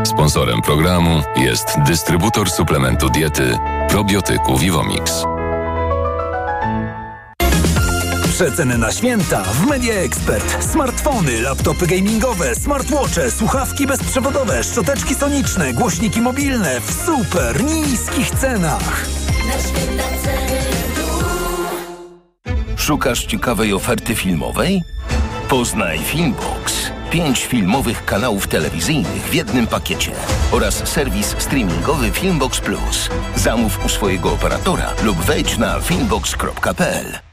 Sponsorem 0.04 0.62
programu 0.62 1.22
jest 1.36 1.66
dystrybutor 1.86 2.50
suplementu 2.50 3.10
diety 3.10 3.58
probiotyku 3.88 4.58
Vivomix. 4.58 5.24
Przeceny 8.40 8.78
na 8.78 8.92
święta 8.92 9.42
w 9.42 9.66
Media 9.66 9.94
Expert. 9.94 10.64
Smartfony, 11.10 11.42
laptopy 11.42 11.86
gamingowe, 11.86 12.54
smartwatche, 12.54 13.30
słuchawki 13.30 13.86
bezprzewodowe, 13.86 14.64
szczoteczki 14.64 15.14
soniczne, 15.14 15.72
głośniki 15.72 16.20
mobilne 16.20 16.80
w 16.80 17.04
super 17.06 17.64
niskich 17.64 18.30
cenach. 18.30 19.06
Szukasz 22.76 23.24
ciekawej 23.24 23.72
oferty 23.72 24.14
filmowej? 24.14 24.82
Poznaj 25.48 25.98
Filmbox. 25.98 26.90
Pięć 27.10 27.46
filmowych 27.46 28.04
kanałów 28.04 28.46
telewizyjnych 28.46 29.22
w 29.22 29.34
jednym 29.34 29.66
pakiecie 29.66 30.12
oraz 30.52 30.88
serwis 30.88 31.34
streamingowy 31.38 32.10
Filmbox 32.10 32.60
Plus. 32.60 33.08
Zamów 33.36 33.84
u 33.84 33.88
swojego 33.88 34.32
operatora 34.32 34.90
lub 35.02 35.16
wejdź 35.16 35.58
na 35.58 35.80
filmbox.pl. 35.80 37.29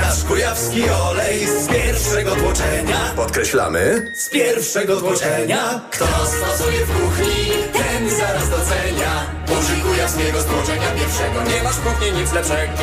Nasz 0.00 0.24
kujawski 0.24 0.90
olej 0.90 1.46
z 1.46 1.68
pierwszego 1.68 2.36
tłoczenia. 2.36 2.98
Podkreślamy. 3.16 4.12
Z 4.16 4.30
pierwszego 4.30 4.96
tłoczenia. 4.96 5.80
Kto 5.90 6.06
stosuje 6.06 6.86
w 6.86 7.00
kuchni, 7.00 7.52
ten 7.72 8.10
zaraz 8.10 8.50
docenia. 8.50 9.26
Użyj 9.60 9.80
kujawskiego 9.80 10.40
stłoczenia 10.40 10.90
pierwszego. 10.98 11.42
Nie 11.42 11.62
masz 11.62 11.76
kuchni 11.76 12.12
nic 12.12 12.32
lepszego 12.32 12.82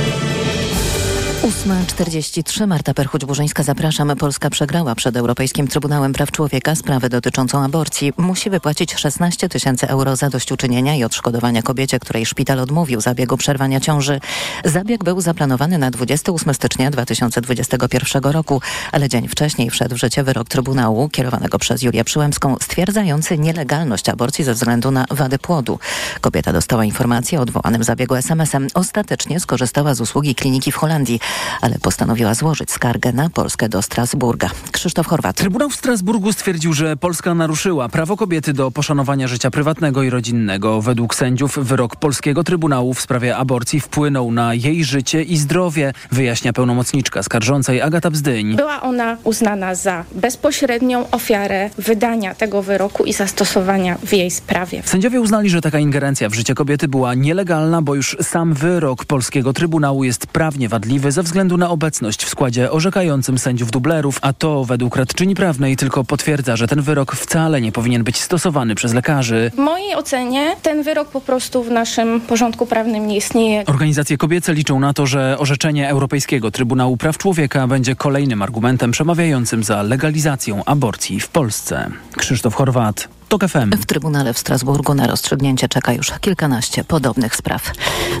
8.43 1.41 2.67
Marta 2.67 2.93
Perchuć-Burzyńska, 2.93 3.63
zapraszam. 3.63 4.15
Polska 4.17 4.49
przegrała 4.49 4.95
przed 4.95 5.17
Europejskim 5.17 5.67
Trybunałem 5.67 6.13
Praw 6.13 6.31
Człowieka 6.31 6.75
sprawę 6.75 7.09
dotyczącą 7.09 7.63
aborcji. 7.63 8.13
Musi 8.17 8.49
wypłacić 8.49 8.95
16 8.95 9.49
tysięcy 9.49 9.87
euro 9.87 10.15
zadośćuczynienia 10.15 10.95
i 10.95 11.03
odszkodowania 11.03 11.61
kobiecie, 11.61 11.99
której 11.99 12.25
szpital 12.25 12.59
odmówił 12.59 13.01
zabiegu 13.01 13.37
przerwania 13.37 13.79
ciąży. 13.79 14.19
Zabieg 14.65 15.03
był 15.03 15.21
zaplanowany 15.21 15.77
na 15.77 15.91
28 15.91 16.53
stycznia 16.53 16.91
2021 16.91 18.23
roku, 18.23 18.61
ale 18.91 19.09
dzień 19.09 19.27
wcześniej 19.27 19.69
wszedł 19.69 19.95
w 19.95 19.99
życie 19.99 20.23
wyrok 20.23 20.49
Trybunału 20.49 21.09
kierowanego 21.09 21.59
przez 21.59 21.81
Julię 21.81 22.03
Przyłębską 22.03 22.55
stwierdzający 22.61 23.37
nielegalność 23.37 24.09
aborcji 24.09 24.43
ze 24.43 24.53
względu 24.53 24.91
na 24.91 25.05
wady 25.11 25.39
płodu. 25.39 25.79
Kobieta 26.21 26.53
dostała 26.53 26.85
informację 26.85 27.39
o 27.39 27.41
odwołanym 27.41 27.83
zabiegu 27.83 28.15
SMS-em. 28.15 28.67
Ostatecznie 28.73 29.39
skorzystała 29.39 29.95
z 29.95 30.01
usługi 30.01 30.35
kliniki 30.35 30.71
w 30.71 30.75
Holandii 30.75 31.19
ale 31.61 31.79
postanowiła 31.79 32.33
złożyć 32.33 32.71
skargę 32.71 33.13
na 33.13 33.29
Polskę 33.29 33.69
do 33.69 33.81
Strasburga. 33.81 34.49
Krzysztof 34.71 35.07
Horwat. 35.07 35.35
Trybunał 35.35 35.69
w 35.69 35.75
Strasburgu 35.75 36.33
stwierdził, 36.33 36.73
że 36.73 36.97
Polska 36.97 37.33
naruszyła 37.35 37.89
prawo 37.89 38.17
kobiety 38.17 38.53
do 38.53 38.71
poszanowania 38.71 39.27
życia 39.27 39.51
prywatnego 39.51 40.03
i 40.03 40.09
rodzinnego. 40.09 40.81
Według 40.81 41.15
sędziów 41.15 41.59
wyrok 41.59 41.95
polskiego 41.95 42.43
Trybunału 42.43 42.93
w 42.93 43.01
sprawie 43.01 43.37
aborcji 43.37 43.79
wpłynął 43.79 44.31
na 44.31 44.53
jej 44.53 44.83
życie 44.83 45.23
i 45.23 45.37
zdrowie, 45.37 45.93
wyjaśnia 46.11 46.53
pełnomocniczka 46.53 47.23
skarżącej 47.23 47.81
Agata 47.81 48.11
Bzdyń. 48.11 48.55
Była 48.55 48.81
ona 48.81 49.17
uznana 49.23 49.75
za 49.75 50.05
bezpośrednią 50.15 51.09
ofiarę 51.11 51.69
wydania 51.77 52.35
tego 52.35 52.61
wyroku 52.61 53.03
i 53.03 53.13
zastosowania 53.13 53.97
w 54.05 54.13
jej 54.13 54.31
sprawie. 54.31 54.83
Sędziowie 54.85 55.21
uznali, 55.21 55.49
że 55.49 55.61
taka 55.61 55.79
ingerencja 55.79 56.29
w 56.29 56.33
życie 56.33 56.55
kobiety 56.55 56.87
była 56.87 57.13
nielegalna, 57.13 57.81
bo 57.81 57.95
już 57.95 58.17
sam 58.21 58.53
wyrok 58.53 59.05
polskiego 59.05 59.53
Trybunału 59.53 60.03
jest 60.03 60.27
prawnie 60.27 60.69
wadliwy 60.69 61.11
ze 61.21 61.25
względu 61.25 61.57
na 61.57 61.69
obecność 61.69 62.25
w 62.25 62.29
składzie 62.29 62.71
orzekającym 62.71 63.37
sędziów 63.37 63.71
dublerów, 63.71 64.19
a 64.21 64.33
to 64.33 64.63
według 64.65 64.95
radczyni 64.95 65.35
prawnej 65.35 65.77
tylko 65.77 66.03
potwierdza, 66.03 66.55
że 66.55 66.67
ten 66.67 66.81
wyrok 66.81 67.15
wcale 67.15 67.61
nie 67.61 67.71
powinien 67.71 68.03
być 68.03 68.21
stosowany 68.21 68.75
przez 68.75 68.93
lekarzy. 68.93 69.51
W 69.55 69.57
mojej 69.57 69.95
ocenie 69.95 70.55
ten 70.61 70.83
wyrok 70.83 71.09
po 71.09 71.21
prostu 71.21 71.63
w 71.63 71.71
naszym 71.71 72.21
porządku 72.21 72.65
prawnym 72.65 73.07
nie 73.07 73.17
istnieje. 73.17 73.65
Organizacje 73.65 74.17
kobiece 74.17 74.53
liczą 74.53 74.79
na 74.79 74.93
to, 74.93 75.05
że 75.05 75.35
orzeczenie 75.39 75.89
Europejskiego 75.89 76.51
Trybunału 76.51 76.97
Praw 76.97 77.17
Człowieka 77.17 77.67
będzie 77.67 77.95
kolejnym 77.95 78.41
argumentem 78.41 78.91
przemawiającym 78.91 79.63
za 79.63 79.81
legalizacją 79.81 80.65
aborcji 80.65 81.19
w 81.19 81.27
Polsce. 81.27 81.89
Krzysztof 82.17 82.55
Horwat. 82.55 83.20
TOK 83.31 83.47
FM. 83.47 83.71
W 83.77 83.85
Trybunale 83.85 84.33
w 84.33 84.39
Strasburgu 84.39 84.93
na 84.93 85.07
rozstrzygnięcie 85.07 85.67
czeka 85.69 85.93
już 85.93 86.11
kilkanaście 86.21 86.83
podobnych 86.83 87.35
spraw. 87.35 87.71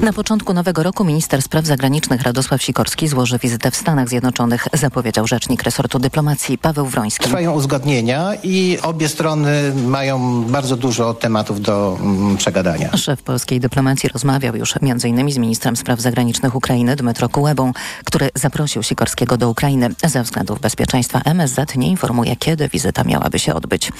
Na 0.01 0.13
początku 0.13 0.53
nowego 0.53 0.83
roku 0.83 1.03
minister 1.03 1.41
spraw 1.41 1.65
zagranicznych 1.65 2.21
Radosław 2.21 2.63
Sikorski 2.63 3.07
złoży 3.07 3.39
wizytę 3.39 3.71
w 3.71 3.75
Stanach 3.75 4.09
Zjednoczonych, 4.09 4.67
zapowiedział 4.73 5.27
rzecznik 5.27 5.63
resortu 5.63 5.99
dyplomacji 5.99 6.57
Paweł 6.57 6.85
Wroński. 6.85 7.23
Trwają 7.23 7.53
uzgodnienia 7.53 8.31
i 8.43 8.77
obie 8.83 9.09
strony 9.09 9.73
mają 9.87 10.43
bardzo 10.43 10.77
dużo 10.77 11.13
tematów 11.13 11.61
do 11.61 11.97
mm, 12.01 12.37
przegadania. 12.37 12.97
Szef 12.97 13.23
polskiej 13.23 13.59
dyplomacji 13.59 14.09
rozmawiał 14.09 14.55
już 14.55 14.75
m.in. 14.81 15.31
z 15.31 15.37
ministrem 15.37 15.75
spraw 15.75 15.99
zagranicznych 16.01 16.55
Ukrainy 16.55 16.95
Dmytro 16.95 17.29
Kułebą, 17.29 17.71
który 18.05 18.29
zaprosił 18.35 18.83
Sikorskiego 18.83 19.37
do 19.37 19.49
Ukrainy. 19.49 19.89
Ze 20.07 20.23
względów 20.23 20.59
bezpieczeństwa 20.59 21.21
MSZ 21.25 21.75
nie 21.75 21.87
informuje, 21.87 22.35
kiedy 22.35 22.69
wizyta 22.69 23.03
miałaby 23.03 23.39
się 23.39 23.53
odbyć. 23.53 23.91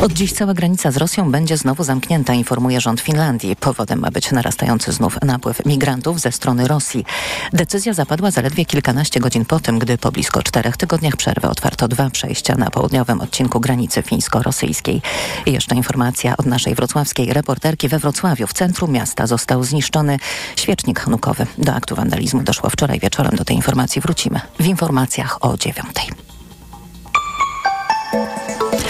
Od 0.00 0.12
dziś 0.12 0.32
cała 0.32 0.51
granica 0.54 0.90
z 0.90 0.96
Rosją 0.96 1.30
będzie 1.30 1.56
znowu 1.56 1.84
zamknięta, 1.84 2.34
informuje 2.34 2.80
rząd 2.80 3.00
Finlandii. 3.00 3.56
Powodem 3.56 3.98
ma 3.98 4.10
być 4.10 4.30
narastający 4.30 4.92
znów 4.92 5.18
napływ 5.22 5.66
migrantów 5.66 6.20
ze 6.20 6.32
strony 6.32 6.68
Rosji. 6.68 7.04
Decyzja 7.52 7.94
zapadła 7.94 8.30
zaledwie 8.30 8.64
kilkanaście 8.64 9.20
godzin 9.20 9.44
po 9.44 9.60
tym, 9.60 9.78
gdy 9.78 9.98
po 9.98 10.12
blisko 10.12 10.42
czterech 10.42 10.76
tygodniach 10.76 11.16
przerwy 11.16 11.48
otwarto 11.48 11.88
dwa 11.88 12.10
przejścia 12.10 12.54
na 12.54 12.70
południowym 12.70 13.20
odcinku 13.20 13.60
granicy 13.60 14.02
fińsko-rosyjskiej. 14.02 15.02
Jeszcze 15.46 15.74
informacja 15.74 16.36
od 16.36 16.46
naszej 16.46 16.74
wrocławskiej 16.74 17.32
reporterki 17.32 17.88
we 17.88 17.98
Wrocławiu. 17.98 18.46
W 18.46 18.52
centrum 18.52 18.92
miasta 18.92 19.26
został 19.26 19.64
zniszczony 19.64 20.18
świecznik 20.56 21.00
hanukowy. 21.00 21.46
Do 21.58 21.74
aktu 21.74 21.94
wandalizmu 21.94 22.42
doszło 22.42 22.70
wczoraj 22.70 23.00
wieczorem. 23.00 23.36
Do 23.36 23.44
tej 23.44 23.56
informacji 23.56 24.00
wrócimy 24.00 24.40
w 24.60 24.66
informacjach 24.66 25.38
o 25.44 25.56
dziewiątej. 25.56 26.04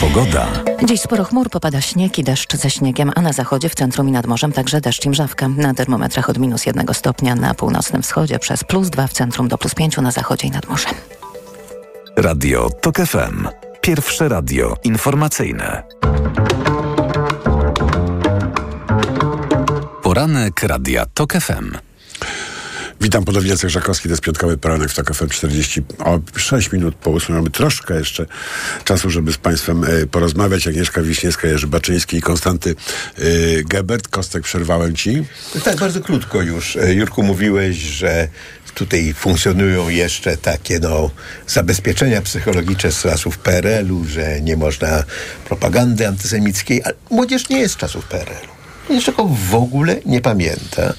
Pogoda. 0.03 0.49
Dziś 0.85 1.01
sporo 1.01 1.25
chmur, 1.25 1.51
popada 1.51 1.81
śnieg 1.81 2.19
i 2.19 2.25
deszcz 2.25 2.57
ze 2.57 2.71
śniegiem, 2.71 3.13
a 3.15 3.21
na 3.21 3.33
zachodzie, 3.33 3.69
w 3.69 3.75
centrum 3.75 4.09
i 4.09 4.13
nad 4.13 4.27
morzem 4.27 4.53
także 4.53 4.81
deszcz 4.81 5.07
i 5.07 5.11
mrzawka. 5.11 5.49
Na 5.49 5.75
termometrach 5.75 6.31
od 6.31 6.39
minus 6.39 6.67
jednego 6.67 6.95
stopnia 6.95 7.35
na 7.35 7.55
północnym 7.55 8.03
wschodzie 8.03 8.39
przez 8.39 8.65
plus 8.65 8.91
dwa 8.91 9.07
w 9.07 9.13
centrum 9.13 9.49
do 9.49 9.59
plus 9.59 9.75
pięciu 9.75 10.03
na 10.03 10.11
zachodzie 10.11 10.49
i 10.49 10.51
nad 10.51 10.69
morzem. 10.69 10.95
Radio 12.17 12.71
TOK 12.71 12.97
FM. 12.97 13.49
Pierwsze 13.81 14.29
radio 14.29 14.77
informacyjne. 14.85 15.83
Poranek 20.03 20.63
Radia 20.63 21.07
TOK 21.15 21.33
FM. 21.33 21.77
Witam 23.03 23.25
ponownie 23.25 23.51
Jacek 23.51 23.71
Żakowski, 23.71 24.09
to 24.09 24.13
jest 24.13 24.23
piątkowy 24.23 24.59
poranek 24.59 24.91
w 24.91 24.95
TOK 24.95 25.15
FM 25.15 25.29
46 25.29 26.73
minut 26.73 26.95
po 26.95 27.11
8. 27.11 27.37
Mamy 27.37 27.51
troszkę 27.51 27.99
jeszcze 27.99 28.27
czasu, 28.85 29.11
żeby 29.11 29.33
z 29.33 29.37
Państwem 29.37 29.85
e, 29.85 30.07
porozmawiać. 30.07 30.69
Agnieszka 30.69 31.03
Wiśniewska, 31.03 31.49
Jerzy 31.49 31.67
Baczyński 31.67 32.17
i 32.17 32.21
Konstanty 32.21 32.75
e, 33.19 33.23
Gebert. 33.65 34.09
Kostek, 34.09 34.43
przerwałem 34.43 34.97
Ci. 34.97 35.25
Tak, 35.65 35.77
bardzo 35.77 36.01
krótko 36.01 36.43
już. 36.43 36.77
E, 36.77 36.95
Jurku, 36.95 37.23
mówiłeś, 37.23 37.77
że 37.77 38.29
tutaj 38.75 39.15
funkcjonują 39.15 39.89
jeszcze 39.89 40.37
takie 40.37 40.79
no, 40.79 41.11
zabezpieczenia 41.47 42.23
psychologiczne 42.23 42.93
z 42.93 43.03
czasów 43.03 43.39
PRL-u, 43.39 44.05
że 44.05 44.41
nie 44.41 44.57
można 44.57 45.05
propagandy 45.45 46.09
antysemickiej, 46.09 46.83
ale 46.85 46.95
młodzież 47.11 47.49
nie 47.49 47.61
jest 47.61 47.75
z 47.75 47.77
czasów 47.77 48.05
PRL-u. 48.05 48.53
Niczego 48.95 49.29
w 49.51 49.55
ogóle 49.55 49.97
nie 50.07 50.21
pamięta. 50.21 50.95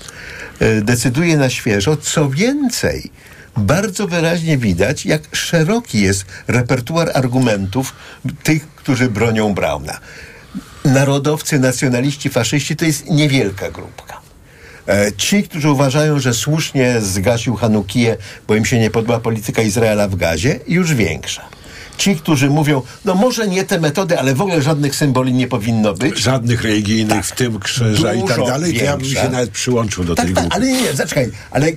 E, 0.64 0.82
Decyduje 0.82 1.38
na 1.38 1.50
świeżo. 1.50 1.98
Co 1.98 2.30
więcej, 2.30 3.12
bardzo 3.58 4.08
wyraźnie 4.08 4.58
widać, 4.58 5.06
jak 5.06 5.22
szeroki 5.32 6.02
jest 6.02 6.26
repertuar 6.48 7.12
argumentów 7.14 7.94
tych, 8.44 8.68
którzy 8.68 9.10
bronią 9.10 9.54
Brauna. 9.54 10.00
Narodowcy, 10.86 11.60
nacjonaliści, 11.60 12.30
faszyści 12.30 12.76
to 12.76 12.86
jest 12.86 13.10
niewielka 13.10 13.72
grupka. 13.72 14.22
E, 14.88 15.12
Ci, 15.18 15.44
którzy 15.44 15.70
uważają, 15.70 16.20
że 16.20 16.34
słusznie 16.34 17.02
zgasił 17.02 17.56
Hanukiję, 17.56 18.18
bo 18.48 18.56
im 18.56 18.66
się 18.66 18.80
nie 18.80 18.90
podoba 18.90 19.20
polityka 19.20 19.62
Izraela 19.62 20.08
w 20.08 20.16
gazie, 20.16 20.60
już 20.68 20.94
większa. 20.94 21.50
Ci, 21.98 22.16
którzy 22.16 22.50
mówią, 22.50 22.82
no 23.06 23.16
może 23.16 23.48
nie 23.48 23.64
te 23.64 23.80
metody, 23.80 24.20
ale 24.20 24.36
w 24.36 24.42
ogóle 24.42 24.62
żadnych 24.62 24.96
symboli 24.96 25.34
nie 25.34 25.48
powinno 25.48 25.94
być. 25.94 26.18
Żadnych 26.18 26.64
religijnych, 26.64 27.26
w 27.26 27.32
tym 27.32 27.60
krzyża 27.60 28.14
i 28.14 28.24
tak 28.24 28.38
Dużo 28.38 28.48
dalej, 28.48 28.74
to 28.74 28.84
ja 28.84 28.98
bym 28.98 29.06
się 29.06 29.30
nawet 29.30 29.50
przyłączył 29.50 30.04
do 30.04 30.16
tak, 30.16 30.26
tej 30.26 30.36
tak, 30.36 30.44
grupy. 30.44 30.56
ale 30.56 30.72
nie, 30.72 30.94
zaczekaj, 30.94 31.32
ale 31.52 31.72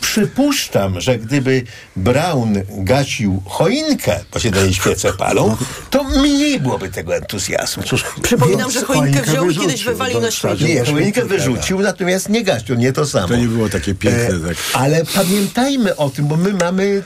przypuszczam, 0.00 1.00
że 1.00 1.18
gdyby 1.18 1.62
Brown 1.96 2.54
gasił 2.68 3.42
choinkę, 3.46 4.20
bo 4.32 4.38
się 4.38 4.50
daje 4.50 4.74
świece 4.74 5.12
palą, 5.12 5.56
to 5.90 6.04
mniej 6.04 6.60
byłoby 6.60 6.88
tego 6.88 7.16
entuzjazmu. 7.16 7.82
Przypominam, 8.22 8.60
Więc 8.60 8.72
że 8.72 8.82
choinkę 8.82 9.22
wziął 9.22 9.50
i 9.50 9.56
kiedyś 9.56 9.84
wywalił 9.84 10.20
na 10.20 10.30
śmieci. 10.30 10.64
Nie, 10.64 10.84
choinkę 10.84 11.24
wyrzucił, 11.24 11.80
natomiast 11.80 12.28
nie 12.28 12.44
gasił, 12.44 12.74
nie 12.74 12.92
to 12.92 13.06
samo. 13.06 13.28
To 13.28 13.36
nie 13.36 13.48
było 13.48 13.68
takie 13.68 13.94
piękne. 13.94 14.36
E, 14.36 14.48
tak. 14.48 14.56
Ale 14.72 15.04
pamiętajmy 15.14 15.96
o 15.96 16.10
tym, 16.10 16.26
bo 16.26 16.36
my 16.36 16.52
mamy 16.52 17.02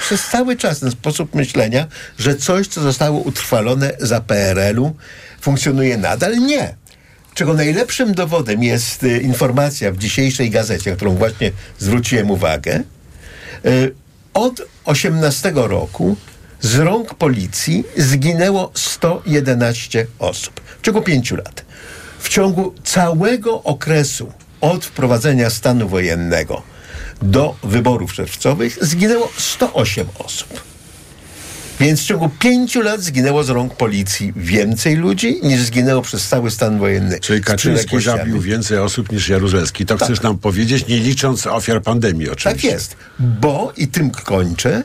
przez 0.00 0.26
cały 0.26 0.56
czas 0.56 0.80
ten 0.80 0.90
sposób 0.90 1.34
myślenia, 1.34 1.86
że 2.18 2.36
coś, 2.36 2.68
co 2.68 2.80
zostało 2.80 3.20
utrwalone 3.20 3.92
za 4.00 4.20
PRL-u, 4.20 4.94
funkcjonuje 5.40 5.96
nadal. 5.96 6.38
Nie. 6.38 6.74
Czego 7.34 7.54
najlepszym 7.54 8.14
dowodem 8.14 8.62
jest 8.62 9.02
y, 9.02 9.18
informacja 9.18 9.92
w 9.92 9.96
dzisiejszej 9.96 10.50
gazecie, 10.50 10.96
którą 10.96 11.14
właśnie 11.14 11.52
zwróciłem 11.78 12.30
uwagę. 12.30 12.82
Y, 13.66 13.94
od 14.34 14.62
18 14.84 15.52
roku 15.54 16.16
z 16.60 16.74
rąk 16.74 17.14
policji 17.14 17.84
zginęło 17.96 18.70
111 18.74 20.06
osób. 20.18 20.60
W 20.60 20.82
ciągu 20.82 21.02
pięciu 21.02 21.36
lat. 21.36 21.64
W 22.18 22.28
ciągu 22.28 22.74
całego 22.84 23.62
okresu 23.62 24.32
od 24.60 24.84
wprowadzenia 24.84 25.50
stanu 25.50 25.88
wojennego 25.88 26.75
do 27.22 27.56
wyborów 27.62 28.12
czerwcowych 28.12 28.78
zginęło 28.80 29.32
108 29.38 30.06
osób. 30.18 30.60
Więc 31.80 32.00
w 32.00 32.04
ciągu 32.06 32.28
pięciu 32.28 32.80
lat 32.82 33.00
zginęło 33.00 33.44
z 33.44 33.50
rąk 33.50 33.74
policji 33.74 34.32
więcej 34.36 34.96
ludzi, 34.96 35.40
niż 35.42 35.60
zginęło 35.60 36.02
przez 36.02 36.28
cały 36.28 36.50
stan 36.50 36.78
wojenny. 36.78 37.20
Czyli 37.20 37.42
Kaczyński 37.42 38.00
zabił 38.00 38.40
więcej 38.40 38.78
osób 38.78 39.12
niż 39.12 39.28
Jaruzelski. 39.28 39.86
To 39.86 39.96
Tak. 39.98 40.08
chcesz 40.08 40.22
nam 40.22 40.38
powiedzieć, 40.38 40.86
nie 40.86 40.98
licząc 40.98 41.46
ofiar 41.46 41.82
pandemii 41.82 42.26
Tak 42.26 42.32
oczywiście. 42.34 42.68
jest, 42.68 42.96
bo 43.18 43.72
i 43.76 43.88
tym 43.88 44.10
kończę. 44.10 44.82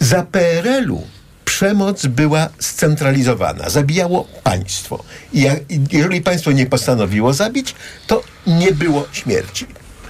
Za 0.00 0.22
PRL-u 0.22 1.02
przemoc 1.44 2.06
była 2.06 2.48
scentralizowana, 2.58 3.70
zabijało 3.70 4.28
państwo. 4.42 5.04
I 5.32 5.46
jeżeli 5.92 6.20
państwo 6.20 6.52
nie 6.52 6.66
postanowiło 6.66 7.32
zabić, 7.34 7.74
to 8.06 8.22
nie 8.46 8.72
było 8.72 9.06
śmierci. 9.12 9.66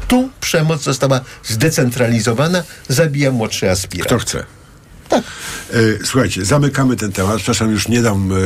Tu 0.09 0.31
przemoc 0.41 0.83
została 0.83 1.21
zdecentralizowana, 1.45 2.63
zabija 2.89 3.33
młodszy 3.33 3.71
aspirant. 3.71 4.07
Kto 4.07 4.19
chce. 4.19 4.45
Tak. 5.09 5.25
Słuchajcie, 6.05 6.45
zamykamy 6.45 6.97
ten 6.97 7.13
temat. 7.13 7.37
Przepraszam, 7.37 7.71
już 7.71 7.89
nie 7.89 8.03
dam 8.03 8.33
e, 8.33 8.37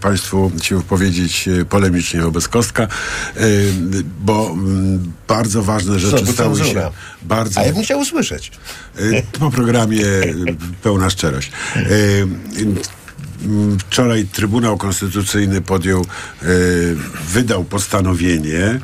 Państwu 0.00 0.52
się 0.62 0.76
wypowiedzieć 0.76 1.48
e, 1.48 1.64
polemicznie 1.64 2.20
wobec 2.20 2.48
Kostka, 2.48 2.82
e, 2.82 2.88
bo 4.20 4.50
mm, 4.50 5.12
bardzo 5.28 5.62
ważne 5.62 5.98
rzeczy 5.98 6.24
bo 6.24 6.32
stały 6.32 6.64
się 6.64 6.90
bardzo... 7.22 7.60
A 7.60 7.64
ja 7.64 7.72
bym 7.72 7.82
chciał 7.82 8.00
usłyszeć. 8.00 8.50
E, 8.98 9.22
Po 9.38 9.50
programie 9.50 10.06
e, 10.06 10.22
pełna 10.82 11.10
szczerość. 11.10 11.52
E, 11.76 11.82
Wczoraj 13.78 14.24
Trybunał 14.32 14.76
Konstytucyjny 14.76 15.60
podjął, 15.60 16.00
e, 16.00 16.46
wydał 17.28 17.64
postanowienie. 17.64 18.80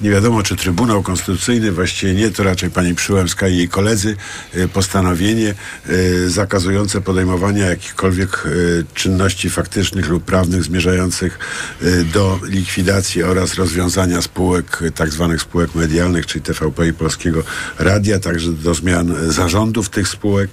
Nie 0.00 0.10
wiadomo, 0.10 0.42
czy 0.42 0.56
Trybunał 0.56 1.02
Konstytucyjny, 1.02 1.72
właściwie 1.72 2.14
nie, 2.14 2.30
to 2.30 2.42
raczej 2.42 2.70
pani 2.70 2.94
Przyłębska 2.94 3.48
i 3.48 3.56
jej 3.56 3.68
koledzy, 3.68 4.16
e, 4.54 4.68
postanowienie 4.68 5.54
e, 5.86 6.28
zakazujące 6.28 7.00
podejmowania 7.00 7.66
jakichkolwiek 7.66 8.46
e, 8.46 8.50
czynności 8.94 9.50
faktycznych 9.50 10.08
lub 10.08 10.24
prawnych 10.24 10.64
zmierzających 10.64 11.38
do 12.12 12.40
likwidacji 12.42 13.22
oraz 13.22 13.54
rozwiązania 13.54 14.22
spółek, 14.22 14.82
tak 14.94 15.10
zwanych 15.10 15.42
spółek 15.42 15.74
medialnych, 15.74 16.26
czyli 16.26 16.42
TVP 16.42 16.88
i 16.88 16.92
Polskiego 16.92 17.42
Radia, 17.78 18.18
także 18.18 18.52
do 18.52 18.74
zmian 18.74 19.14
zarządów 19.32 19.88
tych 19.88 20.08
spółek. 20.08 20.50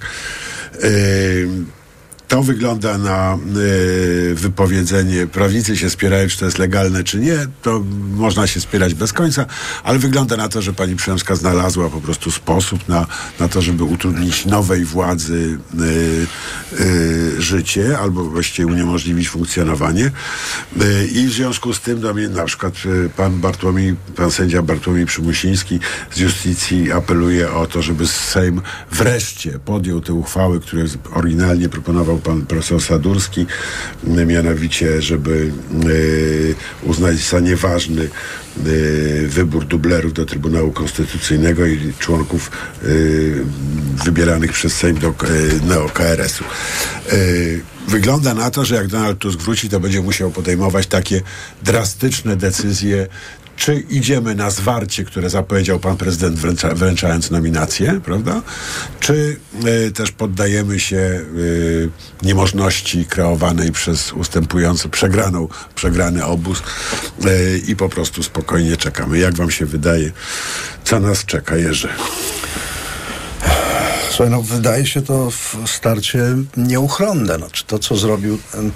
To 2.32 2.42
wygląda 2.42 2.98
na 2.98 3.38
y, 3.56 4.34
wypowiedzenie, 4.34 5.26
prawnicy 5.26 5.76
się 5.76 5.90
spierają, 5.90 6.28
czy 6.28 6.38
to 6.38 6.44
jest 6.44 6.58
legalne, 6.58 7.04
czy 7.04 7.18
nie, 7.18 7.46
to 7.62 7.84
można 8.14 8.46
się 8.46 8.60
spierać 8.60 8.94
bez 8.94 9.12
końca, 9.12 9.46
ale 9.84 9.98
wygląda 9.98 10.36
na 10.36 10.48
to, 10.48 10.62
że 10.62 10.72
pani 10.72 10.96
Przemska 10.96 11.34
znalazła 11.34 11.90
po 11.90 12.00
prostu 12.00 12.30
sposób 12.30 12.88
na, 12.88 13.06
na 13.40 13.48
to, 13.48 13.62
żeby 13.62 13.84
utrudnić 13.84 14.46
nowej 14.46 14.84
władzy 14.84 15.58
y, 15.80 16.80
y, 16.80 17.42
życie, 17.42 17.98
albo 17.98 18.24
właściwie 18.24 18.66
uniemożliwić 18.66 19.28
funkcjonowanie. 19.28 20.10
I 21.14 21.26
w 21.26 21.32
związku 21.32 21.74
z 21.74 21.80
tym 21.80 22.14
mnie 22.14 22.28
na 22.28 22.44
przykład 22.44 22.74
pan 23.16 23.40
Bartłomiej, 23.40 23.96
pan 24.16 24.30
sędzia 24.30 24.62
Bartłomiej 24.62 25.06
Przymusiński 25.06 25.80
z 26.10 26.18
Justicji 26.18 26.92
apeluje 26.92 27.52
o 27.52 27.66
to, 27.66 27.82
żeby 27.82 28.06
Sejm 28.06 28.62
wreszcie 28.90 29.58
podjął 29.58 30.00
te 30.00 30.12
uchwały, 30.12 30.60
które 30.60 30.84
oryginalnie 31.14 31.68
proponował 31.68 32.21
pan 32.24 32.46
profesor 32.46 32.82
Sadurski, 32.82 33.46
mianowicie, 34.26 35.02
żeby 35.02 35.52
y, 35.86 36.54
uznać 36.82 37.16
za 37.16 37.40
nieważny 37.40 38.08
y, 38.66 39.28
wybór 39.28 39.64
dublerów 39.64 40.12
do 40.12 40.26
Trybunału 40.26 40.72
Konstytucyjnego 40.72 41.66
i 41.66 41.92
członków 41.98 42.50
y, 42.84 43.44
wybieranych 44.04 44.52
przez 44.52 44.72
Sejm 44.74 44.98
do 44.98 45.14
neo-KRS-u. 45.66 46.44
Wygląda 47.88 48.34
na 48.34 48.50
to, 48.50 48.64
że 48.64 48.74
jak 48.74 48.86
Donald 48.86 49.18
Tusk 49.18 49.38
wróci, 49.38 49.68
to 49.68 49.80
będzie 49.80 50.00
musiał 50.00 50.30
podejmować 50.30 50.86
takie 50.86 51.20
drastyczne 51.62 52.36
decyzje, 52.36 53.06
czy 53.56 53.74
idziemy 53.74 54.34
na 54.34 54.50
zwarcie, 54.50 55.04
które 55.04 55.30
zapowiedział 55.30 55.78
pan 55.78 55.96
prezydent 55.96 56.38
wręcza, 56.38 56.74
wręczając 56.74 57.30
nominację, 57.30 58.00
prawda? 58.04 58.42
Czy 59.00 59.36
y, 59.86 59.92
też 59.92 60.10
poddajemy 60.10 60.80
się 60.80 60.96
y, 60.96 61.90
niemożności 62.22 63.04
kreowanej 63.06 63.72
przez 63.72 64.12
ustępujący, 64.12 64.88
przegraną, 64.88 65.48
przegrany 65.74 66.24
obóz 66.24 66.62
y, 67.26 67.62
i 67.68 67.76
po 67.76 67.88
prostu 67.88 68.22
spokojnie 68.22 68.76
czekamy. 68.76 69.18
Jak 69.18 69.34
wam 69.34 69.50
się 69.50 69.66
wydaje, 69.66 70.12
co 70.84 71.00
nas 71.00 71.24
czeka, 71.24 71.56
Jerzy? 71.56 71.88
Słuchaj, 74.08 74.30
no 74.30 74.42
wydaje 74.42 74.86
się 74.86 75.02
to 75.02 75.28
starcie 75.66 76.22
nieuchronne. 76.56 77.36
Znaczy 77.36 77.64
to, 77.66 77.78
co 77.78 77.96
zrobił 77.96 78.38
ten 78.52 78.70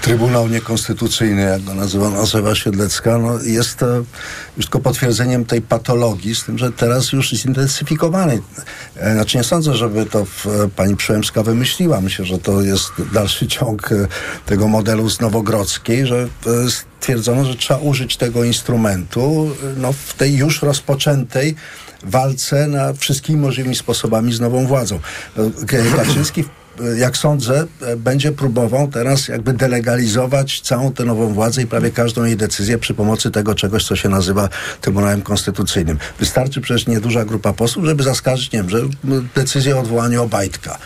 Trybunał 0.00 0.48
Niekonstytucyjny, 0.48 1.42
jak 1.42 1.62
go 1.62 1.74
nazywa 1.74 2.10
Nazywa 2.10 2.54
Siedlecka, 2.54 3.18
no 3.18 3.42
jest 3.42 3.82
e, 3.82 4.04
już 4.56 4.66
tylko 4.66 4.80
potwierdzeniem 4.80 5.44
tej 5.44 5.62
patologii, 5.62 6.34
z 6.34 6.44
tym, 6.44 6.58
że 6.58 6.72
teraz 6.72 7.12
już 7.12 7.30
zintensyfikowanej. 7.30 8.42
Znaczy 9.12 9.36
nie 9.36 9.44
sądzę, 9.44 9.74
żeby 9.74 10.06
to 10.06 10.20
e, 10.20 10.24
pani 10.76 10.96
Przyłębska 10.96 11.42
wymyśliła. 11.42 12.00
Myślę, 12.00 12.24
że 12.24 12.38
to 12.38 12.62
jest 12.62 12.92
dalszy 13.12 13.46
ciąg 13.56 13.92
e, 13.92 14.06
tego 14.46 14.68
modelu 14.68 15.10
z 15.10 15.20
Nowogrodzkiej, 15.20 16.06
że 16.06 16.28
e, 16.46 16.50
stwierdzono, 17.00 17.44
że 17.44 17.54
trzeba 17.54 17.80
użyć 17.80 18.16
tego 18.16 18.44
instrumentu 18.44 19.50
no, 19.76 19.92
w 19.92 20.14
tej 20.14 20.34
już 20.34 20.62
rozpoczętej 20.62 21.54
walce 22.02 22.66
na 22.66 22.92
wszystkimi 22.92 23.40
możliwymi 23.40 23.76
sposobami 23.76 24.32
z 24.32 24.40
nową 24.40 24.66
władzą. 24.66 25.00
Kaczyński, 25.96 26.44
jak 26.96 27.16
sądzę, 27.16 27.66
e, 27.82 27.96
będzie 27.96 28.32
próbował 28.32 28.88
teraz 28.88 29.28
jakby 29.28 29.52
delegalizować 29.52 30.60
całą 30.60 30.92
tę 30.92 31.04
nową 31.04 31.34
władzę 31.34 31.62
i 31.62 31.66
prawie 31.66 31.90
każdą 31.90 32.24
jej 32.24 32.36
decyzję 32.36 32.78
przy 32.78 32.94
pomocy 32.94 33.30
tego 33.30 33.54
czegoś, 33.54 33.84
co 33.84 33.96
się 33.96 34.08
nazywa 34.08 34.48
Trybunałem 34.80 35.22
Konstytucyjnym. 35.22 35.98
Wystarczy 36.18 36.60
przecież 36.60 36.86
nieduża 36.86 37.24
grupa 37.24 37.52
posłów, 37.52 37.84
żeby 37.84 38.02
zaskarżyć, 38.02 38.52
nie 38.52 38.58
wiem, 38.58 38.70
że 38.70 38.80
decyzję 39.34 39.76
o 39.76 39.80
odwołaniu 39.80 40.22
Obajtka 40.22 40.78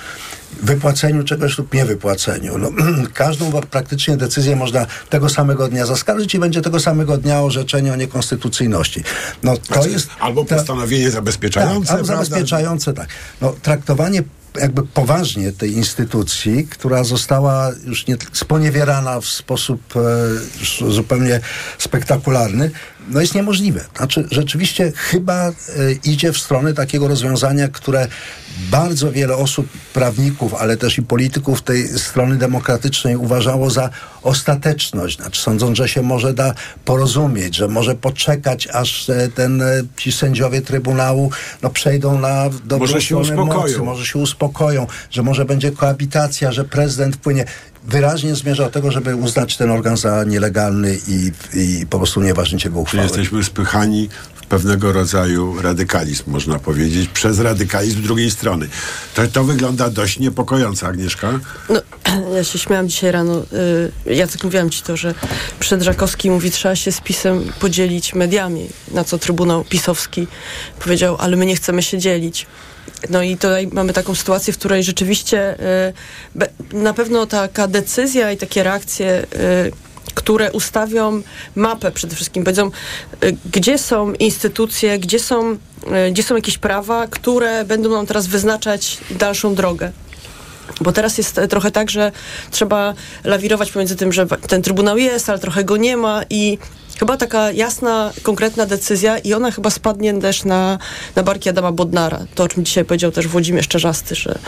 wypłaceniu 0.62 1.24
czegoś 1.24 1.58
lub 1.58 1.74
niewypłaceniu. 1.74 2.58
No, 2.58 2.70
każdą 3.14 3.50
praktycznie 3.50 4.16
decyzję 4.16 4.56
można 4.56 4.86
tego 5.10 5.28
samego 5.28 5.68
dnia 5.68 5.86
zaskarżyć 5.86 6.34
i 6.34 6.38
będzie 6.38 6.60
tego 6.60 6.80
samego 6.80 7.18
dnia 7.18 7.42
orzeczenie 7.42 7.92
o 7.92 7.96
niekonstytucyjności. 7.96 9.04
No, 9.42 9.56
to 9.56 9.74
Znaczy, 9.74 9.90
jest 9.90 10.08
albo 10.20 10.44
postanowienie 10.44 11.10
zabezpieczające, 11.10 11.88
tak, 11.88 11.96
albo 11.96 12.06
zabezpieczające, 12.06 12.92
tak. 12.92 13.08
No, 13.40 13.54
traktowanie 13.62 14.22
jakby 14.60 14.82
poważnie 14.82 15.52
tej 15.52 15.72
instytucji, 15.72 16.66
która 16.66 17.04
została 17.04 17.70
już 17.84 18.06
nie, 18.06 18.16
sponiewierana 18.32 19.20
w 19.20 19.26
sposób 19.26 19.80
e, 19.96 20.90
zupełnie 20.90 21.40
spektakularny, 21.78 22.70
no 23.08 23.20
jest 23.20 23.34
niemożliwe. 23.34 23.84
Znaczy, 23.96 24.28
rzeczywiście 24.30 24.92
chyba 24.96 25.48
e, 25.48 25.52
idzie 26.04 26.32
w 26.32 26.38
stronę 26.38 26.74
takiego 26.74 27.08
rozwiązania, 27.08 27.68
które 27.68 28.08
bardzo 28.70 29.12
wiele 29.12 29.36
osób, 29.36 29.66
prawników, 29.92 30.54
ale 30.54 30.76
też 30.76 30.98
i 30.98 31.02
polityków 31.02 31.62
tej 31.62 31.88
strony 31.88 32.36
demokratycznej 32.36 33.16
uważało 33.16 33.70
za 33.70 33.90
ostateczność. 34.22 35.16
Znaczy, 35.16 35.42
sądząc, 35.42 35.76
że 35.76 35.88
się 35.88 36.02
może 36.02 36.34
da 36.34 36.54
porozumieć, 36.84 37.56
że 37.56 37.68
może 37.68 37.94
poczekać, 37.94 38.68
aż 38.72 39.10
e, 39.10 39.28
ten, 39.28 39.62
e, 39.62 39.82
ci 39.96 40.12
sędziowie 40.12 40.62
Trybunału 40.62 41.30
no, 41.62 41.70
przejdą 41.70 42.18
na 42.18 42.50
dobrą 42.64 43.00
stronę 43.00 43.36
mocy, 43.36 43.78
może 43.78 44.06
się 44.06 44.18
uspokoją, 44.18 44.86
że 45.10 45.22
może 45.22 45.44
będzie 45.44 45.70
koabitacja, 45.70 46.52
że 46.52 46.64
prezydent 46.64 47.16
wpłynie. 47.16 47.44
Wyraźnie 47.84 48.34
zmierza 48.34 48.64
do 48.64 48.70
tego, 48.70 48.90
żeby 48.90 49.16
uznać 49.16 49.56
ten 49.56 49.70
organ 49.70 49.96
za 49.96 50.24
nielegalny 50.24 50.98
i, 51.08 51.32
i 51.54 51.86
po 51.86 51.98
prostu 51.98 52.22
nieważnić 52.22 52.64
jego 52.64 52.74
Czyli 52.74 52.82
uchwały. 52.82 53.02
jesteśmy 53.02 53.44
spychani 53.44 54.08
w 54.34 54.41
pewnego 54.52 54.92
rodzaju 54.92 55.62
radykalizm, 55.62 56.22
można 56.26 56.58
powiedzieć, 56.58 57.08
przez 57.08 57.38
radykalizm 57.38 58.02
drugiej 58.02 58.30
strony. 58.30 58.68
To, 59.14 59.26
to 59.26 59.44
wygląda 59.44 59.90
dość 59.90 60.18
niepokojąco, 60.18 60.86
Agnieszka. 60.86 61.40
No, 61.68 61.82
ja 62.36 62.44
się 62.44 62.58
śmiałam 62.58 62.88
dzisiaj 62.88 63.12
rano. 63.12 63.42
Y, 64.06 64.14
Jacek, 64.14 64.44
mówiłam 64.44 64.70
ci 64.70 64.82
to, 64.82 64.96
że 64.96 65.14
przed 65.60 65.82
Żakowski 65.82 66.30
mówi, 66.30 66.50
trzeba 66.50 66.76
się 66.76 66.92
z 66.92 67.00
PiSem 67.00 67.52
podzielić 67.60 68.14
mediami, 68.14 68.68
na 68.90 69.04
co 69.04 69.18
Trybunał 69.18 69.64
Pisowski 69.64 70.26
powiedział, 70.80 71.16
ale 71.18 71.36
my 71.36 71.46
nie 71.46 71.56
chcemy 71.56 71.82
się 71.82 71.98
dzielić. 71.98 72.46
No 73.10 73.22
i 73.22 73.36
tutaj 73.36 73.68
mamy 73.72 73.92
taką 73.92 74.14
sytuację, 74.14 74.52
w 74.52 74.58
której 74.58 74.82
rzeczywiście 74.84 75.56
y, 76.72 76.76
na 76.76 76.92
pewno 76.92 77.26
taka 77.26 77.68
decyzja 77.68 78.32
i 78.32 78.36
takie 78.36 78.62
reakcje 78.62 79.26
y, 79.68 79.91
które 80.14 80.52
ustawią 80.52 81.22
mapę 81.54 81.92
przede 81.92 82.16
wszystkim, 82.16 82.44
powiedzą, 82.44 82.70
y, 83.24 83.36
gdzie 83.52 83.78
są 83.78 84.12
instytucje, 84.12 84.98
gdzie 84.98 85.18
są, 85.18 85.52
y, 85.52 86.10
gdzie 86.10 86.22
są 86.22 86.36
jakieś 86.36 86.58
prawa, 86.58 87.06
które 87.06 87.64
będą 87.64 87.90
nam 87.90 88.06
teraz 88.06 88.26
wyznaczać 88.26 88.98
dalszą 89.10 89.54
drogę. 89.54 89.92
Bo 90.80 90.92
teraz 90.92 91.18
jest 91.18 91.38
e, 91.38 91.48
trochę 91.48 91.70
tak, 91.70 91.90
że 91.90 92.12
trzeba 92.50 92.94
lawirować 93.24 93.72
pomiędzy 93.72 93.96
tym, 93.96 94.12
że 94.12 94.26
ten 94.26 94.62
trybunał 94.62 94.98
jest, 94.98 95.28
ale 95.28 95.38
trochę 95.38 95.64
go 95.64 95.76
nie 95.76 95.96
ma 95.96 96.22
i 96.30 96.58
chyba 96.98 97.16
taka 97.16 97.52
jasna, 97.52 98.12
konkretna 98.22 98.66
decyzja 98.66 99.18
i 99.18 99.34
ona 99.34 99.50
chyba 99.50 99.70
spadnie 99.70 100.14
też 100.20 100.44
na, 100.44 100.78
na 101.16 101.22
barki 101.22 101.48
Adama 101.48 101.72
Bodnara. 101.72 102.26
To, 102.34 102.42
o 102.42 102.48
czym 102.48 102.64
dzisiaj 102.64 102.84
powiedział 102.84 103.10
też 103.12 103.28
Włodzimierz 103.28 103.68
Czerzasty, 103.68 104.14
że, 104.14 104.38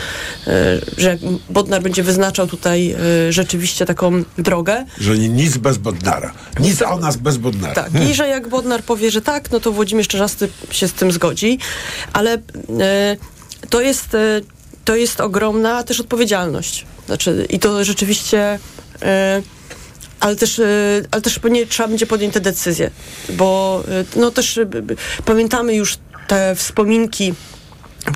e, 0.47 0.51
że 0.97 1.17
Bodnar 1.49 1.81
będzie 1.81 2.03
wyznaczał 2.03 2.47
tutaj 2.47 2.91
e, 2.91 2.97
rzeczywiście 3.33 3.85
taką 3.85 4.23
drogę, 4.37 4.85
Że 4.99 5.17
ni- 5.17 5.29
nic 5.29 5.57
bez 5.57 5.77
Bodnara. 5.77 6.33
Nic 6.59 6.81
o 6.81 6.99
nas 6.99 7.17
bez 7.17 7.37
Bodnara. 7.37 7.73
tak, 7.73 7.89
i 8.09 8.13
że 8.13 8.27
jak 8.27 8.47
Bodnar 8.49 8.83
powie, 8.83 9.11
że 9.11 9.21
tak, 9.21 9.51
no 9.51 9.59
to 9.59 9.71
Włodzimierz 9.71 10.07
Czerzasty 10.07 10.49
się 10.71 10.87
z 10.87 10.93
tym 10.93 11.11
zgodzi, 11.11 11.59
ale 12.13 12.33
e, 12.33 13.17
to 13.69 13.81
jest, 13.81 14.17
to 14.85 14.95
jest 14.95 15.21
ogromna 15.21 15.83
też 15.83 15.99
odpowiedzialność. 15.99 16.85
Znaczy, 17.05 17.45
i 17.49 17.59
to 17.59 17.83
rzeczywiście. 17.83 18.59
Ale 20.19 20.35
też, 20.35 20.59
e, 20.59 20.65
ale 21.11 21.21
też 21.21 21.39
pewnie 21.39 21.65
trzeba 21.65 21.89
będzie 21.89 22.05
podjąć 22.05 22.33
te 22.33 22.41
decyzje, 22.41 22.91
bo 23.29 23.83
e, 24.15 24.19
no 24.19 24.31
też 24.31 24.57
e, 24.57 24.65
pamiętamy 25.25 25.75
już 25.75 25.97
te 26.27 26.55
wspominki 26.55 27.33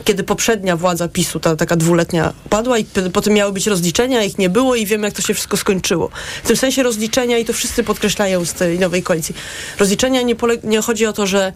kiedy 0.03 0.23
poprzednia 0.23 0.77
władza 0.77 1.07
PiSu, 1.07 1.39
ta 1.39 1.55
taka 1.55 1.75
dwuletnia, 1.75 2.33
padła 2.49 2.77
i 2.77 2.85
potem 3.13 3.33
miały 3.33 3.51
być 3.51 3.67
rozliczenia, 3.67 4.23
ich 4.23 4.37
nie 4.37 4.49
było 4.49 4.75
i 4.75 4.85
wiemy, 4.85 5.07
jak 5.07 5.15
to 5.15 5.21
się 5.21 5.33
wszystko 5.33 5.57
skończyło. 5.57 6.09
W 6.43 6.47
tym 6.47 6.57
sensie 6.57 6.83
rozliczenia, 6.83 7.37
i 7.37 7.45
to 7.45 7.53
wszyscy 7.53 7.83
podkreślają 7.83 8.45
z 8.45 8.53
tej 8.53 8.79
nowej 8.79 9.03
koalicji, 9.03 9.35
rozliczenia 9.79 10.21
nie, 10.21 10.35
nie 10.63 10.81
chodzi 10.81 11.05
o 11.05 11.13
to, 11.13 11.27
że 11.27 11.53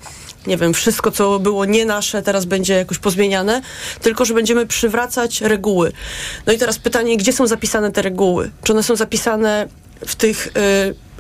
nie 0.48 0.58
wiem, 0.58 0.74
wszystko, 0.74 1.12
co 1.12 1.40
było 1.40 1.66
nie 1.66 1.86
nasze, 1.86 2.22
teraz 2.22 2.46
będzie 2.46 2.74
jakoś 2.74 2.98
pozmieniane, 2.98 3.62
tylko, 4.02 4.26
że 4.26 4.34
będziemy 4.34 4.66
przywracać 4.66 5.42
reguły. 5.42 5.92
No 6.46 6.54
i 6.54 6.58
teraz 6.58 6.80
pytanie, 6.80 7.18
gdzie 7.18 7.34
są 7.34 7.48
zapisane 7.48 7.92
te 7.92 8.02
reguły? 8.02 8.52
Czy 8.64 8.74
one 8.74 8.84
są 8.84 8.96
zapisane 8.96 9.68
w 10.08 10.16
tych, 10.16 10.48
y, 10.48 10.52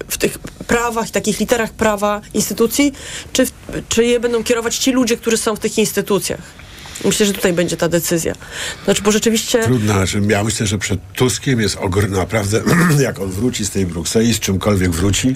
w 0.07 0.17
tych 0.17 0.39
prawach 0.67 1.09
takich 1.09 1.39
literach 1.39 1.71
prawa 1.71 2.21
instytucji, 2.33 2.93
czy, 3.33 3.47
czy 3.89 4.05
je 4.05 4.19
będą 4.19 4.43
kierować 4.43 4.77
ci 4.77 4.91
ludzie, 4.91 5.17
którzy 5.17 5.37
są 5.37 5.55
w 5.55 5.59
tych 5.59 5.77
instytucjach? 5.77 6.63
Myślę, 7.05 7.25
że 7.25 7.33
tutaj 7.33 7.53
będzie 7.53 7.77
ta 7.77 7.89
decyzja. 7.89 8.35
Znaczy, 8.85 9.01
bo 9.01 9.11
rzeczywiście... 9.11 9.63
Trudna, 9.63 9.93
znaczy 9.93 10.21
ja 10.29 10.43
myślę, 10.43 10.67
że 10.67 10.77
przed 10.77 10.99
Tuskiem 11.13 11.61
jest 11.61 11.75
ogr 11.75 12.09
naprawdę, 12.09 12.61
jak 12.99 13.19
on 13.19 13.31
wróci 13.31 13.65
z 13.65 13.69
tej 13.69 13.85
Brukseli, 13.85 14.33
z 14.33 14.39
czymkolwiek 14.39 14.91
wróci, 14.91 15.35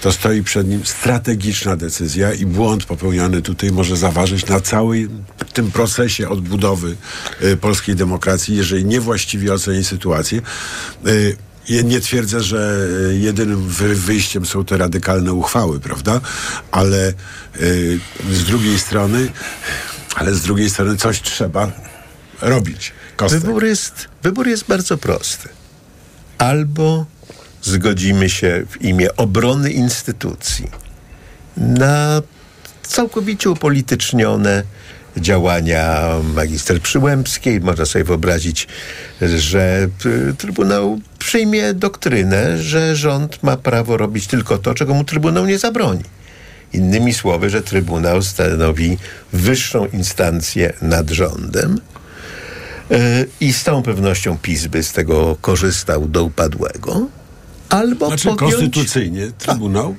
to 0.00 0.12
stoi 0.12 0.42
przed 0.42 0.68
nim 0.68 0.86
strategiczna 0.86 1.76
decyzja 1.76 2.32
i 2.32 2.46
błąd 2.46 2.84
popełniony 2.84 3.42
tutaj 3.42 3.72
może 3.72 3.96
zaważyć 3.96 4.46
na 4.46 4.60
całym 4.60 5.24
tym 5.52 5.70
procesie 5.70 6.28
odbudowy 6.28 6.96
y, 7.42 7.56
polskiej 7.56 7.96
demokracji, 7.96 8.56
jeżeli 8.56 8.84
niewłaściwie 8.84 9.52
oceni 9.52 9.84
sytuację. 9.84 10.40
Y, 11.06 11.36
nie 11.68 12.00
twierdzę, 12.00 12.40
że 12.40 12.86
y, 13.10 13.18
jedynym 13.18 13.68
wy- 13.68 13.94
wyjściem 13.94 14.46
są 14.46 14.64
te 14.64 14.76
radykalne 14.76 15.32
uchwały, 15.32 15.80
prawda? 15.80 16.20
Ale 16.70 17.12
y, 17.60 18.00
z 18.32 18.44
drugiej 18.44 18.78
strony, 18.78 19.28
ale 20.14 20.34
z 20.34 20.40
drugiej 20.42 20.70
strony 20.70 20.96
coś 20.96 21.20
trzeba 21.22 21.72
robić. 22.42 22.92
Wybór 23.46 23.64
jest, 23.64 24.08
wybór 24.22 24.48
jest 24.48 24.64
bardzo 24.68 24.98
prosty. 24.98 25.48
Albo 26.38 27.06
zgodzimy 27.62 28.30
się 28.30 28.66
w 28.70 28.82
imię 28.82 29.16
obrony 29.16 29.70
instytucji 29.72 30.70
na 31.56 32.22
całkowicie 32.82 33.50
upolitycznione 33.50 34.62
działania 35.16 36.00
magister 36.34 36.80
Przyłębskiej. 36.80 37.60
Można 37.60 37.84
sobie 37.86 38.04
wyobrazić, 38.04 38.68
że 39.36 39.88
y, 40.06 40.34
Trybunał 40.38 41.00
przyjmie 41.24 41.74
doktrynę, 41.74 42.58
że 42.58 42.96
rząd 42.96 43.42
ma 43.42 43.56
prawo 43.56 43.96
robić 43.96 44.26
tylko 44.26 44.58
to, 44.58 44.74
czego 44.74 44.94
mu 44.94 45.04
Trybunał 45.04 45.46
nie 45.46 45.58
zabroni. 45.58 46.02
Innymi 46.72 47.14
słowy, 47.14 47.50
że 47.50 47.62
Trybunał 47.62 48.22
stanowi 48.22 48.98
wyższą 49.32 49.86
instancję 49.86 50.72
nad 50.82 51.10
rządem. 51.10 51.80
E, 52.90 53.24
I 53.40 53.52
z 53.52 53.62
całą 53.62 53.82
pewnością 53.82 54.38
PiS 54.42 54.66
by 54.66 54.82
z 54.82 54.92
tego 54.92 55.36
korzystał 55.40 56.08
do 56.08 56.24
upadłego. 56.24 57.06
Albo 57.68 58.06
Znaczy 58.06 58.28
podjąć... 58.28 58.52
konstytucyjnie 58.52 59.30
Trybunał 59.38 59.96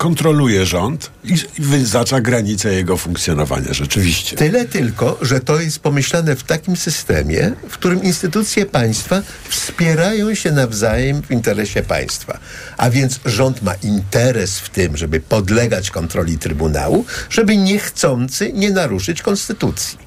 kontroluje 0.00 0.66
rząd 0.66 1.10
i, 1.24 1.34
wyznacza 1.58 2.20
granice 2.20 2.74
jego 2.74 2.96
funkcjonowania, 2.96 3.72
rzeczywiście. 3.72 4.36
Tyle 4.36 4.64
tylko, 4.64 5.18
że 5.22 5.40
to 5.40 5.60
jest 5.60 5.78
pomyślane 5.78 6.36
w 6.36 6.42
takim 6.42 6.76
systemie, 6.76 7.52
w 7.68 7.72
którym 7.72 8.02
instytucje 8.02 8.66
państwa 8.66 9.22
wspierają 9.48 10.34
się 10.34 10.52
nawzajem 10.52 11.22
w 11.22 11.30
interesie 11.30 11.82
państwa. 11.82 12.38
A 12.76 12.90
więc 12.90 13.20
rząd 13.24 13.62
ma 13.62 13.74
interes 13.74 14.58
w 14.58 14.68
tym, 14.68 14.96
żeby 14.96 15.20
podlegać 15.20 15.90
kontroli 15.90 16.38
Trybunału, 16.38 17.04
żeby 17.30 17.56
niechcący 17.56 18.52
nie 18.52 18.70
naruszyć 18.70 19.22
konstytucji. 19.22 19.98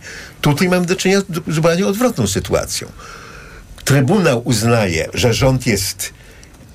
Tutaj 0.42 0.70
mamy 0.70 0.86
do 0.86 0.96
czynienia 0.96 1.22
z 1.22 1.54
zupełnie 1.54 1.88
odwrotną 1.88 2.28
sytuacją. 2.28 2.88
Trybunał 3.86 4.42
uznaje, 4.46 5.10
że 5.14 5.34
rząd 5.34 5.68
jest 5.68 6.14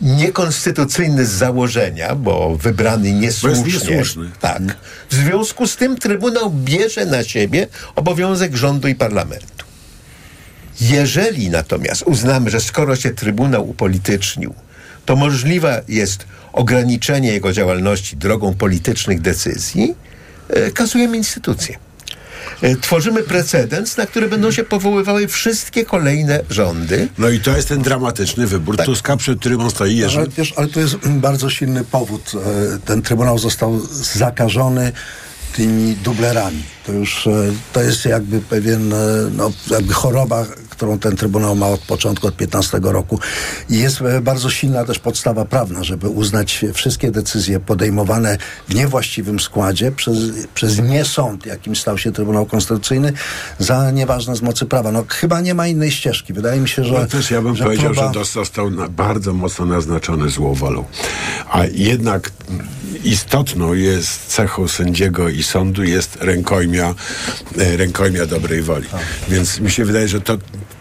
niekonstytucyjny 0.01 1.27
z 1.27 1.31
założenia, 1.31 2.15
bo 2.15 2.57
wybrany 2.57 3.13
niesłusznie. 3.13 3.65
niesłuszny. 3.65 4.31
Tak. 4.41 4.63
W 5.11 5.15
związku 5.15 5.67
z 5.67 5.77
tym 5.77 5.97
Trybunał 5.97 6.51
bierze 6.51 7.07
na 7.07 7.25
siebie 7.25 7.67
obowiązek 7.97 8.57
rządu 8.57 8.89
i 8.89 8.95
parlamentu. 8.95 9.65
Jeżeli 10.81 11.51
natomiast 11.51 12.03
uznamy, 12.03 12.51
że 12.51 12.61
skoro 12.61 12.97
się 12.97 13.11
Trybunał 13.11 13.69
upolitycznił, 13.69 14.55
to 15.07 15.17
możliwe 15.17 15.83
jest 15.89 16.27
ograniczenie 16.53 17.33
jego 17.33 17.53
działalności 17.53 18.17
drogą 18.17 18.55
politycznych 18.55 19.21
decyzji, 19.21 19.95
e, 20.49 20.71
kasujemy 20.71 21.17
instytucje. 21.17 21.88
E, 22.63 22.77
Tworzymy 22.77 23.23
precedens, 23.23 23.97
na 23.97 24.07
który 24.07 24.29
będą 24.29 24.51
się 24.51 24.65
powoływały 24.65 25.29
wszystkie 25.29 25.85
kolejne 25.85 26.41
rządy. 26.51 27.09
No 27.19 27.29
i 27.29 27.41
to 27.41 27.57
jest 27.57 27.69
ten 27.69 27.83
dramatyczny 27.83 28.47
wybór 28.47 28.77
Tuska, 28.77 29.17
przed 29.17 29.41
którym 29.41 29.61
on 29.61 29.71
stoi. 29.71 29.97
Jerzy. 29.97 30.19
Ale, 30.19 30.29
wiesz, 30.37 30.55
ale 30.57 30.69
to 30.69 30.81
jest 30.81 30.97
bardzo 31.09 31.51
silny 31.51 31.85
powód. 31.85 32.33
E, 32.35 32.79
Ten 32.79 33.03
trybunał 33.03 33.39
został 33.39 33.81
zakażony 33.93 34.93
tymi 35.57 35.95
dublerami. 35.97 36.63
To 36.87 36.93
już 36.93 37.27
e, 37.27 37.31
to 37.73 37.83
jest 37.83 38.05
jakby 38.05 38.41
pewien, 38.41 38.93
no, 39.37 39.51
jakby 39.71 39.95
choroba, 39.95 40.47
którą 40.79 40.99
ten 40.99 41.17
trybunał 41.17 41.57
ma 41.57 41.69
od 41.69 41.81
początku, 41.81 42.27
od 42.27 42.37
15 42.37 42.81
roku. 42.83 43.21
I 43.71 43.79
jest 43.79 44.01
e, 44.01 44.21
bardzo 44.21 44.51
silna 44.51 44.85
też 44.85 44.99
podstawa 44.99 45.45
prawna, 45.45 45.85
żeby 45.85 46.09
uznać 46.09 46.65
wszystkie 46.75 47.11
decyzje 47.11 47.61
podejmowane 47.61 48.39
w 48.69 48.75
niewłaściwym 48.75 49.41
składzie 49.41 49.93
przez, 49.93 50.19
przez 50.55 50.79
nie 50.79 51.05
sąd, 51.05 51.47
jakim 51.47 51.77
stał 51.77 51.99
się 51.99 52.13
Trybunał 52.13 52.47
Konstytucyjny, 52.47 53.13
za 53.59 53.91
nieważne 53.91 54.37
z 54.37 54.43
mocy 54.43 54.67
prawa. 54.67 54.93
No 54.93 55.05
chyba 55.09 55.41
nie 55.41 55.55
ma 55.55 55.67
innej 55.67 55.91
ścieżki. 55.91 56.33
Wydaje 56.33 56.61
mi 56.61 56.69
się, 56.69 56.85
że... 56.85 56.95
No 56.95 57.07
też 57.07 57.31
ja 57.31 57.43
bym 57.43 57.57
że 57.57 57.65
powiedział, 57.65 57.93
próba- 57.93 58.15
że 58.15 58.25
został 58.25 58.71
na, 58.71 58.89
bardzo 58.89 59.33
mocno 59.35 59.67
naznaczony 59.67 60.29
złą 60.29 60.55
wolą. 60.55 60.85
A 61.51 61.65
jednak 61.65 62.31
istotną 63.05 63.75
jest 63.75 64.27
cechą 64.27 64.69
sędziego 64.69 65.29
i 65.29 65.43
sądu 65.43 65.85
jest 65.85 66.17
rękojmia, 66.21 66.95
e, 67.59 67.77
rękojmia 67.77 68.27
dobrej 68.27 68.63
woli. 68.63 68.89
Więc 69.29 69.61
mi 69.61 69.71
się 69.71 69.85
wydaje, 69.85 70.09
że 70.09 70.21
to 70.21 70.39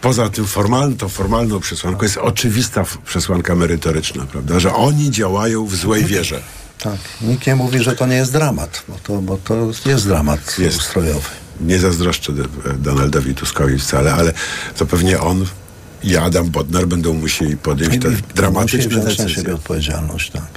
poza 0.08 0.30
tym 0.30 0.46
formalną, 0.48 0.98
to 0.98 1.10
formalną 1.10 1.60
przesłanką 1.60 2.04
jest 2.04 2.18
oczywista 2.18 2.86
przesłanka 3.06 3.56
merytoryczna, 3.56 4.26
prawda? 4.26 4.60
Że 4.60 4.74
oni 4.74 5.12
działają 5.12 5.66
w 5.66 5.76
złej 5.76 6.06
wierze. 6.06 6.40
Tak. 6.80 6.98
Nikt 7.22 7.48
nie 7.48 7.56
mówi, 7.56 7.80
że 7.84 7.96
to 7.96 8.06
nie 8.06 8.16
jest 8.16 8.32
dramat, 8.32 8.84
bo 8.88 8.96
to, 9.04 9.22
bo 9.22 9.38
to 9.38 9.56
jest 9.86 10.08
dramat 10.08 10.60
Jest. 10.60 10.78
ustrojowy. 10.78 11.30
Nie 11.62 11.80
zazdroszczę 11.80 12.34
D- 12.34 12.44
Donaldowi 12.78 13.36
Tuskowi 13.36 13.78
wcale, 13.80 14.14
ale 14.14 14.34
to 14.78 14.86
pewnie 14.86 15.20
on 15.20 15.46
i 16.04 16.18
Adam 16.18 16.50
Bodnar 16.50 16.88
będą 16.88 17.14
musieli 17.14 17.58
podjąć 17.58 18.04
te 18.04 18.10
dramatyczne 18.36 18.80
wziąć 18.90 19.04
na 19.04 19.10
decyzje. 19.10 19.30
siebie 19.30 19.54
odpowiedzialność, 19.54 20.32
tak. 20.32 20.48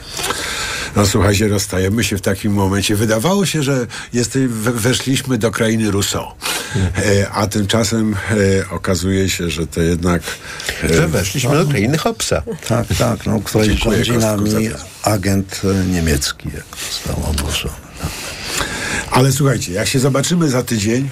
No 0.96 1.07
słuchajcie, 1.07 1.48
rozstajemy 1.48 2.05
się 2.05 2.16
w 2.18 2.20
takim 2.20 2.53
momencie. 2.53 2.96
Wydawało 2.96 3.46
się, 3.46 3.62
że 3.62 3.86
jest, 4.12 4.38
we- 4.38 4.72
weszliśmy 4.72 5.38
do 5.38 5.51
krainy 5.51 5.90
Rousseau. 5.90 6.26
E, 6.77 7.31
a 7.31 7.47
tymczasem 7.47 8.14
e, 8.14 8.71
okazuje 8.71 9.29
się, 9.31 9.51
że 9.51 9.66
to 9.66 9.81
jednak... 9.83 10.23
E, 10.85 10.95
Że 10.95 11.09
weszliśmy 11.09 11.55
do 11.55 11.66
krainy 11.66 11.99
Hobsa. 11.99 12.43
Tak, 12.68 12.87
tak, 12.99 13.27
no, 13.27 13.41
której 13.41 13.68
Dziękuję, 13.68 14.05
rządzi 14.05 14.27
nami 14.27 14.68
agent 15.03 15.61
niemiecki, 15.93 16.49
jak 16.55 16.64
zostało 16.93 17.29
ogłoszone. 17.29 17.75
Ale 19.11 19.33
słuchajcie, 19.33 19.73
jak 19.73 19.89
się 19.89 19.99
zobaczymy 19.99 20.51
za 20.51 20.62
tydzień, 20.62 21.09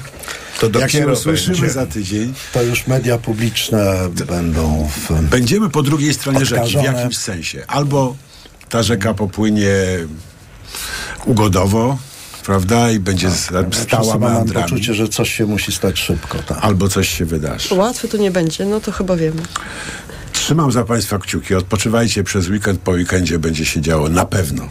to 0.60 0.80
jak 0.80 0.90
się 0.90 1.08
usłyszymy 1.08 1.56
będzie. 1.56 1.72
za 1.72 1.86
tydzień, 1.86 2.34
To 2.52 2.62
już 2.62 2.86
media 2.86 3.18
publiczne 3.18 3.94
będą 4.26 4.90
w... 5.08 5.22
będziemy 5.22 5.70
po 5.70 5.82
drugiej 5.82 6.14
stronie 6.14 6.44
rzeki 6.44 6.72
w 6.72 6.76
Odkażone. 6.76 6.98
jakimś 6.98 7.18
sensie. 7.18 7.64
Albo 7.66 8.16
ta 8.68 8.82
rzeka 8.82 9.14
popłynie 9.14 9.70
ugodowo, 11.24 11.98
prawda, 12.48 12.90
i 12.90 13.00
będzie 13.00 13.26
Ja 13.26 13.72
stała 13.72 14.18
mam 14.18 14.32
meandrami. 14.32 14.70
poczucie, 14.70 14.94
że 14.94 15.08
coś 15.08 15.34
się 15.34 15.46
musi 15.46 15.72
stać 15.72 15.98
szybko, 15.98 16.38
tak. 16.38 16.58
Albo 16.60 16.88
coś 16.88 17.08
się 17.08 17.24
wydarzy. 17.24 17.74
Łatwe 17.74 18.08
to 18.08 18.16
nie 18.16 18.30
będzie, 18.30 18.64
no 18.64 18.80
to 18.80 18.92
chyba 18.92 19.16
wiemy. 19.16 19.42
Trzymam 20.32 20.72
za 20.72 20.84
Państwa 20.84 21.18
kciuki. 21.18 21.54
Odpoczywajcie 21.54 22.24
przez 22.24 22.48
weekend. 22.48 22.80
Po 22.80 22.90
weekendzie 22.90 23.38
będzie 23.38 23.64
się 23.64 23.80
działo 23.80 24.08
na 24.08 24.26
pewno. 24.26 24.68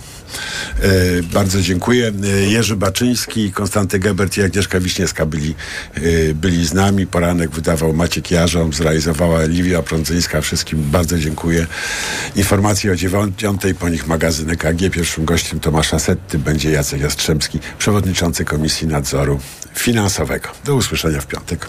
E, 0.80 1.24
bardzo 1.24 1.62
dziękuję. 1.62 2.12
E, 2.24 2.28
Jerzy 2.28 2.76
Baczyński, 2.76 3.52
Konstanty 3.52 4.00
Gebert 4.00 4.38
i 4.38 4.44
Agnieszka 4.44 4.80
Wiśniewska 4.80 5.26
byli, 5.26 5.56
e, 5.96 6.34
byli 6.34 6.68
z 6.68 6.74
nami. 6.74 7.08
Poranek 7.08 7.52
wydawał 7.52 7.94
Maciek 7.94 8.32
Jarzom, 8.32 8.74
zrealizowała 8.74 9.46
Liwia 9.46 9.82
Prądzyńska. 9.84 10.42
Wszystkim 10.42 10.84
bardzo 10.92 11.18
dziękuję. 11.20 11.68
Informacje 12.36 12.92
o 12.92 12.96
dziewiątej, 12.96 13.76
po 13.76 13.90
nich 13.90 14.08
magazyn 14.08 14.50
EKG. 14.50 14.90
Pierwszym 14.92 15.26
gościem 15.26 15.60
Tomasza 15.60 16.00
Setty 16.00 16.40
będzie 16.40 16.72
Jacek 16.72 17.02
Jastrzębski, 17.02 17.60
przewodniczący 17.80 18.46
Komisji 18.46 18.88
Nadzoru 18.88 19.40
Finansowego. 19.76 20.50
Do 20.66 20.76
usłyszenia 20.76 21.22
w 21.22 21.28
piątek. 21.28 21.68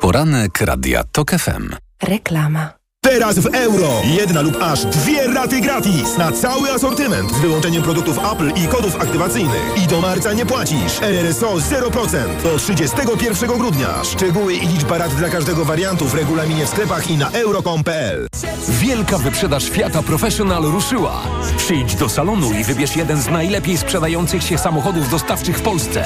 Poranek 0.00 0.60
Radia 0.60 1.04
TOK 1.04 1.30
FM. 1.30 1.74
Reklama. 2.02 2.85
Teraz 3.10 3.38
w 3.38 3.46
euro. 3.54 3.88
Jedna 4.04 4.42
lub 4.42 4.56
aż 4.62 4.84
dwie 4.84 5.26
raty 5.26 5.60
gratis 5.60 6.18
na 6.18 6.32
cały 6.32 6.70
asortyment 6.70 7.32
z 7.32 7.38
wyłączeniem 7.38 7.82
produktów 7.82 8.18
Apple 8.32 8.50
i 8.64 8.68
kodów 8.68 8.96
aktywacyjnych. 9.00 9.62
I 9.84 9.86
do 9.86 10.00
marca 10.00 10.32
nie 10.32 10.46
płacisz. 10.46 11.02
RRSO 11.02 11.54
0% 11.54 12.42
do 12.42 12.58
31 12.58 13.58
grudnia. 13.58 14.04
Szczegóły 14.04 14.54
i 14.54 14.66
liczba 14.66 14.98
rat 14.98 15.14
dla 15.14 15.28
każdego 15.28 15.64
wariantu 15.64 16.04
w 16.04 16.14
regulaminie 16.14 16.66
w 16.66 16.68
sklepach 16.68 17.10
i 17.10 17.16
na 17.16 17.30
euro.com.pl. 17.30 18.28
Wielka 18.68 19.18
wyprzedaż 19.18 19.70
Fiata 19.70 20.02
Professional 20.02 20.62
ruszyła. 20.62 21.22
Przyjdź 21.56 21.94
do 21.94 22.08
salonu 22.08 22.52
i 22.52 22.64
wybierz 22.64 22.96
jeden 22.96 23.22
z 23.22 23.26
najlepiej 23.28 23.78
sprzedających 23.78 24.42
się 24.42 24.58
samochodów 24.58 25.10
dostawczych 25.10 25.58
w 25.58 25.62
Polsce. 25.62 26.04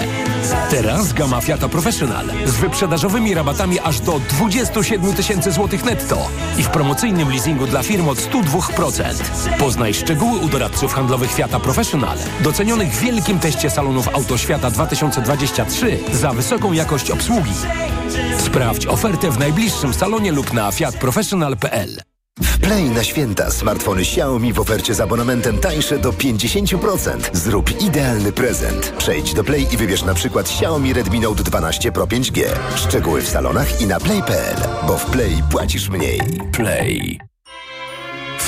Teraz 0.70 1.12
gama 1.12 1.40
Fiata 1.40 1.68
Professional 1.68 2.26
z 2.46 2.56
wyprzedażowymi 2.56 3.34
rabatami 3.34 3.80
aż 3.80 4.00
do 4.00 4.20
27 4.28 5.14
tysięcy 5.14 5.52
złotych 5.52 5.84
netto 5.84 6.28
i 6.58 6.62
w 6.62 6.68
promocyjnym 6.90 7.28
leasingu 7.28 7.66
dla 7.66 7.82
firm 7.82 8.08
od 8.08 8.18
102%. 8.18 9.58
Poznaj 9.58 9.94
szczegóły 9.94 10.38
u 10.38 10.48
doradców 10.48 10.94
handlowych 10.94 11.32
Fiata 11.32 11.60
Professional, 11.60 12.18
docenionych 12.40 12.92
w 12.92 13.00
wielkim 13.00 13.38
teście 13.38 13.70
salonów 13.70 14.08
Autoświata 14.08 14.70
2023 14.70 15.98
za 16.12 16.32
wysoką 16.32 16.72
jakość 16.72 17.10
obsługi. 17.10 17.52
Sprawdź 18.38 18.86
ofertę 18.86 19.30
w 19.30 19.38
najbliższym 19.38 19.94
salonie 19.94 20.32
lub 20.32 20.52
na 20.52 20.72
fiatprofessional.pl. 20.72 22.09
W 22.40 22.58
Play 22.58 22.90
na 22.90 23.04
święta 23.04 23.50
smartfony 23.50 24.00
Xiaomi 24.00 24.52
w 24.52 24.60
ofercie 24.60 24.94
z 24.94 25.00
abonamentem 25.00 25.58
tańsze 25.58 25.98
do 25.98 26.12
50%. 26.12 27.30
Zrób 27.32 27.82
idealny 27.82 28.32
prezent. 28.32 28.92
Przejdź 28.98 29.34
do 29.34 29.44
Play 29.44 29.66
i 29.74 29.76
wybierz 29.76 30.02
na 30.02 30.14
przykład 30.14 30.46
Xiaomi 30.46 30.92
Redmi 30.92 31.20
Note 31.20 31.42
12 31.42 31.92
Pro 31.92 32.06
5G. 32.06 32.44
Szczegóły 32.74 33.22
w 33.22 33.28
salonach 33.28 33.80
i 33.80 33.86
na 33.86 34.00
play.pl, 34.00 34.56
bo 34.86 34.98
w 34.98 35.06
Play 35.06 35.42
płacisz 35.50 35.88
mniej. 35.88 36.20
Play. 36.52 37.29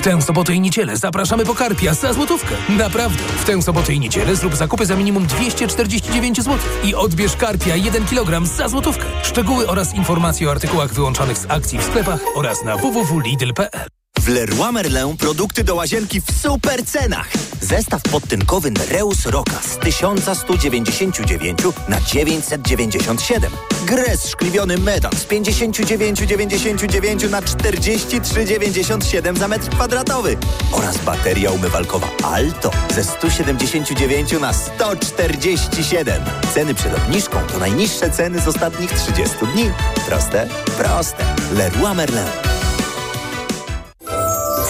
Tę 0.03 0.23
sobotę 0.23 0.55
i 0.55 0.61
niedzielę 0.61 0.97
zapraszamy 0.97 1.45
po 1.45 1.55
karpia 1.55 1.95
za 1.95 2.13
złotówkę. 2.13 2.55
Naprawdę. 2.69 3.23
W 3.23 3.45
tę 3.45 3.63
sobotę 3.63 3.93
i 3.93 4.01
niedzielę 4.01 4.37
zrób 4.37 4.57
zakupy 4.57 4.87
za 4.87 4.97
minimum 4.97 5.27
249 5.27 6.37
zł 6.37 6.59
i 6.85 6.95
odbierz 6.95 7.37
karpia 7.37 7.77
1 7.77 8.07
kg 8.07 8.47
za 8.47 8.69
złotówkę. 8.69 9.05
Szczegóły 9.23 9.69
oraz 9.69 9.95
informacje 9.95 10.49
o 10.49 10.51
artykułach 10.51 10.95
wyłączonych 10.95 11.39
z 11.39 11.47
akcji 11.49 11.79
w 11.79 11.83
sklepach 11.83 12.21
oraz 12.35 12.65
na 12.65 12.77
www.lidl.pl. 12.77 14.02
W 14.23 14.29
Leroy 14.29 14.73
Merlin 14.73 15.17
produkty 15.17 15.65
do 15.65 15.75
łazienki 15.75 16.21
w 16.21 16.41
super 16.43 16.87
cenach. 16.87 17.29
Zestaw 17.61 18.03
podtynkowy 18.03 18.71
Nereus 18.71 19.27
Roka 19.27 19.61
z 19.63 19.79
1199 19.79 21.59
na 21.89 22.01
997. 22.01 23.53
Gres 23.87 24.29
szkliwiony 24.29 24.79
metan 24.79 25.13
z 25.13 25.25
59,99 25.25 27.31
na 27.31 27.43
43,97 27.43 29.39
za 29.39 29.49
metr 29.49 29.69
kwadratowy. 29.69 30.37
Oraz 30.73 30.99
bateria 30.99 31.51
umywalkowa 31.51 32.09
Alto 32.23 32.71
ze 32.95 33.05
179 33.05 34.33
na 34.41 34.53
147. 34.53 36.23
Ceny 36.55 36.75
przed 36.75 36.97
obniżką 36.97 37.39
to 37.53 37.59
najniższe 37.59 38.11
ceny 38.11 38.41
z 38.41 38.49
ostatnich 38.49 38.93
30 38.93 39.37
dni. 39.55 39.71
Proste? 40.09 40.49
Proste. 40.79 41.25
Leroy 41.57 41.95
Merlin. 41.95 42.62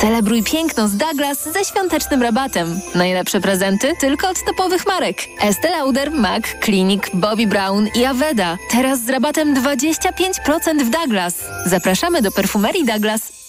Celebruj 0.03 0.43
piękno 0.43 0.89
z 0.89 0.97
Douglas 0.97 1.53
ze 1.53 1.65
świątecznym 1.65 2.23
rabatem. 2.23 2.81
Najlepsze 2.95 3.41
prezenty 3.41 3.93
tylko 4.01 4.29
od 4.29 4.45
topowych 4.47 4.87
marek. 4.87 5.17
Estée 5.41 5.71
Lauder, 5.71 6.11
MAC, 6.11 6.43
Clinic, 6.65 7.03
Bobbi 7.15 7.47
Brown 7.47 7.89
i 7.95 8.05
Aveda. 8.05 8.57
Teraz 8.71 9.05
z 9.05 9.09
rabatem 9.09 9.55
25% 9.55 10.85
w 10.85 10.91
Douglas. 10.91 11.35
Zapraszamy 11.67 12.23
do 12.23 12.33
perfumerii 12.33 12.85
Douglas. 12.85 13.43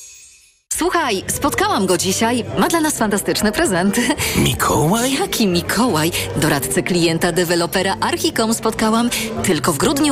Słuchaj, 0.77 1.23
spotkałam 1.27 1.85
go 1.85 1.97
dzisiaj. 1.97 2.45
Ma 2.57 2.67
dla 2.67 2.79
nas 2.81 2.97
fantastyczne 2.97 3.51
prezenty. 3.51 4.01
Mikołaj? 4.47 5.13
Jaki 5.13 5.47
Mikołaj? 5.47 6.11
Doradcę 6.35 6.83
klienta 6.83 7.31
dewelopera 7.31 7.95
Archicom 8.01 8.53
spotkałam 8.53 9.09
tylko 9.43 9.73
w 9.73 9.77
grudniu 9.77 9.93